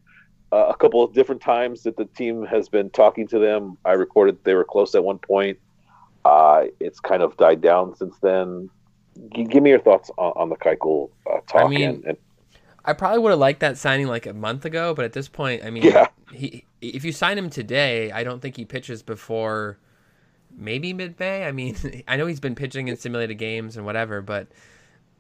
uh, 0.53 0.67
a 0.69 0.77
couple 0.77 1.03
of 1.03 1.15
different 1.15 1.41
times 1.41 1.85
that 1.85 1.97
the 1.97 2.05
team 2.05 2.45
has 2.45 2.69
been 2.69 2.91
talking 2.91 3.27
to 3.29 3.39
them. 3.39 3.79
I 3.87 3.93
recorded 3.93 4.45
they 4.45 4.55
were 4.55 4.65
close 4.65 4.95
at 4.95 5.03
one 5.03 5.19
point. 5.19 5.59
Uh, 6.25 6.65
it's 6.81 7.01
kind 7.01 7.23
of 7.23 7.37
died 7.37 7.61
down 7.61 7.95
since 7.97 8.17
then. 8.23 8.71
G- 9.35 9.45
give 9.45 9.63
me 9.63 9.71
your 9.71 9.81
thoughts 9.81 10.11
on, 10.19 10.33
on 10.37 10.49
the 10.49 10.57
Keuchel 10.57 11.11
uh, 11.27 11.41
talk. 11.47 11.67
I 11.67 11.69
mean, 11.69 11.83
and, 11.83 12.05
and, 12.05 12.17
I 12.85 12.93
probably 12.93 13.21
would 13.21 13.31
have 13.31 13.39
liked 13.39 13.61
that 13.61 13.79
signing 13.79 14.07
like 14.07 14.27
a 14.27 14.33
month 14.33 14.65
ago, 14.65 14.95
but 14.95 15.05
at 15.05 15.13
this 15.13 15.29
point, 15.29 15.65
I 15.65 15.71
mean, 15.71 15.85
yeah. 15.85 16.09
he 16.33 16.65
if 16.81 17.05
you 17.05 17.13
sign 17.13 17.39
him 17.39 17.49
today, 17.49 18.11
I 18.11 18.25
don't 18.25 18.41
think 18.41 18.57
he 18.57 18.65
pitches 18.65 19.03
before 19.03 19.79
maybe 20.51 20.93
mid 20.93 21.19
May. 21.19 21.45
I 21.45 21.53
mean, 21.53 21.77
I 22.09 22.17
know 22.17 22.27
he's 22.27 22.41
been 22.41 22.55
pitching 22.55 22.89
in 22.89 22.97
simulated 22.97 23.39
games 23.39 23.77
and 23.77 23.87
whatever, 23.87 24.21
but 24.21 24.49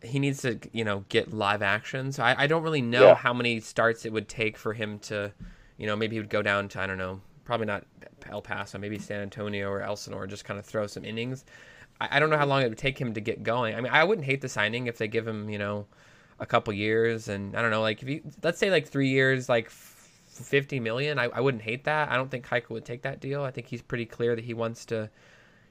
he 0.03 0.19
needs 0.19 0.43
to 0.43 0.59
you 0.73 0.85
know 0.85 1.05
get 1.09 1.33
live 1.33 1.63
action. 1.63 2.13
So 2.13 2.23
I, 2.23 2.43
I 2.43 2.47
don't 2.47 2.63
really 2.63 2.83
know 2.83 3.09
yeah. 3.09 3.15
how 3.15 3.33
many 3.33 3.61
starts 3.61 4.05
it 4.05 4.13
would 4.13 4.29
take 4.29 4.57
for 4.57 4.73
him 4.73 4.99
to, 5.01 5.33
you 5.79 5.87
know, 5.87 5.97
maybe 5.97 6.17
he 6.17 6.21
would 6.21 6.31
go 6.31 6.43
down 6.43 6.69
to 6.71 6.81
I 6.81 6.87
don't 6.87 6.99
know, 6.99 7.21
probably 7.53 7.67
not 7.67 7.85
El 8.31 8.41
Paso, 8.41 8.79
maybe 8.79 8.99
San 8.99 9.21
Antonio 9.21 9.69
or 9.69 9.83
Elsinore, 9.83 10.27
just 10.27 10.47
kind 10.47 10.59
of 10.59 10.65
throw 10.65 10.87
some 10.87 11.05
innings. 11.05 11.45
I, 12.01 12.17
I 12.17 12.19
don't 12.19 12.31
know 12.31 12.39
how 12.39 12.47
long 12.47 12.63
it 12.63 12.71
would 12.71 12.79
take 12.79 12.99
him 12.99 13.13
to 13.13 13.21
get 13.21 13.43
going. 13.43 13.75
I 13.75 13.81
mean, 13.83 13.93
I 13.93 14.05
wouldn't 14.05 14.25
hate 14.25 14.41
the 14.41 14.49
signing 14.49 14.87
if 14.87 14.97
they 14.97 15.07
give 15.07 15.29
him 15.29 15.51
you 15.51 15.59
know 15.59 15.85
a 16.41 16.47
couple 16.47 16.73
years 16.73 17.29
and 17.29 17.55
I 17.55 17.61
don't 17.61 17.71
know, 17.71 17.83
like 17.83 18.03
if 18.03 18.09
you 18.09 18.23
let's 18.43 18.59
say 18.59 18.71
like 18.71 18.89
three 18.89 19.09
years, 19.09 19.49
like. 19.49 19.71
50 20.33 20.81
million 20.81 21.19
I, 21.19 21.25
I 21.25 21.41
wouldn't 21.41 21.63
hate 21.63 21.85
that 21.85 22.11
i 22.11 22.17
don't 22.17 22.31
think 22.31 22.47
Keuchel 22.49 22.71
would 22.71 22.87
take 22.87 23.03
that 23.03 23.21
deal 23.21 23.43
i 23.43 23.51
think 23.51 23.67
he's 23.67 23.83
pretty 23.83 24.07
clear 24.07 24.35
that 24.35 24.43
he 24.43 24.55
wants 24.55 24.87
to 24.87 25.11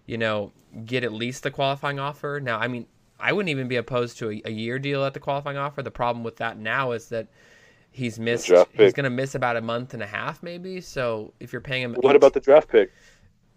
you 0.05 0.19
know 0.19 0.51
get 0.85 1.03
at 1.03 1.11
least 1.11 1.41
the 1.41 1.49
qualifying 1.49 1.99
offer 1.99 2.39
now 2.39 2.59
i 2.59 2.67
mean 2.67 2.85
I 3.21 3.33
wouldn't 3.33 3.49
even 3.49 3.67
be 3.67 3.75
opposed 3.75 4.17
to 4.19 4.29
a, 4.29 4.41
a, 4.45 4.51
year 4.51 4.79
deal 4.79 5.05
at 5.05 5.13
the 5.13 5.19
qualifying 5.19 5.57
offer. 5.57 5.83
The 5.83 5.91
problem 5.91 6.23
with 6.23 6.37
that 6.37 6.57
now 6.57 6.91
is 6.91 7.09
that 7.09 7.27
he's 7.91 8.19
missed. 8.19 8.51
He's 8.73 8.93
going 8.93 9.03
to 9.03 9.09
miss 9.09 9.35
about 9.35 9.57
a 9.57 9.61
month 9.61 9.93
and 9.93 10.01
a 10.01 10.07
half, 10.07 10.41
maybe. 10.41 10.81
So 10.81 11.33
if 11.39 11.53
you're 11.53 11.61
paying 11.61 11.83
him, 11.83 11.95
what 11.95 12.15
about 12.15 12.33
the 12.33 12.39
draft 12.39 12.69
pick? 12.69 12.91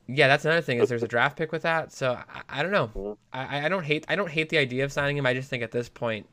Yeah, 0.07 0.29
that's 0.29 0.45
another 0.45 0.61
thing. 0.61 0.81
Is 0.81 0.89
there's 0.89 1.03
a 1.03 1.09
draft 1.09 1.39
pick 1.39 1.51
with 1.51 1.63
that? 1.63 1.93
So 1.93 2.13
I, 2.13 2.43
I 2.61 2.63
don't 2.63 2.73
know. 2.73 2.89
Mm-hmm. 2.89 3.13
I, 3.33 3.67
I 3.67 3.69
don't 3.69 3.85
hate. 3.85 4.05
I 4.09 4.17
don't 4.17 4.31
hate 4.31 4.51
the 4.51 4.59
idea 4.59 4.85
of 4.85 4.93
signing 4.93 5.17
him. 5.17 5.25
I 5.25 5.33
just 5.33 5.49
think 5.49 5.63
at 5.63 5.71
this 5.71 5.89
point, 5.89 6.27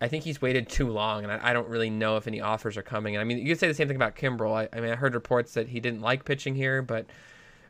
I 0.00 0.06
think 0.06 0.22
he's 0.22 0.40
waited 0.40 0.68
too 0.68 0.88
long, 0.90 1.24
and 1.24 1.32
I, 1.32 1.50
I 1.50 1.52
don't 1.52 1.68
really 1.68 1.90
know 1.90 2.16
if 2.16 2.28
any 2.28 2.40
offers 2.40 2.76
are 2.76 2.82
coming. 2.82 3.16
And 3.16 3.20
I 3.20 3.24
mean, 3.24 3.38
you 3.38 3.46
could 3.46 3.58
say 3.58 3.66
the 3.66 3.74
same 3.74 3.88
thing 3.88 3.96
about 3.96 4.14
Kimbrel. 4.14 4.54
I, 4.54 4.68
I 4.76 4.80
mean, 4.80 4.90
I 4.90 4.94
heard 4.94 5.14
reports 5.14 5.54
that 5.54 5.68
he 5.68 5.80
didn't 5.80 6.02
like 6.02 6.24
pitching 6.24 6.54
here, 6.54 6.82
but 6.82 7.06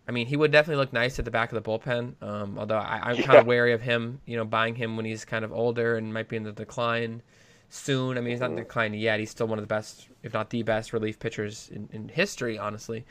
I 0.07 0.13
mean, 0.13 0.27
he 0.27 0.37
would 0.37 0.51
definitely 0.51 0.77
look 0.77 0.93
nice 0.93 1.19
at 1.19 1.25
the 1.25 1.31
back 1.31 1.53
of 1.53 1.63
the 1.63 1.69
bullpen. 1.71 2.23
Um, 2.23 2.59
although 2.59 2.77
I, 2.77 3.13
am 3.13 3.23
kind 3.23 3.39
of 3.39 3.47
wary 3.47 3.73
of 3.73 3.81
him, 3.81 4.21
you 4.27 4.37
know, 4.37 4.45
buying 4.45 4.75
him 4.75 4.97
when 4.97 5.07
he's 5.07 5.25
kind 5.25 5.45
of 5.45 5.53
older 5.53 5.97
and 5.97 6.13
might 6.13 6.29
be 6.29 6.37
in 6.37 6.43
the 6.43 6.53
decline 6.53 7.23
soon. 7.71 8.19
I 8.19 8.21
mean, 8.21 8.33
he's 8.33 8.41
not 8.41 8.51
mm-hmm. 8.51 8.59
decline 8.59 8.95
yet. 8.95 9.19
He's 9.21 9.31
still 9.31 9.47
one 9.47 9.59
of 9.59 9.63
the 9.63 9.73
best, 9.73 10.09
if 10.23 10.35
not 10.35 10.51
the 10.51 10.63
best, 10.63 10.93
relief 10.93 11.19
pitchers 11.19 11.71
in, 11.73 11.89
in 11.93 12.09
history, 12.09 12.59
honestly. 12.59 13.07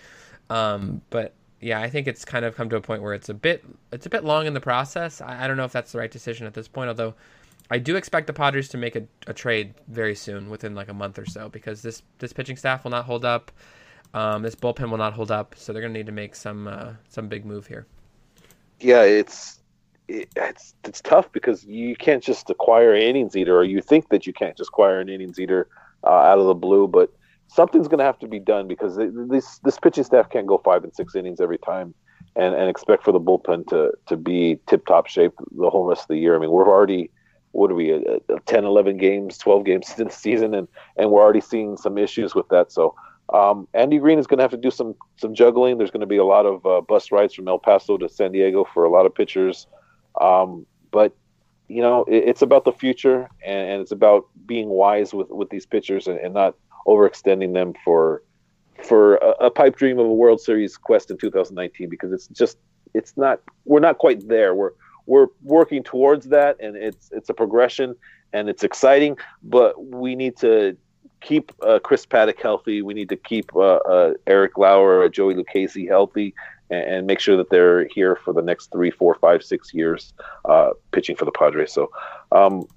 Um, 0.49 1.01
but 1.09 1.33
yeah, 1.61 1.81
I 1.81 1.89
think 1.89 2.07
it's 2.07 2.23
kind 2.25 2.45
of 2.45 2.55
come 2.55 2.69
to 2.69 2.75
a 2.75 2.81
point 2.81 3.01
where 3.01 3.13
it's 3.13 3.29
a 3.29 3.33
bit 3.33 3.63
it's 3.91 4.05
a 4.05 4.09
bit 4.09 4.23
long 4.23 4.45
in 4.45 4.53
the 4.53 4.61
process. 4.61 5.21
I, 5.21 5.43
I, 5.43 5.47
don't 5.47 5.57
know 5.57 5.65
if 5.65 5.71
that's 5.71 5.91
the 5.91 5.97
right 5.97 6.11
decision 6.11 6.45
at 6.45 6.53
this 6.53 6.67
point. 6.67 6.89
Although 6.89 7.15
I 7.71 7.79
do 7.79 7.95
expect 7.95 8.27
the 8.27 8.33
Padres 8.33 8.69
to 8.69 8.77
make 8.77 8.95
a, 8.95 9.03
a 9.27 9.33
trade 9.33 9.73
very 9.87 10.15
soon, 10.15 10.49
within 10.49 10.75
like 10.75 10.89
a 10.89 10.93
month 10.93 11.19
or 11.19 11.25
so, 11.25 11.49
because 11.49 11.81
this 11.81 12.01
this 12.19 12.33
pitching 12.33 12.57
staff 12.57 12.83
will 12.83 12.91
not 12.91 13.05
hold 13.05 13.25
up. 13.25 13.51
Um, 14.13 14.41
this 14.41 14.55
bullpen 14.55 14.89
will 14.89 14.97
not 14.97 15.13
hold 15.13 15.29
up, 15.29 15.53
so 15.55 15.71
they're 15.71 15.83
going 15.83 15.93
to 15.93 15.99
need 15.99 16.07
to 16.07 16.11
make 16.11 16.35
some 16.35 16.67
uh, 16.67 16.93
some 17.09 17.27
big 17.27 17.45
move 17.45 17.67
here. 17.67 17.85
Yeah, 18.79 19.03
it's 19.03 19.58
it, 20.09 20.29
it's 20.35 20.75
it's 20.83 21.01
tough 21.01 21.31
because 21.31 21.63
you 21.65 21.95
can't 21.95 22.23
just 22.23 22.49
acquire 22.49 22.93
an 22.93 23.01
innings 23.01 23.35
eater, 23.35 23.57
or 23.57 23.63
you 23.63 23.81
think 23.81 24.09
that 24.09 24.25
you 24.27 24.33
can't 24.33 24.57
just 24.57 24.69
acquire 24.69 24.99
an 24.99 25.09
innings 25.09 25.39
eater 25.39 25.67
uh, 26.03 26.09
out 26.09 26.39
of 26.39 26.47
the 26.47 26.55
blue, 26.55 26.87
but 26.87 27.13
something's 27.47 27.87
going 27.87 27.99
to 27.99 28.05
have 28.05 28.19
to 28.19 28.27
be 28.27 28.39
done 28.39 28.67
because 28.67 28.97
this 28.97 29.59
this 29.59 29.79
pitching 29.79 30.03
staff 30.03 30.29
can't 30.29 30.47
go 30.47 30.57
five 30.57 30.83
and 30.83 30.93
six 30.95 31.15
innings 31.15 31.39
every 31.39 31.57
time 31.57 31.93
and, 32.35 32.55
and 32.55 32.69
expect 32.69 33.03
for 33.03 33.11
the 33.11 33.19
bullpen 33.19 33.67
to 33.67 33.91
to 34.07 34.17
be 34.17 34.59
tip 34.67 34.85
top 34.85 35.07
shape 35.07 35.33
the 35.51 35.69
whole 35.69 35.85
rest 35.85 36.03
of 36.03 36.07
the 36.09 36.17
year. 36.17 36.35
I 36.35 36.39
mean, 36.39 36.51
we're 36.51 36.67
already 36.67 37.11
what 37.51 37.71
are 37.71 37.75
we 37.75 37.93
uh, 37.93 38.19
uh 38.29 38.37
10 38.45 38.63
11 38.63 38.97
games 38.97 39.37
12 39.39 39.65
games 39.65 39.93
the 39.97 40.09
season 40.09 40.53
and 40.53 40.67
and 40.97 41.11
we're 41.11 41.21
already 41.21 41.41
seeing 41.41 41.77
some 41.77 41.97
issues 41.97 42.35
with 42.35 42.47
that. 42.49 42.71
So 42.71 42.95
um, 43.33 43.67
andy 43.75 43.99
green 43.99 44.17
is 44.17 44.25
going 44.25 44.39
to 44.39 44.43
have 44.43 44.51
to 44.51 44.57
do 44.57 44.71
some 44.71 44.95
some 45.17 45.35
juggling. 45.35 45.77
There's 45.77 45.91
going 45.91 46.01
to 46.01 46.07
be 46.07 46.17
a 46.17 46.25
lot 46.25 46.45
of 46.45 46.65
uh, 46.65 46.81
bus 46.81 47.11
rides 47.11 47.33
from 47.33 47.47
el 47.47 47.59
paso 47.59 47.97
to 47.97 48.09
san 48.09 48.31
diego 48.31 48.65
for 48.73 48.83
a 48.83 48.89
lot 48.89 49.05
of 49.05 49.13
pitchers 49.13 49.67
um, 50.19 50.65
but 50.91 51.15
you 51.67 51.81
know 51.81 52.03
it, 52.05 52.23
it's 52.29 52.41
about 52.41 52.65
the 52.65 52.71
future 52.71 53.29
and, 53.45 53.69
and, 53.69 53.81
it's 53.81 53.91
about 53.91 54.25
being 54.45 54.69
wise 54.69 55.13
with 55.13 55.29
with 55.29 55.49
these 55.49 55.65
pitchers 55.65 56.07
and, 56.07 56.19
and 56.19 56.33
not 56.33 56.55
overextending 56.87 57.53
them 57.53 57.73
for 57.83 58.23
for 58.83 59.15
a, 59.17 59.29
a, 59.45 59.51
pipe 59.51 59.75
dream 59.75 59.99
of 59.99 60.05
a 60.05 60.13
World 60.13 60.39
Series 60.39 60.77
quest 60.77 61.11
in 61.11 61.17
2019 61.17 61.89
because 61.89 62.13
it's 62.13 62.27
just 62.27 62.57
it's 62.93 63.15
not 63.17 63.41
we're 63.65 63.79
not 63.79 63.97
quite 63.97 64.27
there. 64.27 64.55
We're 64.55 64.71
we're 65.05 65.27
working 65.43 65.83
towards 65.83 66.27
that, 66.27 66.57
and 66.59 66.75
it's 66.75 67.09
it's 67.11 67.29
a 67.29 67.33
progression 67.33 67.95
and 68.33 68.49
it's 68.49 68.63
exciting. 68.63 69.17
But 69.43 69.83
we 69.83 70.15
need 70.15 70.37
to 70.37 70.77
keep 71.21 71.51
uh, 71.61 71.79
Chris 71.79 72.05
Paddack 72.05 72.41
healthy. 72.41 72.81
We 72.81 72.93
need 72.93 73.09
to 73.09 73.17
keep 73.17 73.53
uh, 73.55 73.77
uh, 73.77 74.13
Eric 74.27 74.57
Lauer, 74.57 75.07
Joey 75.09 75.35
Lucchesi 75.35 75.87
healthy, 75.87 76.33
and, 76.69 77.07
make 77.07 77.19
sure 77.19 77.37
that 77.37 77.49
they're 77.49 77.87
here 77.87 78.15
for 78.15 78.33
the 78.33 78.41
next 78.41 78.71
three, 78.71 78.91
four, 78.91 79.15
five, 79.15 79.43
six 79.43 79.73
years 79.73 80.13
uh, 80.45 80.71
pitching 80.91 81.15
for 81.15 81.25
the 81.25 81.31
Padres. 81.31 81.73
So. 81.73 81.91
Um, 82.31 82.67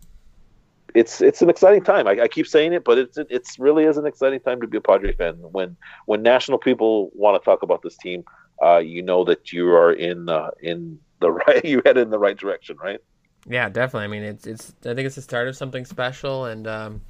it's 0.95 1.23
it's 1.23 1.41
an 1.41 1.49
exciting 1.49 1.83
time. 1.83 2.07
I, 2.07 2.21
I, 2.21 2.29
keep 2.29 2.47
saying 2.47 2.75
it, 2.75 2.85
but 2.85 2.99
it's 2.99 3.17
it's 3.31 3.59
really 3.59 3.85
is 3.85 3.97
an 3.97 4.05
exciting 4.05 4.41
time 4.41 4.61
to 4.61 4.67
be 4.67 4.77
a 4.77 4.81
Padre 4.81 5.15
fan. 5.15 5.37
When 5.37 5.75
when 6.05 6.23
national 6.23 6.59
people 6.59 7.11
want 7.15 7.41
to 7.41 7.45
talk 7.45 7.63
about 7.63 7.81
this 7.81 7.97
team, 7.97 8.25
uh, 8.63 8.77
you 8.77 9.03
know 9.03 9.25
that 9.25 9.53
you 9.53 9.69
are 9.69 9.93
in 9.93 10.29
uh, 10.29 10.51
in 10.61 10.99
the 11.21 11.31
right 11.47 11.65
you 11.65 11.81
head 11.87 11.97
in 11.97 12.11
the 12.11 12.19
right 12.19 12.37
direction, 12.37 12.77
right? 12.77 13.01
Yeah, 13.49 13.69
definitely. 13.69 14.05
I 14.05 14.09
mean, 14.09 14.23
it's 14.23 14.47
it's 14.47 14.75
I 14.85 14.95
think 14.95 15.07
it's 15.07 15.17
the 15.17 15.23
start 15.23 15.49
of 15.49 15.57
something 15.57 15.85
special, 15.85 16.45
and 16.45 16.67
um, 16.67 17.01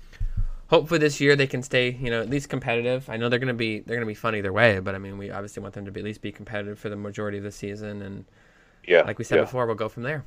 hopefully 0.73 0.99
this 0.99 1.21
year 1.21 1.37
they 1.37 1.47
can 1.47 1.63
stay 1.63 1.91
you 2.01 2.11
know 2.11 2.21
at 2.23 2.31
least 2.31 2.49
competitive. 2.49 3.09
I 3.09 3.17
know 3.17 3.29
they're 3.29 3.39
gonna 3.39 3.55
be 3.55 3.81
they're 3.81 3.97
gonna 3.97 4.07
be 4.07 4.15
fun 4.15 4.35
either 4.35 4.53
way, 4.53 4.81
but 4.81 4.95
I 4.95 4.99
mean 4.99 5.19
we 5.19 5.31
obviously 5.31 5.63
want 5.63 5.75
them 5.75 5.85
to 5.85 5.93
be, 5.93 6.01
at 6.01 6.05
least 6.05 6.23
be 6.23 6.33
competitive 6.33 6.79
for 6.79 6.89
the 6.89 6.97
majority 6.97 7.39
of 7.39 7.45
the 7.45 7.53
season, 7.53 8.03
and 8.03 8.25
yeah, 8.85 9.03
like 9.03 9.19
we 9.19 9.25
said 9.25 9.37
yeah. 9.37 9.43
before, 9.43 9.67
we'll 9.67 9.77
go 9.77 9.89
from 9.89 10.03
there. 10.03 10.25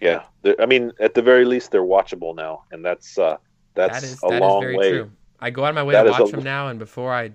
Yeah, 0.00 0.22
I 0.60 0.66
mean, 0.66 0.92
at 1.00 1.14
the 1.14 1.22
very 1.22 1.44
least, 1.44 1.72
they're 1.72 1.82
watchable 1.82 2.34
now, 2.34 2.62
and 2.70 2.84
that's 2.84 3.18
uh, 3.18 3.36
that's 3.74 4.00
that 4.00 4.04
is, 4.04 4.20
a 4.22 4.28
that 4.28 4.40
long 4.40 4.62
is 4.62 4.64
very 4.64 4.76
way. 4.76 4.90
True. 4.90 5.10
I 5.40 5.50
go 5.50 5.64
out 5.64 5.70
of 5.70 5.74
my 5.74 5.82
way 5.82 5.94
that 5.94 6.04
to 6.04 6.10
watch 6.10 6.28
a... 6.32 6.36
them 6.36 6.44
now, 6.44 6.68
and 6.68 6.78
before 6.78 7.12
I 7.12 7.32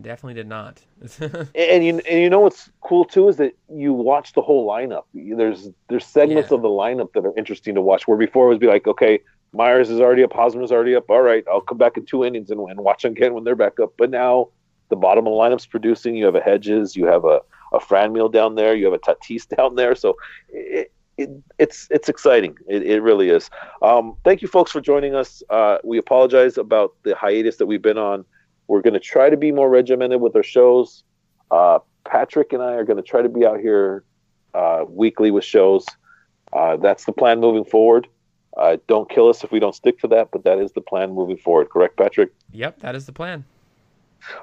definitely 0.00 0.34
did 0.34 0.48
not. 0.48 0.80
and 1.20 1.84
you 1.84 2.00
and 2.10 2.20
you 2.20 2.28
know 2.28 2.40
what's 2.40 2.70
cool 2.80 3.04
too 3.04 3.28
is 3.28 3.36
that 3.36 3.54
you 3.72 3.92
watch 3.92 4.32
the 4.32 4.42
whole 4.42 4.68
lineup. 4.68 5.04
There's 5.14 5.68
there's 5.88 6.04
segments 6.04 6.50
yeah. 6.50 6.56
of 6.56 6.62
the 6.62 6.68
lineup 6.68 7.12
that 7.12 7.24
are 7.24 7.36
interesting 7.36 7.76
to 7.76 7.80
watch. 7.80 8.08
Where 8.08 8.18
before 8.18 8.46
it 8.46 8.48
would 8.48 8.60
be 8.60 8.66
like, 8.66 8.88
okay, 8.88 9.20
Myers 9.52 9.90
is 9.90 10.00
already 10.00 10.22
up, 10.22 10.32
Hosmer's 10.32 10.72
already 10.72 10.94
up. 10.94 11.10
All 11.10 11.22
right, 11.22 11.44
I'll 11.50 11.60
come 11.60 11.78
back 11.78 11.96
in 11.96 12.06
two 12.06 12.24
innings 12.24 12.50
and, 12.50 12.60
and 12.60 12.80
watch 12.80 13.02
them 13.02 13.12
again 13.12 13.34
when 13.34 13.44
they're 13.44 13.54
back 13.54 13.78
up. 13.80 13.92
But 13.98 14.10
now 14.10 14.48
the 14.88 14.96
bottom 14.96 15.26
of 15.26 15.32
the 15.32 15.36
lineup's 15.36 15.66
producing. 15.66 16.14
You 16.16 16.26
have 16.26 16.34
a 16.34 16.40
Hedges, 16.40 16.96
you 16.96 17.06
have 17.06 17.24
a 17.24 17.40
a 17.72 17.78
Franmil 17.78 18.30
down 18.30 18.54
there, 18.54 18.74
you 18.74 18.84
have 18.84 18.94
a 18.94 18.98
Tatis 18.98 19.48
down 19.56 19.74
there. 19.74 19.94
So 19.94 20.16
it, 20.50 20.92
it, 21.16 21.30
it's 21.58 21.88
it's 21.90 22.08
exciting. 22.08 22.56
It, 22.68 22.82
it 22.82 23.00
really 23.00 23.30
is. 23.30 23.50
Um, 23.82 24.16
thank 24.24 24.42
you, 24.42 24.48
folks, 24.48 24.70
for 24.70 24.80
joining 24.80 25.14
us. 25.14 25.42
Uh, 25.50 25.78
we 25.84 25.98
apologize 25.98 26.58
about 26.58 26.94
the 27.04 27.14
hiatus 27.14 27.56
that 27.56 27.66
we've 27.66 27.82
been 27.82 27.98
on. 27.98 28.24
We're 28.68 28.82
going 28.82 28.94
to 28.94 29.00
try 29.00 29.28
to 29.30 29.36
be 29.36 29.52
more 29.52 29.68
regimented 29.68 30.20
with 30.20 30.36
our 30.36 30.42
shows. 30.42 31.04
Uh, 31.50 31.80
Patrick 32.04 32.52
and 32.52 32.62
I 32.62 32.72
are 32.72 32.84
going 32.84 32.96
to 32.96 33.02
try 33.02 33.22
to 33.22 33.28
be 33.28 33.44
out 33.44 33.60
here 33.60 34.04
uh, 34.54 34.84
weekly 34.88 35.30
with 35.30 35.44
shows. 35.44 35.86
Uh, 36.52 36.76
that's 36.76 37.04
the 37.04 37.12
plan 37.12 37.40
moving 37.40 37.64
forward. 37.64 38.08
Uh, 38.56 38.76
don't 38.86 39.08
kill 39.08 39.28
us 39.28 39.44
if 39.44 39.50
we 39.50 39.58
don't 39.58 39.74
stick 39.74 39.98
to 40.00 40.08
that, 40.08 40.30
but 40.30 40.44
that 40.44 40.58
is 40.58 40.72
the 40.72 40.80
plan 40.80 41.12
moving 41.12 41.36
forward. 41.36 41.70
Correct, 41.70 41.96
Patrick? 41.96 42.32
Yep, 42.52 42.80
that 42.80 42.94
is 42.94 43.06
the 43.06 43.12
plan. 43.12 43.44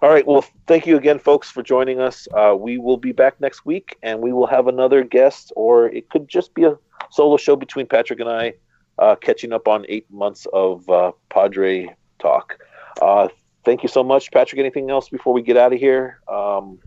All 0.02 0.10
right. 0.10 0.26
Well, 0.26 0.44
thank 0.68 0.86
you 0.86 0.98
again, 0.98 1.20
folks, 1.20 1.50
for 1.50 1.64
joining 1.64 2.00
us. 2.00 2.28
Uh, 2.34 2.56
we 2.58 2.78
will 2.78 2.98
be 2.98 3.12
back 3.12 3.40
next 3.40 3.66
week, 3.66 3.98
and 4.04 4.20
we 4.20 4.34
will 4.34 4.48
have 4.48 4.68
another 4.68 5.04
guest, 5.04 5.54
or 5.56 5.88
it 5.88 6.10
could 6.10 6.28
just 6.28 6.54
be 6.54 6.66
a 6.66 6.78
solo 7.12 7.38
show 7.38 7.56
between 7.56 7.86
Patrick 7.86 8.20
and 8.20 8.30
I, 8.30 8.54
uh, 8.98 9.16
catching 9.16 9.54
up 9.54 9.68
on 9.68 9.86
eight 9.88 10.10
months 10.12 10.48
of 10.52 10.90
uh, 10.90 11.12
Padre 11.30 11.96
talk. 12.20 12.60
Uh, 13.02 13.30
thank 13.64 13.84
you 13.84 13.90
so 13.90 14.04
much, 14.04 14.32
Patrick. 14.32 14.60
Anything 14.60 14.90
else 14.90 15.08
before 15.08 15.34
we 15.34 15.42
get 15.42 15.56
out 15.56 15.72
of 15.72 15.80
here? 15.80 16.20
Um, 16.28 16.80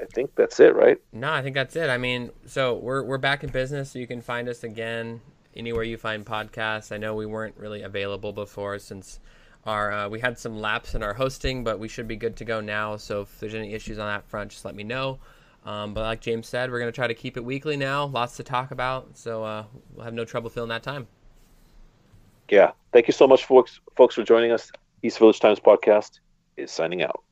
I 0.00 0.04
think 0.04 0.34
that's 0.34 0.60
it, 0.60 0.74
right? 0.74 0.98
No, 1.12 1.32
I 1.32 1.42
think 1.42 1.54
that's 1.54 1.76
it. 1.76 1.90
I 1.90 1.98
mean, 1.98 2.30
so 2.46 2.74
we're 2.74 3.02
we're 3.02 3.18
back 3.18 3.44
in 3.44 3.50
business, 3.50 3.90
so 3.90 3.98
you 3.98 4.06
can 4.06 4.22
find 4.22 4.48
us 4.48 4.62
again 4.64 5.20
anywhere 5.56 5.82
you 5.82 5.96
find 5.96 6.24
podcasts. 6.24 6.92
I 6.92 6.96
know 6.96 7.14
we 7.14 7.26
weren't 7.26 7.56
really 7.56 7.82
available 7.82 8.32
before 8.32 8.78
since 8.78 9.20
our 9.66 9.92
uh, 9.92 10.08
we 10.08 10.20
had 10.20 10.38
some 10.38 10.58
laps 10.58 10.94
in 10.94 11.02
our 11.02 11.14
hosting, 11.14 11.64
but 11.64 11.78
we 11.78 11.88
should 11.88 12.08
be 12.08 12.16
good 12.16 12.36
to 12.36 12.44
go 12.44 12.60
now. 12.60 12.96
So 12.96 13.22
if 13.22 13.40
there's 13.40 13.54
any 13.54 13.74
issues 13.74 13.98
on 13.98 14.06
that 14.06 14.24
front, 14.24 14.50
just 14.50 14.64
let 14.64 14.74
me 14.74 14.84
know. 14.84 15.18
Um, 15.64 15.92
but 15.92 16.02
like 16.02 16.20
James 16.20 16.48
said, 16.48 16.70
we're 16.70 16.78
going 16.78 16.90
to 16.90 16.96
try 16.96 17.06
to 17.06 17.14
keep 17.14 17.36
it 17.36 17.44
weekly 17.44 17.76
now. 17.76 18.06
Lots 18.06 18.36
to 18.38 18.42
talk 18.42 18.70
about, 18.70 19.16
so 19.16 19.44
uh, 19.44 19.64
we'll 19.94 20.04
have 20.04 20.14
no 20.14 20.24
trouble 20.24 20.48
filling 20.48 20.70
that 20.70 20.82
time. 20.82 21.06
Yeah, 22.48 22.72
thank 22.92 23.06
you 23.06 23.12
so 23.12 23.26
much, 23.26 23.44
folks, 23.44 23.80
folks, 23.96 24.14
for 24.14 24.24
joining 24.24 24.52
us. 24.52 24.72
East 25.02 25.18
Village 25.18 25.38
Times 25.38 25.60
podcast 25.60 26.20
is 26.56 26.70
signing 26.70 27.02
out. 27.02 27.22